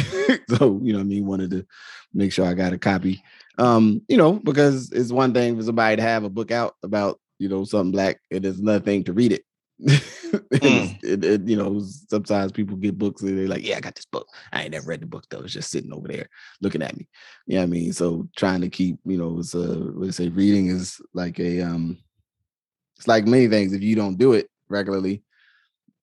so, 0.48 0.80
you 0.82 0.92
know, 0.92 1.00
I 1.00 1.04
mean, 1.04 1.26
wanted 1.26 1.50
to 1.50 1.66
make 2.14 2.32
sure 2.32 2.46
I 2.46 2.54
got 2.54 2.72
a 2.72 2.78
copy. 2.78 3.22
Um, 3.58 4.02
you 4.08 4.16
know, 4.16 4.34
because 4.34 4.90
it's 4.92 5.12
one 5.12 5.34
thing 5.34 5.56
for 5.56 5.62
somebody 5.62 5.96
to 5.96 6.02
have 6.02 6.24
a 6.24 6.30
book 6.30 6.50
out 6.50 6.76
about, 6.82 7.20
you 7.38 7.48
know, 7.48 7.64
something 7.64 7.92
black, 7.92 8.20
it 8.30 8.44
is 8.44 8.60
another 8.60 8.84
thing 8.84 9.04
to 9.04 9.12
read 9.12 9.32
it. 9.32 9.42
mm. 9.82 10.98
it, 11.02 11.24
it, 11.24 11.48
you 11.48 11.56
know, 11.56 11.80
sometimes 12.08 12.52
people 12.52 12.76
get 12.76 12.96
books 12.96 13.22
and 13.22 13.36
they're 13.36 13.48
like, 13.48 13.66
"Yeah, 13.66 13.78
I 13.78 13.80
got 13.80 13.96
this 13.96 14.04
book. 14.04 14.28
I 14.52 14.62
ain't 14.62 14.70
never 14.70 14.86
read 14.86 15.00
the 15.00 15.06
book 15.06 15.24
though. 15.28 15.40
It's 15.40 15.52
just 15.52 15.70
sitting 15.70 15.92
over 15.92 16.06
there 16.06 16.28
looking 16.60 16.82
at 16.82 16.96
me." 16.96 17.08
Yeah, 17.48 17.54
you 17.54 17.58
know 17.58 17.62
I 17.64 17.66
mean, 17.66 17.92
so 17.92 18.28
trying 18.36 18.60
to 18.60 18.68
keep, 18.68 18.98
you 19.04 19.18
know, 19.18 19.40
it's 19.40 19.54
a 19.54 19.66
what 19.66 20.04
they 20.06 20.12
say, 20.12 20.28
reading 20.28 20.68
is 20.68 21.00
like 21.14 21.40
a 21.40 21.62
um 21.62 21.98
it's 23.02 23.08
like 23.08 23.26
many 23.26 23.48
things. 23.48 23.72
If 23.72 23.82
you 23.82 23.96
don't 23.96 24.16
do 24.16 24.32
it 24.34 24.48
regularly, 24.68 25.24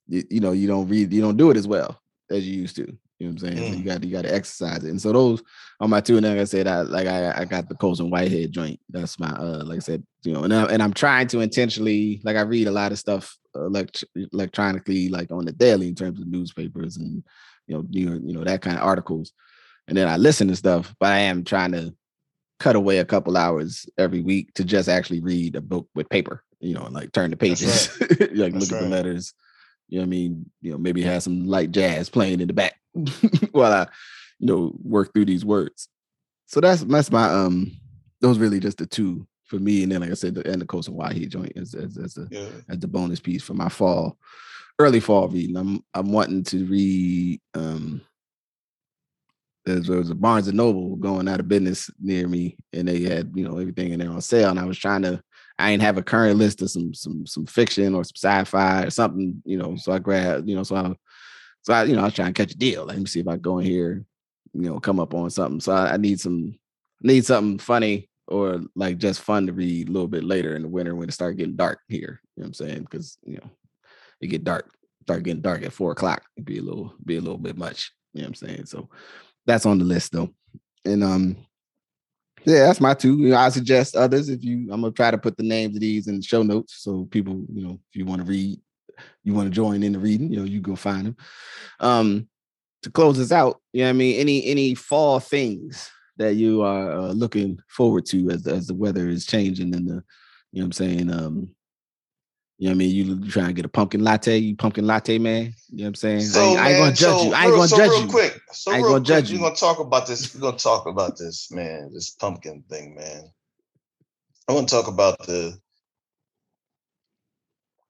you, 0.10 0.24
you 0.30 0.39
know, 0.41 0.52
you 0.52 0.68
don't 0.68 0.89
read, 0.89 1.14
you 1.14 1.22
don't 1.22 1.38
do 1.38 1.50
it 1.50 1.56
as 1.56 1.66
well 1.66 1.97
as 2.30 2.45
you 2.45 2.60
used 2.60 2.76
to. 2.76 2.82
You 3.20 3.28
know 3.28 3.34
what 3.34 3.43
I'm 3.43 3.56
saying? 3.56 3.58
Mm. 3.58 3.72
So 3.72 3.78
you 3.78 3.86
got 3.86 4.04
you 4.04 4.12
got 4.12 4.22
to 4.24 4.36
exercise 4.36 4.84
it. 4.84 4.89
And 4.89 5.02
so 5.02 5.14
those 5.14 5.41
are 5.80 5.88
my 5.88 6.02
two. 6.02 6.18
And 6.18 6.26
like 6.26 6.38
I 6.38 6.43
said, 6.43 6.68
I 6.68 6.82
like 6.82 7.08
I, 7.08 7.32
I 7.38 7.45
got 7.45 7.70
the 7.70 7.76
Colson 7.76 8.10
Whitehead 8.10 8.52
joint. 8.52 8.82
That's 8.89 9.18
my 9.18 9.30
uh 9.30 9.64
like 9.64 9.78
I 9.78 9.80
said, 9.80 10.04
you 10.24 10.34
know, 10.34 10.43
and 10.43 10.54
I, 10.54 10.66
and 10.66 10.84
I'm 10.84 10.93
trying 10.93 11.28
to 11.28 11.39
intentionally 11.39 12.20
like 12.26 12.36
I 12.36 12.41
read 12.41 12.68
a 12.68 12.72
lot 12.72 12.91
of 12.91 13.00
stuff 13.00 13.38
elect- 13.56 14.04
electronically, 14.34 15.08
like 15.08 15.32
on 15.32 15.45
the 15.45 15.54
daily 15.54 15.88
in 15.88 15.95
terms 15.95 16.20
of 16.20 16.28
newspapers 16.28 16.97
and 16.97 17.24
you 17.68 17.78
know, 17.78 17.86
you 17.89 18.22
you 18.26 18.34
know 18.34 18.43
that 18.43 18.62
kind 18.62 18.76
of 18.76 18.84
articles. 18.84 19.32
And 19.88 19.97
then 19.97 20.10
I 20.10 20.18
listen 20.18 20.50
to 20.50 20.56
stuff, 20.58 20.93
but 21.00 21.14
I 21.14 21.20
am 21.20 21.45
trying 21.45 21.72
to 21.72 21.95
cut 22.60 22.76
away 22.76 22.99
a 22.99 23.05
couple 23.05 23.38
hours 23.38 23.88
every 23.97 24.22
week 24.22 24.53
to 24.53 24.64
just 24.64 24.89
actually 24.89 25.22
read 25.22 25.55
a 25.55 25.62
book 25.62 25.88
with 25.95 26.10
paper 26.10 26.43
you 26.60 26.74
know, 26.74 26.84
and 26.84 26.93
like 26.93 27.12
turn 27.12 27.32
the 27.32 27.38
pages, 27.38 27.97
right. 28.01 28.20
like 28.36 28.53
That's 28.53 28.72
look 28.72 28.72
right. 28.72 28.84
at 28.84 28.84
the 28.84 28.89
letters. 28.89 29.34
You 29.88 29.99
know 29.99 30.01
what 30.03 30.07
I 30.07 30.10
mean? 30.10 30.51
You 30.62 30.72
know, 30.72 30.78
maybe 30.78 31.01
have 31.01 31.24
some 31.24 31.47
light 31.47 31.72
jazz 31.72 32.10
playing 32.10 32.41
in 32.41 32.47
the 32.47 32.53
back 32.53 32.76
while 33.51 33.72
I, 33.72 33.88
you 34.39 34.47
know, 34.47 34.76
work 34.84 35.14
through 35.14 35.26
these 35.26 35.45
words. 35.45 35.88
So 36.45 36.60
that's 36.60 36.84
that's 36.84 37.12
my 37.12 37.26
um 37.26 37.72
those 38.22 38.38
really 38.38 38.60
just 38.60 38.78
the 38.78 38.86
two 38.86 39.26
for 39.45 39.57
me. 39.57 39.84
And 39.84 39.91
then 39.91 40.01
like 40.01 40.12
I 40.12 40.16
said, 40.16 40.36
the 40.36 40.49
and 40.49 40.62
the 40.62 40.66
Colson 40.66 40.93
Whitehead 40.93 41.32
joint 41.32 41.53
as 41.55 41.74
as, 41.74 41.97
as 41.97 42.18
a 42.18 42.28
yeah. 42.30 42.49
as 42.70 42.80
the 42.80 42.88
bonus 42.88 43.20
piece 43.20 43.43
for 43.43 43.53
my 43.53 43.70
fall, 43.70 44.18
early 44.80 44.99
fall 44.99 45.28
reading. 45.28 45.57
I'm 45.57 45.84
I'm 45.93 46.12
wanting 46.12 46.43
to 46.45 46.66
read 46.66 47.41
um 47.53 48.01
there 49.66 49.97
was 49.97 50.10
a 50.10 50.16
Barnes 50.16 50.47
and 50.47 50.57
Noble 50.57 50.95
going 50.95 51.28
out 51.28 51.39
of 51.39 51.47
business 51.47 51.89
near 51.99 52.28
me, 52.28 52.57
and 52.74 52.88
they 52.88 53.01
had 53.01 53.32
you 53.36 53.43
know 53.43 53.57
everything 53.57 53.91
in 53.91 53.99
there 53.99 54.10
on 54.10 54.22
sale, 54.22 54.49
and 54.49 54.60
I 54.60 54.66
was 54.66 54.78
trying 54.78 55.01
to 55.03 55.22
I 55.60 55.72
ain't 55.72 55.82
have 55.82 55.97
a 55.97 56.03
current 56.03 56.38
list 56.38 56.62
of 56.62 56.72
some 56.72 56.93
some 56.93 57.26
some 57.26 57.45
fiction 57.45 57.93
or 57.93 58.03
some 58.03 58.16
sci-fi 58.16 58.84
or 58.84 58.89
something, 58.89 59.41
you 59.45 59.57
know. 59.57 59.76
So 59.76 59.91
I 59.91 59.99
grabbed, 59.99 60.47
you 60.47 60.55
know, 60.55 60.64
so 60.64 60.76
I 60.78 60.95
so 61.62 61.74
I, 61.74 61.84
you 61.84 61.95
know, 61.95 62.01
I 62.01 62.05
was 62.05 62.14
trying 62.14 62.34
to 62.34 62.41
catch 62.41 62.53
a 62.53 62.57
deal. 62.57 62.86
Let 62.86 62.97
me 62.97 63.05
see 63.05 63.20
if 63.20 63.28
I 63.28 63.36
go 63.36 63.60
in 63.60 63.66
here, 63.66 64.05
you 64.53 64.70
know, 64.70 64.80
come 64.80 64.99
up 64.99 65.14
on 65.14 65.30
something. 65.30 65.60
So 65.60 65.74
I, 65.74 65.93
I 65.93 65.97
need 65.97 66.20
some 66.20 66.57
need 67.01 67.26
something 67.26 67.60
funny 67.60 68.10
or 68.28 68.62
like 68.76 68.97
just 68.97 69.22
fun 69.22 69.47
to 69.47 69.53
read 69.53 69.89
a 69.89 69.91
little 69.91 70.07
bit 70.07 70.24
later 70.24 70.55
in 70.55 70.62
the 70.62 70.68
winter 70.70 70.95
when 70.95 71.10
it 71.10 71.14
start 71.14 71.38
getting 71.38 71.57
dark 71.57 71.80
here. 71.89 72.22
You 72.38 72.43
know 72.43 72.47
what 72.47 72.47
I'm 72.47 72.53
saying? 72.53 72.82
Because 72.84 73.18
you 73.26 73.36
know, 73.36 73.49
it 74.22 74.28
get 74.28 74.45
dark, 74.45 74.72
start 75.01 75.24
getting 75.24 75.41
dark 75.41 75.64
at 75.64 75.74
four 75.74 75.91
o'clock. 75.91 76.24
It'd 76.38 76.45
be 76.45 76.60
a 76.60 76.64
little 76.64 76.93
be 77.03 77.18
a 77.18 77.22
little 77.22 77.38
bit 77.38 77.57
much. 77.57 77.91
You 78.14 78.22
know 78.22 78.30
what 78.30 78.41
I'm 78.41 78.47
saying? 78.47 78.66
So 78.66 78.89
that's 79.50 79.66
on 79.66 79.80
the 79.80 79.86
list 79.86 80.12
though. 80.12 80.30
And 80.86 81.04
um 81.04 81.38
yeah, 82.45 82.66
that's 82.66 82.82
my 82.82 82.93
two. 82.93 83.18
You 83.18 83.30
know, 83.30 83.38
I 83.38 83.50
suggest 83.50 83.95
others 83.95 84.30
if 84.30 84.43
you. 84.43 84.70
I'm 84.72 84.82
gonna 84.82 84.93
try 84.93 85.12
to 85.12 85.18
put 85.18 85.38
the 85.38 85.43
names 85.43 85.76
of 85.76 85.82
these 85.82 86.08
in 86.08 86.18
the 86.18 86.22
show 86.22 86.41
notes 86.41 86.76
so 86.78 87.06
people, 87.12 87.43
you 87.54 87.64
know, 87.64 87.80
if 87.91 87.95
you 87.95 88.06
want 88.06 88.22
to 88.22 88.28
read, 88.28 88.60
you 89.24 89.34
want 89.34 89.47
to 89.47 89.54
join 89.54 89.84
in 89.84 89.93
the 89.93 90.00
reading, 90.00 90.32
you 90.32 90.39
know, 90.39 90.45
you 90.45 90.62
go 90.62 90.76
find 90.76 91.08
them. 91.08 91.18
Um, 91.80 92.28
to 92.84 92.91
close 92.91 93.18
this 93.18 93.34
out, 93.34 93.60
you 93.74 93.84
know, 93.84 93.89
I 93.89 93.93
mean, 93.93 94.20
any 94.20 94.45
any 94.45 94.74
fall 94.74 95.20
things 95.20 95.89
that 96.18 96.36
you 96.36 96.62
are 96.62 96.91
uh, 96.91 97.12
looking 97.12 97.60
forward 97.68 98.06
to 98.08 98.30
as 98.30 98.47
as 98.47 98.68
the 98.68 98.74
weather 98.74 99.10
is 99.10 99.26
changing 99.26 99.76
and 99.76 99.88
the, 99.88 100.04
you 100.52 100.62
know, 100.62 100.66
I'm 100.66 100.72
saying, 100.72 101.12
um, 101.12 101.50
you 102.60 102.66
know 102.66 102.72
what 102.72 102.76
I 102.76 102.78
mean? 102.80 102.89
You, 102.93 103.03
you 103.16 103.32
trying 103.32 103.47
to 103.47 103.53
get 103.53 103.64
a 103.64 103.70
pumpkin 103.70 104.03
latte, 104.03 104.38
you 104.38 104.53
pumpkin 104.53 104.86
latte 104.86 105.18
man. 105.18 105.53
You 105.70 105.78
know 105.78 105.84
what 105.84 105.88
I'm 105.88 105.95
saying? 105.95 106.22
So, 106.22 106.41
I, 106.41 106.43
ain't, 106.43 106.55
man, 106.55 106.66
I 106.66 106.70
ain't 106.70 106.78
gonna 106.80 106.91
judge 106.91 106.99
so 106.99 107.24
you. 107.24 107.34
I 107.34 107.45
ain't 107.45 107.55
gonna 107.55 107.68
so 107.70 107.78
judge 107.78 107.89
real 107.89 108.01
you. 108.01 108.07
quick. 108.10 108.41
So 108.51 108.72
I 108.72 108.76
ain't 108.76 108.84
real 108.84 108.93
gonna 108.93 109.05
judge 109.05 109.24
quick, 109.24 109.32
you. 109.32 109.39
We're 109.39 109.47
gonna 109.47 109.55
talk 109.55 109.80
about 109.80 110.07
this. 110.07 110.36
We're 110.36 110.41
gonna 110.41 110.57
talk 110.57 110.86
about 110.86 111.18
this, 111.18 111.51
man. 111.51 111.91
This 111.93 112.10
pumpkin 112.10 112.64
thing, 112.70 112.95
man. 112.95 113.32
I 114.49 114.51
want 114.51 114.68
to 114.68 114.76
talk 114.76 114.89
about 114.89 115.20
the 115.20 115.57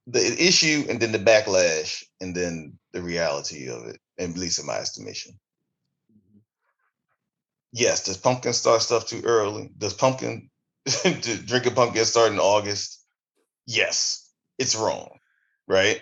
the 0.05 0.35
issue 0.39 0.85
and 0.87 0.99
then 0.99 1.13
the 1.13 1.19
backlash 1.19 2.03
and 2.21 2.35
then 2.35 2.77
the 2.93 3.01
reality 3.01 3.69
of 3.69 3.87
it, 3.87 3.97
at 4.19 4.37
least 4.37 4.59
in 4.59 4.67
my 4.67 4.77
estimation. 4.77 5.33
Yes, 7.71 8.03
does 8.03 8.17
pumpkin 8.17 8.53
start 8.53 8.83
stuff 8.83 9.07
too 9.07 9.23
early? 9.25 9.71
Does 9.79 9.95
pumpkin 9.95 10.51
drinking 11.03 11.73
pumpkin 11.73 12.05
start 12.05 12.31
in 12.31 12.39
August? 12.39 13.03
Yes, 13.65 14.28
it's 14.59 14.75
wrong 14.75 15.19
right? 15.69 16.01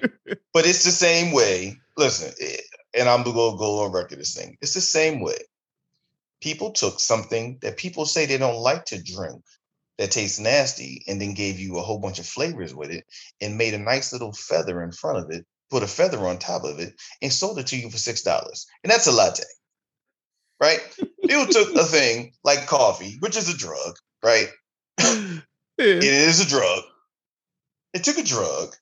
but 0.54 0.66
it's 0.66 0.84
the 0.84 0.92
same 0.92 1.32
way. 1.34 1.78
Listen, 1.96 2.34
eh, 2.42 2.58
and 2.98 3.08
I'm 3.08 3.22
gonna 3.22 3.36
go 3.36 3.84
on 3.84 3.92
record 3.92 4.18
this 4.18 4.34
thing. 4.34 4.58
It's 4.62 4.74
the 4.74 4.82
same 4.82 5.22
way. 5.22 5.38
People 6.42 6.72
took 6.72 7.00
something 7.00 7.60
that 7.62 7.78
people 7.78 8.06
say 8.06 8.26
they 8.26 8.38
don't 8.38 8.62
like 8.62 8.86
to 8.86 9.04
drink 9.04 9.44
that 9.98 10.12
tastes 10.12 10.40
nasty 10.40 11.04
and 11.08 11.20
then 11.20 11.34
gave 11.34 11.60
you 11.60 11.78
a 11.78 11.82
whole 11.82 12.00
bunch 12.00 12.20
of 12.20 12.26
flavors 12.26 12.74
with 12.74 12.92
it 12.92 13.04
and 13.42 13.58
made 13.58 13.74
a 13.74 13.80
nice 13.80 14.14
little 14.14 14.32
feather 14.32 14.84
in 14.84 14.92
front 14.92 15.18
of 15.18 15.32
it, 15.32 15.46
put 15.72 15.84
a 15.84 15.88
feather 15.88 16.20
on 16.28 16.38
top 16.38 16.64
of 16.64 16.80
it, 16.80 16.94
and 17.22 17.34
sold 17.34 17.60
it 17.60 17.68
to 17.68 17.78
you 17.78 17.90
for 17.90 17.98
six 17.98 18.22
dollars. 18.22 18.66
And 18.84 18.92
that's 18.92 19.08
a 19.08 19.12
latte. 19.12 19.44
Right? 20.60 20.80
People 21.28 21.48
took 21.48 21.76
a 21.76 21.84
thing 21.84 22.34
like 22.44 22.66
coffee, 22.66 23.18
which 23.20 23.38
is 23.38 23.54
a 23.54 23.58
drug, 23.58 23.96
right? 24.24 24.50
Yeah. 25.80 25.98
It 25.98 26.04
is 26.06 26.40
a 26.40 26.50
drug. 26.50 26.82
It 27.98 28.04
took 28.04 28.20
a 28.20 28.24
drug 28.24 28.76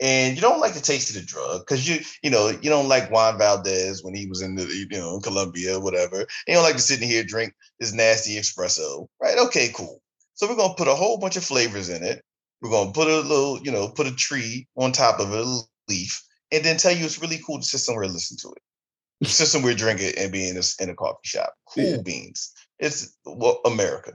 and 0.00 0.36
you 0.36 0.40
don't 0.40 0.60
like 0.60 0.74
the 0.74 0.80
taste 0.80 1.10
of 1.10 1.16
the 1.16 1.22
drug 1.26 1.62
because 1.62 1.88
you 1.88 1.98
you 2.22 2.30
know 2.30 2.48
you 2.48 2.70
don't 2.70 2.88
like 2.88 3.10
Juan 3.10 3.36
Valdez 3.36 4.04
when 4.04 4.14
he 4.14 4.26
was 4.26 4.42
in 4.42 4.54
the 4.54 4.64
you 4.64 4.86
know 4.96 5.18
Colombia 5.18 5.80
whatever. 5.80 6.20
You 6.46 6.54
don't 6.54 6.62
like 6.62 6.76
to 6.76 6.80
sit 6.82 7.02
in 7.02 7.08
here 7.08 7.24
drink 7.24 7.52
this 7.80 7.92
nasty 7.92 8.36
espresso, 8.36 9.08
right? 9.20 9.36
Okay, 9.46 9.70
cool. 9.74 10.00
So 10.34 10.48
we're 10.48 10.54
gonna 10.54 10.74
put 10.74 10.86
a 10.86 10.94
whole 10.94 11.18
bunch 11.18 11.36
of 11.36 11.42
flavors 11.44 11.88
in 11.88 12.04
it. 12.04 12.22
We're 12.62 12.70
gonna 12.70 12.92
put 12.92 13.08
a 13.08 13.20
little 13.20 13.60
you 13.60 13.72
know 13.72 13.88
put 13.88 14.06
a 14.06 14.14
tree 14.14 14.68
on 14.76 14.92
top 14.92 15.18
of 15.18 15.32
it, 15.32 15.44
a 15.44 15.60
leaf, 15.88 16.22
and 16.52 16.64
then 16.64 16.76
tell 16.76 16.92
you 16.92 17.04
it's 17.04 17.20
really 17.20 17.40
cool 17.44 17.58
to 17.58 17.66
sit 17.66 17.80
somewhere 17.80 18.04
and 18.04 18.12
listen 18.12 18.36
to 18.38 18.54
it. 18.54 19.28
system 19.28 19.62
we're 19.64 19.74
drinking 19.74 20.12
and 20.16 20.30
being 20.30 20.50
in 20.50 20.56
a, 20.62 20.82
in 20.82 20.90
a 20.90 20.94
coffee 20.94 21.18
shop. 21.24 21.54
Cool 21.66 21.84
Yeah. 21.84 22.02
beans. 22.02 22.52
It's 22.78 23.16
well, 23.24 23.60
America. 23.64 24.12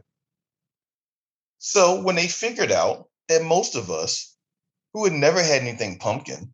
So 1.59 2.01
when 2.01 2.15
they 2.15 2.27
figured 2.27 2.71
out 2.71 3.09
that 3.27 3.43
most 3.43 3.75
of 3.75 3.91
us 3.91 4.34
who 4.95 5.03
had 5.03 5.13
never 5.13 5.43
had 5.43 5.61
anything 5.61 5.97
pumpkin, 5.99 6.53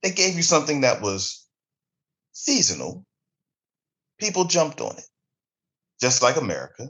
they 0.00 0.12
gave 0.12 0.36
you 0.36 0.44
something 0.44 0.82
that 0.82 1.02
was 1.02 1.44
seasonal. 2.30 3.04
People 4.20 4.44
jumped 4.44 4.80
on 4.80 4.96
it, 4.96 5.04
just 6.00 6.22
like 6.22 6.36
America. 6.36 6.88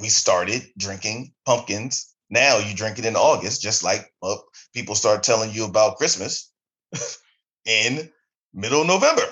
We 0.00 0.08
started 0.08 0.66
drinking 0.76 1.34
pumpkins. 1.46 2.12
Now 2.28 2.58
you 2.58 2.74
drink 2.74 2.98
it 2.98 3.04
in 3.04 3.14
August, 3.14 3.62
just 3.62 3.84
like 3.84 4.12
well, 4.20 4.44
people 4.74 4.96
start 4.96 5.22
telling 5.22 5.52
you 5.52 5.64
about 5.64 5.96
Christmas 5.96 6.50
in 7.64 8.10
middle 8.52 8.80
of 8.80 8.88
November. 8.88 9.22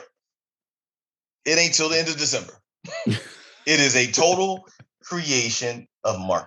It 1.44 1.58
ain't 1.58 1.74
till 1.74 1.88
the 1.88 1.98
end 1.98 2.06
of 2.06 2.16
December. 2.16 2.52
it 3.06 3.20
is 3.66 3.96
a 3.96 4.12
total 4.12 4.64
creation 5.02 5.88
of 6.04 6.20
marketing. 6.20 6.46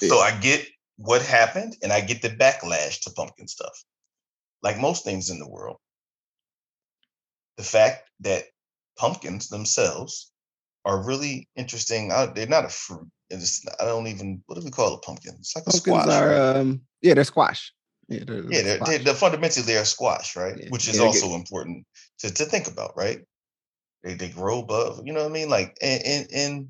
So 0.00 0.18
I 0.18 0.30
get 0.30 0.66
what 0.96 1.22
happened 1.22 1.76
and 1.82 1.92
I 1.92 2.00
get 2.00 2.22
the 2.22 2.30
backlash 2.30 3.00
to 3.02 3.10
pumpkin 3.10 3.48
stuff. 3.48 3.84
Like 4.62 4.78
most 4.80 5.04
things 5.04 5.30
in 5.30 5.38
the 5.38 5.48
world, 5.48 5.76
the 7.56 7.62
fact 7.62 8.08
that 8.20 8.44
pumpkins 8.98 9.48
themselves 9.48 10.32
are 10.84 11.04
really 11.04 11.48
interesting. 11.56 12.12
I, 12.12 12.26
they're 12.26 12.46
not 12.46 12.64
a 12.64 12.68
fruit. 12.70 13.08
It's, 13.28 13.64
I 13.80 13.84
don't 13.84 14.06
even, 14.06 14.42
what 14.46 14.58
do 14.58 14.64
we 14.64 14.70
call 14.70 14.94
a 14.94 15.00
pumpkin? 15.00 15.34
It's 15.38 15.54
like 15.54 15.64
a 15.66 15.70
Pumpkins 15.70 15.82
squash. 15.82 16.08
are 16.08 16.28
right? 16.28 16.56
um 16.56 16.80
yeah, 17.02 17.14
they're 17.14 17.24
squash. 17.24 17.72
Yeah, 18.08 18.24
they're, 18.24 18.44
yeah, 18.50 18.62
they're, 18.62 18.78
they're, 18.78 18.98
they're 19.00 19.14
fundamentally 19.14 19.66
they're 19.66 19.84
squash, 19.84 20.36
right? 20.36 20.56
Yeah, 20.58 20.68
Which 20.70 20.88
is 20.88 20.98
get- 20.98 21.06
also 21.06 21.34
important 21.34 21.86
to, 22.20 22.32
to 22.32 22.44
think 22.44 22.68
about, 22.68 22.96
right? 22.96 23.20
They 24.04 24.14
they 24.14 24.28
grow 24.28 24.60
above, 24.60 25.02
you 25.04 25.12
know 25.12 25.22
what 25.22 25.30
I 25.30 25.32
mean? 25.32 25.48
Like 25.50 25.76
and, 25.82 26.02
and 26.04 26.28
and 26.32 26.68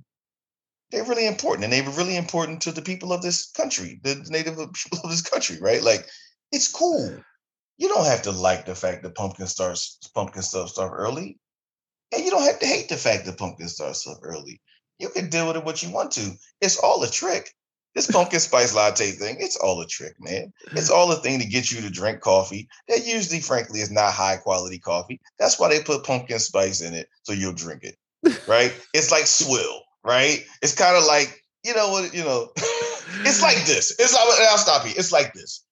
they're 0.96 1.04
really 1.04 1.26
important, 1.26 1.64
and 1.64 1.72
they 1.72 1.82
were 1.82 1.90
really 1.90 2.16
important 2.16 2.62
to 2.62 2.72
the 2.72 2.80
people 2.80 3.12
of 3.12 3.20
this 3.20 3.50
country, 3.50 4.00
the 4.02 4.24
native 4.30 4.56
people 4.72 5.00
of 5.04 5.10
this 5.10 5.20
country, 5.20 5.58
right? 5.60 5.82
Like 5.82 6.08
it's 6.50 6.72
cool. 6.72 7.14
You 7.76 7.88
don't 7.88 8.06
have 8.06 8.22
to 8.22 8.30
like 8.30 8.64
the 8.64 8.74
fact 8.74 9.02
that 9.02 9.14
pumpkin 9.14 9.46
starts 9.46 9.98
pumpkin 10.14 10.40
stuff 10.40 10.70
start 10.70 10.92
early, 10.96 11.38
and 12.14 12.24
you 12.24 12.30
don't 12.30 12.44
have 12.44 12.58
to 12.60 12.66
hate 12.66 12.88
the 12.88 12.96
fact 12.96 13.26
that 13.26 13.36
pumpkin 13.36 13.68
starts 13.68 14.06
up 14.06 14.20
early. 14.22 14.62
You 14.98 15.10
can 15.10 15.28
deal 15.28 15.46
with 15.46 15.56
it 15.56 15.64
what 15.64 15.82
you 15.82 15.90
want 15.90 16.12
to. 16.12 16.30
It's 16.62 16.78
all 16.78 17.02
a 17.02 17.10
trick. 17.10 17.52
This 17.94 18.10
pumpkin 18.10 18.40
spice 18.40 18.74
latte 18.74 19.10
thing, 19.12 19.36
it's 19.38 19.56
all 19.56 19.80
a 19.80 19.86
trick, 19.86 20.14
man. 20.18 20.52
It's 20.72 20.90
all 20.90 21.12
a 21.12 21.16
thing 21.16 21.40
to 21.40 21.46
get 21.46 21.72
you 21.72 21.80
to 21.82 21.90
drink 21.90 22.20
coffee 22.20 22.68
that 22.88 23.06
usually, 23.06 23.40
frankly, 23.40 23.80
is 23.80 23.90
not 23.90 24.12
high 24.12 24.36
quality 24.36 24.78
coffee. 24.78 25.20
That's 25.38 25.58
why 25.58 25.68
they 25.68 25.82
put 25.82 26.04
pumpkin 26.04 26.38
spice 26.38 26.80
in 26.80 26.94
it 26.94 27.08
so 27.22 27.32
you'll 27.32 27.54
drink 27.54 27.84
it, 27.84 27.96
right? 28.46 28.74
it's 28.92 29.10
like 29.10 29.26
swill, 29.26 29.80
right? 30.06 30.40
It's 30.62 30.74
kind 30.76 30.96
of 30.96 31.04
like, 31.06 31.42
you 31.64 31.74
know 31.76 31.90
what, 31.90 32.14
you 32.14 32.24
know, 32.24 32.50
it's 33.26 33.42
like 33.42 33.58
this. 33.66 33.94
It's 33.98 34.14
like, 34.14 34.48
I'll 34.50 34.58
stop 34.58 34.86
you. 34.86 34.92
It's 34.96 35.12
like 35.12 35.34
this. 35.34 35.64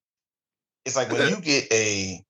It's 0.87 0.97
like 0.97 1.11
when 1.13 1.25
you 1.25 1.37
get 1.43 1.73
a 1.73 2.21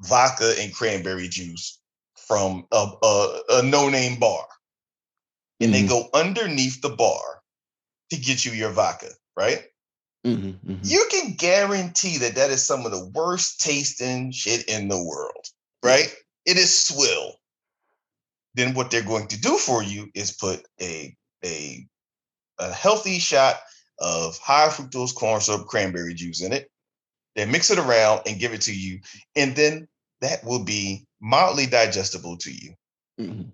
vodka 0.00 0.54
and 0.60 0.74
cranberry 0.74 1.28
juice 1.28 1.80
from 2.16 2.66
a, 2.72 2.88
a, 3.02 3.40
a 3.50 3.62
no 3.64 3.90
name 3.90 4.20
bar 4.20 4.44
and 5.60 5.74
they 5.74 5.82
Mhm, 5.82 5.88
go 5.88 6.08
underneath 6.14 6.82
the 6.82 6.90
bar 6.90 7.42
to 8.10 8.16
get 8.18 8.44
you 8.44 8.52
your 8.52 8.72
vodka, 8.72 9.10
right? 9.36 9.64
mhm, 10.26 10.58
mhm. 10.60 10.80
you 10.84 11.06
can 11.10 11.34
guarantee 11.34 12.18
that 12.18 12.36
that 12.36 12.50
is 12.50 12.66
some 12.66 12.86
of 12.86 12.92
the 12.92 13.10
worst 13.14 13.60
tasting 13.60 14.32
shit 14.32 14.68
in 14.68 14.88
the 14.88 15.02
world, 15.02 15.46
right? 15.84 16.14
It 16.46 16.56
is 16.58 16.86
swill. 16.86 17.34
Then 18.54 18.74
what 18.74 18.90
they're 18.90 19.02
going 19.02 19.28
to 19.28 19.40
do 19.40 19.58
for 19.58 19.82
you 19.82 20.10
is 20.14 20.32
put 20.36 20.66
a 20.80 21.16
a 21.44 21.86
a 22.58 22.72
healthy 22.72 23.18
shot 23.18 23.56
of 23.98 24.38
high 24.38 24.68
fructose 24.68 25.14
corn 25.14 25.40
syrup 25.40 25.66
cranberry 25.66 26.14
juice 26.14 26.40
in 26.42 26.52
it. 26.52 26.70
They 27.36 27.46
mix 27.46 27.70
it 27.70 27.78
around 27.78 28.22
and 28.26 28.38
give 28.38 28.52
it 28.54 28.62
to 28.62 28.74
you, 28.74 29.00
and 29.36 29.54
then 29.56 29.88
that 30.20 30.44
will 30.44 30.64
be 30.64 31.04
mildly 31.20 31.66
digestible 31.66 32.36
to 32.38 32.52
you. 32.52 32.74
Mhm. 33.20 33.50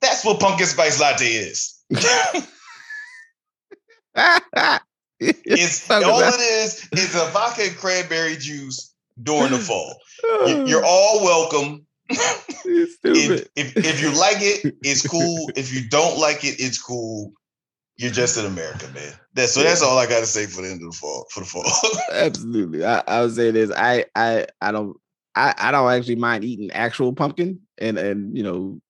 That's 0.00 0.24
what 0.24 0.40
pumpkin 0.40 0.66
spice 0.66 0.98
latte 1.00 1.26
is. 1.26 1.78
It's 5.20 5.90
all 5.90 6.02
about- 6.02 6.34
it 6.34 6.40
is 6.40 6.88
is 6.92 7.14
a 7.14 7.26
vodka 7.30 7.64
and 7.64 7.76
cranberry 7.76 8.36
juice 8.36 8.94
during 9.22 9.52
the 9.52 9.58
fall. 9.58 9.96
You're 10.66 10.84
all 10.86 11.22
welcome. 11.22 11.86
If, 12.62 13.48
if 13.56 13.76
if 13.76 14.02
you 14.02 14.10
like 14.10 14.36
it, 14.40 14.76
it's 14.82 15.06
cool. 15.06 15.50
If 15.56 15.72
you 15.72 15.88
don't 15.88 16.18
like 16.18 16.44
it, 16.44 16.60
it's 16.60 16.80
cool. 16.80 17.32
You're 17.96 18.10
just 18.10 18.36
in 18.38 18.44
America, 18.44 18.86
man. 18.94 19.12
That's 19.34 19.52
so. 19.52 19.62
That's 19.62 19.82
all 19.82 19.98
I 19.98 20.06
got 20.06 20.20
to 20.20 20.26
say 20.26 20.46
for 20.46 20.62
the 20.62 20.68
end 20.68 20.82
of 20.82 20.90
the 20.90 20.96
fall. 20.96 21.26
For 21.30 21.40
the 21.40 21.46
fall. 21.46 21.64
Absolutely. 22.12 22.84
I, 22.84 23.02
I 23.06 23.22
would 23.22 23.34
say 23.34 23.50
this. 23.50 23.70
I 23.74 24.04
I 24.14 24.46
I 24.60 24.72
don't 24.72 24.96
I, 25.34 25.54
I 25.56 25.70
don't 25.70 25.90
actually 25.90 26.16
mind 26.16 26.44
eating 26.44 26.70
actual 26.72 27.12
pumpkin 27.12 27.60
and 27.78 27.98
and 27.98 28.36
you 28.36 28.42
know 28.42 28.80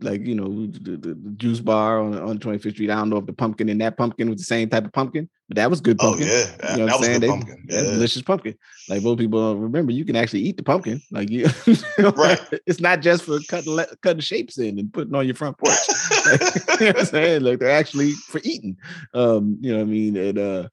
like 0.00 0.26
you 0.26 0.34
know 0.34 0.66
the, 0.66 0.96
the, 0.96 1.14
the 1.14 1.30
juice 1.36 1.60
bar 1.60 2.00
on 2.00 2.18
on 2.18 2.38
25th 2.38 2.70
Street. 2.72 2.90
I 2.90 2.94
don't 2.94 3.10
know 3.10 3.18
if 3.18 3.26
the 3.26 3.32
pumpkin 3.32 3.68
in 3.68 3.78
that 3.78 3.96
pumpkin 3.98 4.30
was 4.30 4.38
the 4.38 4.44
same 4.44 4.68
type 4.70 4.84
of 4.86 4.92
pumpkin, 4.92 5.28
but 5.48 5.56
that 5.56 5.68
was 5.68 5.80
good 5.82 5.98
pumpkin. 5.98 6.26
oh 6.28 6.30
yeah, 6.34 6.56
that, 6.60 6.70
You 6.70 6.76
know 6.78 6.84
what 6.84 6.86
that 6.86 6.94
I'm 6.94 6.98
was 7.00 7.06
saying? 7.06 7.20
good 7.20 7.22
They- 7.22 7.28
pumpkin. 7.28 7.66
Yeah. 7.68 7.82
delicious 7.82 8.22
pumpkin. 8.22 8.54
Like 8.88 9.02
most 9.02 9.18
people 9.18 9.40
don't 9.52 9.60
remember, 9.62 9.92
you 9.92 10.04
can 10.06 10.16
actually 10.16 10.40
eat 10.40 10.56
the 10.56 10.62
pumpkin. 10.62 11.02
Like 11.10 11.28
you, 11.30 11.46
Right. 11.98 12.40
It's 12.66 12.80
not 12.80 13.02
just 13.02 13.24
for 13.24 13.38
cutting 13.48 13.78
cutting 14.02 14.20
shapes 14.20 14.58
in 14.58 14.78
and 14.78 14.92
putting 14.92 15.14
on 15.14 15.26
your 15.26 15.34
front 15.34 15.58
porch. 15.58 15.76
Like, 16.26 16.40
you 16.80 16.86
know 16.86 16.92
what 16.92 16.98
I'm 17.00 17.04
saying? 17.06 17.42
Like 17.42 17.58
they're 17.58 17.70
actually 17.70 18.12
for 18.12 18.40
eating. 18.44 18.76
Um, 19.12 19.58
you 19.60 19.72
know 19.72 19.78
what 19.78 19.84
I 19.88 19.90
mean? 19.90 20.16
And 20.16 20.38
uh 20.38 20.68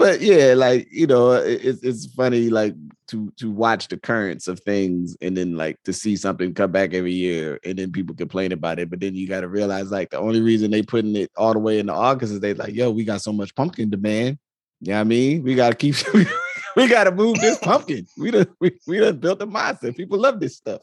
but 0.00 0.22
yeah, 0.22 0.54
like 0.56 0.88
you 0.90 1.06
know, 1.06 1.32
it, 1.32 1.62
it's 1.62 1.82
it's 1.82 2.06
funny 2.14 2.48
like 2.48 2.74
to 3.08 3.30
to 3.36 3.50
watch 3.50 3.88
the 3.88 3.98
currents 3.98 4.48
of 4.48 4.58
things 4.60 5.14
and 5.20 5.36
then 5.36 5.58
like 5.58 5.76
to 5.84 5.92
see 5.92 6.16
something 6.16 6.54
come 6.54 6.72
back 6.72 6.94
every 6.94 7.12
year 7.12 7.60
and 7.66 7.78
then 7.78 7.92
people 7.92 8.14
complain 8.14 8.52
about 8.52 8.78
it. 8.78 8.88
But 8.88 9.00
then 9.00 9.14
you 9.14 9.28
got 9.28 9.42
to 9.42 9.48
realize 9.48 9.90
like 9.90 10.08
the 10.08 10.18
only 10.18 10.40
reason 10.40 10.70
they 10.70 10.82
putting 10.82 11.14
it 11.16 11.30
all 11.36 11.52
the 11.52 11.58
way 11.58 11.78
into 11.78 11.92
August 11.92 12.32
is 12.32 12.40
they 12.40 12.54
like, 12.54 12.74
yo, 12.74 12.90
we 12.90 13.04
got 13.04 13.20
so 13.20 13.32
much 13.32 13.54
pumpkin 13.54 13.90
demand. 13.90 14.38
You 14.80 14.92
know 14.92 14.94
what 14.94 15.00
I 15.00 15.04
mean? 15.04 15.42
We 15.42 15.54
gotta 15.54 15.76
keep 15.76 15.96
we 16.76 16.88
gotta 16.88 17.10
move 17.10 17.38
this 17.40 17.58
pumpkin. 17.62 18.06
We 18.16 18.30
done 18.30 18.46
we, 18.58 18.72
we 18.86 19.00
done 19.00 19.18
built 19.18 19.42
a 19.42 19.46
monster. 19.46 19.92
People 19.92 20.18
love 20.18 20.40
this 20.40 20.56
stuff. 20.56 20.80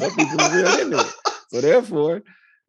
Some 0.00 0.16
people 0.16 0.40
are 0.40 0.56
real 0.56 0.80
into 0.80 1.00
it. 1.00 1.14
So 1.50 1.60
therefore, 1.60 2.22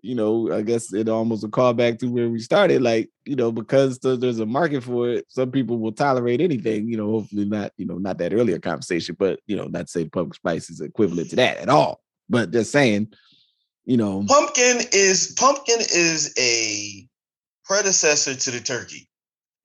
you 0.06 0.14
know, 0.14 0.54
I 0.54 0.62
guess 0.62 0.94
it 0.94 1.10
almost 1.10 1.44
a 1.44 1.48
callback 1.48 1.98
to 2.00 2.08
where 2.08 2.30
we 2.30 2.40
started. 2.40 2.84
Like, 2.84 3.10
you 3.26 3.36
know, 3.36 3.52
because 3.52 3.98
th- 3.98 4.20
there's 4.20 4.40
a 4.40 4.46
market 4.46 4.84
for 4.84 5.10
it, 5.10 5.26
some 5.30 5.52
people 5.52 5.80
will 5.80 5.92
tolerate 5.92 6.42
anything. 6.42 6.88
You 6.88 6.98
know, 6.98 7.10
hopefully 7.10 7.46
not, 7.46 7.72
you 7.78 7.88
know, 7.88 7.98
not 7.98 8.20
that 8.20 8.34
earlier 8.34 8.60
conversation, 8.60 9.16
but 9.18 9.40
you 9.48 9.56
know, 9.56 9.66
not 9.66 9.88
to 9.88 9.92
say 9.92 10.06
pumpkin 10.06 10.34
spice 10.34 10.70
is 10.70 10.80
equivalent 10.80 11.32
to 11.32 11.36
that 11.38 11.58
at 11.58 11.70
all. 11.70 12.02
But 12.30 12.52
just 12.52 12.72
saying, 12.72 13.14
you 13.86 13.98
know, 13.98 14.24
pumpkin 14.28 14.82
is 14.94 15.34
pumpkin 15.38 15.80
is 15.80 16.34
a 16.38 17.08
predecessor 17.66 18.36
to 18.36 18.52
the 18.52 18.60
turkey. 18.60 19.10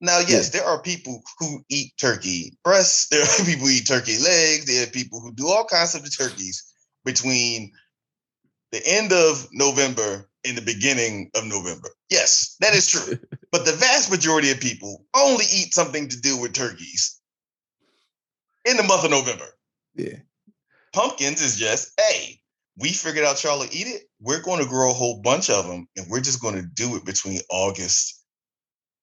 Now, 0.00 0.20
yes, 0.26 0.48
there 0.48 0.64
are 0.64 0.80
people 0.80 1.22
who 1.38 1.62
eat 1.68 1.92
turkey 2.00 2.56
breasts. 2.64 3.08
There 3.10 3.22
are 3.22 3.44
people 3.44 3.66
who 3.66 3.72
eat 3.72 3.86
turkey 3.86 4.16
legs. 4.16 4.64
There 4.64 4.84
are 4.84 4.90
people 4.90 5.20
who 5.20 5.32
do 5.32 5.48
all 5.48 5.66
kinds 5.66 5.94
of 5.94 6.02
the 6.02 6.08
turkeys 6.08 6.64
between 7.04 7.72
the 8.72 8.82
end 8.86 9.12
of 9.12 9.48
November 9.52 10.28
and 10.46 10.56
the 10.56 10.62
beginning 10.62 11.30
of 11.34 11.44
November. 11.44 11.88
Yes, 12.08 12.56
that 12.60 12.74
is 12.74 12.88
true. 12.88 13.18
but 13.52 13.64
the 13.64 13.72
vast 13.72 14.10
majority 14.10 14.50
of 14.50 14.60
people 14.60 15.04
only 15.14 15.44
eat 15.44 15.74
something 15.74 16.08
to 16.08 16.20
do 16.20 16.40
with 16.40 16.52
turkeys 16.52 17.20
in 18.64 18.76
the 18.76 18.82
month 18.82 19.04
of 19.04 19.10
November. 19.10 19.46
yeah, 19.94 20.18
Pumpkins 20.92 21.42
is 21.42 21.56
just, 21.56 21.92
hey, 22.00 22.40
we 22.78 22.90
figured 22.90 23.24
out 23.24 23.42
y'all 23.44 23.58
will 23.58 23.66
eat 23.66 23.86
it. 23.86 24.02
We're 24.20 24.42
going 24.42 24.62
to 24.62 24.68
grow 24.68 24.90
a 24.90 24.94
whole 24.94 25.20
bunch 25.20 25.50
of 25.50 25.66
them, 25.66 25.86
and 25.96 26.06
we're 26.08 26.20
just 26.20 26.40
going 26.40 26.54
to 26.54 26.62
do 26.62 26.96
it 26.96 27.04
between 27.04 27.40
August 27.50 28.19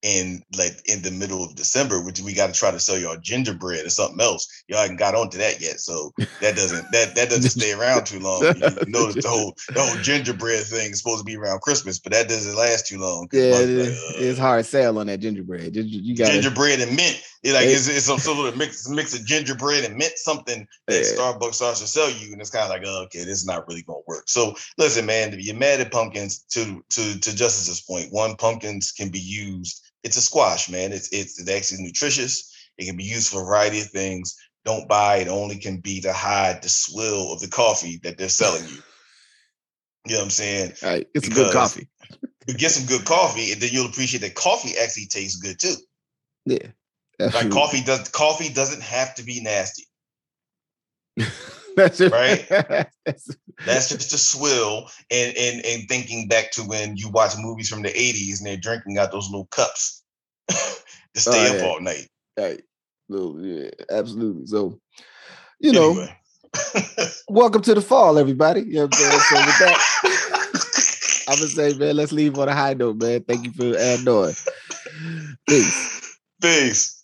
and 0.04 0.44
like 0.58 0.80
in 0.86 1.02
the 1.02 1.12
middle 1.12 1.44
of 1.44 1.56
December, 1.56 2.04
which 2.04 2.20
we 2.20 2.34
got 2.34 2.48
to 2.48 2.54
try 2.54 2.72
to 2.72 2.80
sell 2.80 2.98
y'all 2.98 3.18
gingerbread 3.18 3.86
or 3.86 3.90
something 3.90 4.22
else. 4.22 4.48
Y'all 4.68 4.80
haven't 4.82 4.98
got 4.98 5.16
onto 5.16 5.38
that 5.38 5.60
yet, 5.60 5.80
so 5.80 6.14
that 6.42 6.56
doesn't 6.56 6.86
that 6.92 7.16
that 7.16 7.30
doesn't 7.30 7.50
stay 7.50 7.74
around 7.74 8.06
too 8.06 8.20
long. 8.20 8.44
You, 8.56 8.64
you 8.86 8.92
know 8.92 9.12
the 9.12 9.28
whole 9.28 9.56
the 9.74 9.82
whole 9.82 9.98
gingerbread 10.02 10.64
thing 10.66 10.92
is 10.92 11.00
supposed 11.00 11.20
to 11.20 11.26
be 11.26 11.36
around 11.36 11.62
Christmas, 11.62 12.00
but 12.00 12.12
that 12.12 12.30
doesn't 12.30 12.56
last 12.56 12.88
too 12.88 13.00
long. 13.00 13.28
yeah, 13.32 13.52
like, 13.52 13.62
uh, 13.64 14.14
it's 14.18 14.40
hard 14.40 14.66
sell 14.66 15.00
on 15.00 15.08
that 15.08 15.20
gingerbread. 15.20 15.76
You, 15.76 16.16
got 16.16 16.32
gingerbread 16.32 16.80
and 16.80 16.96
mint. 16.96 17.22
It's 17.44 17.54
like 17.54 17.66
It- 17.66 17.72
it's, 17.72 17.88
it's 17.88 18.06
some 18.06 18.20
sort 18.20 18.50
of 18.50 18.58
mix 18.58 18.88
mix 18.90 19.14
of 19.14 19.26
gingerbread 19.26 19.84
and 19.86 19.96
mint, 19.96 20.14
something 20.18 20.68
that 20.88 21.06
Yeah. 21.06 21.12
Starbucks 21.18 21.56
starts 21.56 21.80
to 21.82 21.88
sell 21.88 22.10
you, 22.10 22.34
and 22.34 22.42
it's 22.42 22.50
kind 22.50 22.64
of 22.64 22.70
like, 22.70 22.84
oh, 22.86 23.04
okay, 23.04 23.20
this 23.20 23.40
is 23.40 23.46
not 23.46 23.68
really 23.68 23.82
gonna 23.84 24.00
work. 24.08 24.26
So 24.28 24.56
listen, 24.78 25.06
man, 25.06 25.34
if 25.34 25.44
you're 25.44 25.56
mad 25.56 25.82
at 25.82 25.92
pumpkins, 25.92 26.40
to 26.52 26.84
to 26.90 27.20
to 27.20 27.36
Justice's 27.36 27.82
point, 27.82 28.12
one 28.12 28.36
pumpkins 28.36 28.92
can 28.92 29.10
be 29.10 29.20
used. 29.20 29.84
It's 30.04 30.18
a 30.18 30.22
squash, 30.22 30.70
man. 30.70 30.92
It's 30.92 31.10
it's, 31.12 31.40
it's 31.40 31.50
actually 31.50 31.84
nutritious. 31.84 32.54
It 32.78 32.86
can 32.86 32.98
be 32.98 33.04
used 33.04 33.30
for 33.30 33.42
a 33.42 33.46
variety 33.46 33.82
of 33.82 33.88
things. 33.88 34.36
don't 34.66 34.88
buy 34.88 35.18
it 35.18 35.28
only 35.28 35.58
can 35.58 35.78
be 35.78 36.02
to 36.02 36.14
hide 36.14 36.62
the 36.62 36.70
swill 36.70 37.32
of 37.32 37.40
the 37.40 37.48
coffee 37.48 38.00
that 38.04 38.18
they're 38.18 38.30
selling 38.30 38.66
you. 38.68 38.78
You 40.06 40.14
know 40.14 40.20
what 40.20 40.26
I'm 40.26 40.30
saying? 40.30 40.74
All 40.84 40.90
right, 40.90 41.08
it's 41.14 41.28
a 41.28 41.32
good 41.32 41.52
coffee. 41.52 41.88
You 42.48 42.54
get 42.54 42.72
some 42.72 42.86
good 42.86 43.06
coffee, 43.06 43.52
and 43.52 43.62
then 43.62 43.70
you'll 43.74 43.88
appreciate 43.88 44.22
that 44.22 44.36
coffee 44.36 44.78
actually 44.82 45.08
tastes 45.08 45.42
good 45.42 45.60
too. 45.60 45.76
Yeah. 46.46 46.68
Like 47.20 47.50
coffee 47.50 47.84
does 47.84 48.08
coffee 48.10 48.54
doesn't 48.54 48.84
have 48.84 49.16
to 49.16 49.24
be 49.24 49.42
nasty. 49.42 49.86
That's 51.78 52.02
it. 52.02 52.12
right? 52.12 52.46
That's- 52.50 53.30
That's 53.66 53.90
just 53.90 54.14
a 54.14 54.18
swill 54.18 54.90
and 55.10 55.36
and 55.38 55.66
and 55.66 55.88
thinking 55.88 56.28
back 56.28 56.52
to 56.52 56.62
when 56.64 56.98
you 56.98 57.10
watch 57.10 57.32
movies 57.40 57.70
from 57.70 57.82
the 57.84 57.90
80s 57.90 58.40
and 58.40 58.46
they're 58.48 58.58
drinking 58.58 58.98
out 58.98 59.12
those 59.12 59.30
little 59.30 59.48
cups 59.48 60.04
to 60.50 61.20
stay 61.20 61.48
Oh, 61.50 61.56
up 61.56 61.62
yeah. 61.62 61.68
all 61.68 61.80
night. 61.80 62.08
right. 62.38 62.62
No, 63.10 63.38
yeah, 63.40 63.70
absolutely. 63.90 64.46
So, 64.48 64.80
you 65.60 65.72
know, 65.72 65.92
Anyway. 65.92 66.18
welcome 67.30 67.62
to 67.62 67.74
the 67.74 67.82
fall, 67.82 68.18
everybody. 68.18 68.62
You 68.62 68.74
know 68.74 68.82
what 68.84 68.96
I'm 68.96 69.00
saying? 69.00 69.22
So 69.22 69.36
with 69.46 69.60
that, 69.60 71.26
I'm 71.30 71.36
gonna 71.38 71.48
say, 71.50 71.74
man, 71.78 71.96
let's 71.96 72.12
leave 72.12 72.38
on 72.38 72.50
a 72.50 72.54
high 72.54 72.74
note, 72.74 72.98
man. 72.98 73.24
Thank 73.24 73.46
you 73.46 73.52
for 73.54 73.78
adding 73.78 74.08
on. 74.08 74.34
Peace. 75.48 76.18
Peace. 76.42 76.97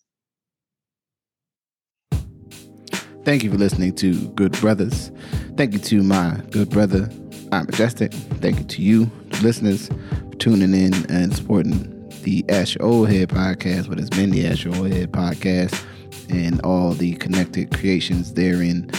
Thank 3.26 3.43
you 3.45 3.51
for 3.51 3.57
listening 3.57 3.95
to 3.95 4.28
Good 4.32 4.51
Brothers. 4.59 5.09
Thank 5.55 5.71
you 5.71 5.80
to 5.80 6.03
my 6.03 6.41
good 6.51 6.69
brother, 6.69 7.09
I'm 7.53 7.65
Majestic. 7.67 8.11
Thank 8.13 8.59
you 8.59 8.65
to 8.65 8.82
you, 8.82 9.11
the 9.30 9.43
listeners, 9.43 9.88
for 9.88 10.36
tuning 10.39 10.74
in 10.74 10.93
and 11.09 11.34
supporting 11.34 12.09
the 12.24 12.43
Ask 12.49 12.76
Your 12.76 12.89
Oldhead 12.89 13.28
podcast, 13.28 13.88
what 13.88 13.97
has 13.97 14.09
been 14.09 14.32
the 14.32 14.45
Ask 14.45 14.65
Your 14.65 14.74
Oldhead 14.74 15.07
podcast, 15.07 15.86
and 16.30 16.59
all 16.65 16.91
the 16.91 17.13
connected 17.13 17.71
creations 17.74 18.34
therein 18.34 18.91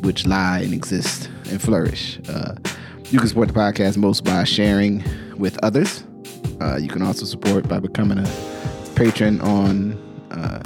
which 0.00 0.26
lie 0.26 0.60
and 0.60 0.72
exist 0.72 1.28
and 1.50 1.60
flourish. 1.60 2.18
Uh, 2.30 2.54
you 3.10 3.18
can 3.18 3.28
support 3.28 3.48
the 3.48 3.54
podcast 3.54 3.98
most 3.98 4.24
by 4.24 4.44
sharing 4.44 5.04
with 5.36 5.58
others. 5.62 6.02
Uh, 6.62 6.76
you 6.76 6.88
can 6.88 7.02
also 7.02 7.26
support 7.26 7.68
by 7.68 7.78
becoming 7.78 8.18
a 8.18 8.92
patron 8.94 9.38
on 9.42 9.92
uh, 10.30 10.62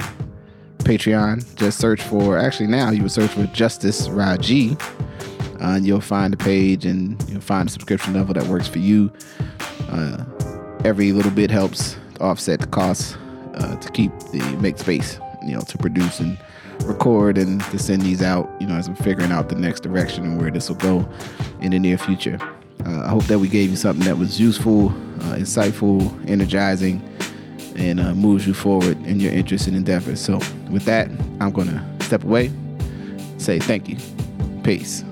Patreon. 0.81 1.55
Just 1.55 1.79
search 1.79 2.01
for, 2.01 2.37
actually, 2.37 2.67
now 2.67 2.91
you 2.91 3.01
would 3.03 3.11
search 3.11 3.31
for 3.31 3.45
Justice 3.47 4.07
Rajee. 4.07 4.79
Uh, 5.61 5.75
and 5.75 5.85
you'll 5.85 6.01
find 6.01 6.33
a 6.33 6.37
page 6.37 6.85
and 6.85 7.23
you'll 7.29 7.39
find 7.39 7.69
a 7.69 7.71
subscription 7.71 8.13
level 8.13 8.33
that 8.33 8.45
works 8.47 8.67
for 8.67 8.79
you. 8.79 9.11
Uh, 9.89 10.23
every 10.83 11.11
little 11.11 11.31
bit 11.31 11.51
helps 11.51 11.97
offset 12.19 12.59
the 12.59 12.67
costs 12.67 13.15
uh, 13.55 13.75
to 13.75 13.91
keep 13.91 14.11
the 14.31 14.39
make 14.59 14.77
space, 14.77 15.19
you 15.45 15.53
know, 15.53 15.61
to 15.61 15.77
produce 15.77 16.19
and 16.19 16.37
record 16.85 17.37
and 17.37 17.61
to 17.65 17.77
send 17.77 18.01
these 18.01 18.23
out, 18.23 18.49
you 18.59 18.65
know, 18.65 18.75
as 18.75 18.87
I'm 18.87 18.95
figuring 18.95 19.31
out 19.31 19.49
the 19.49 19.55
next 19.55 19.81
direction 19.81 20.23
and 20.23 20.41
where 20.41 20.49
this 20.49 20.69
will 20.69 20.77
go 20.77 21.07
in 21.59 21.71
the 21.71 21.79
near 21.79 21.97
future. 21.97 22.39
Uh, 22.85 23.03
I 23.03 23.09
hope 23.09 23.25
that 23.25 23.37
we 23.37 23.47
gave 23.47 23.69
you 23.69 23.75
something 23.75 24.05
that 24.05 24.17
was 24.17 24.39
useful, 24.39 24.89
uh, 24.89 25.35
insightful, 25.35 26.27
energizing, 26.27 27.01
and 27.75 27.99
uh, 27.99 28.13
moves 28.13 28.47
you 28.47 28.53
forward 28.53 28.97
in 29.05 29.19
your 29.19 29.31
interests 29.31 29.67
and 29.67 29.75
endeavors. 29.75 30.19
So, 30.19 30.35
with 30.69 30.85
that, 30.85 31.09
I'm 31.39 31.51
going 31.51 31.67
to 31.67 31.83
step 32.05 32.23
away, 32.23 32.51
say 33.37 33.59
thank 33.59 33.89
you. 33.89 33.97
Peace. 34.63 35.03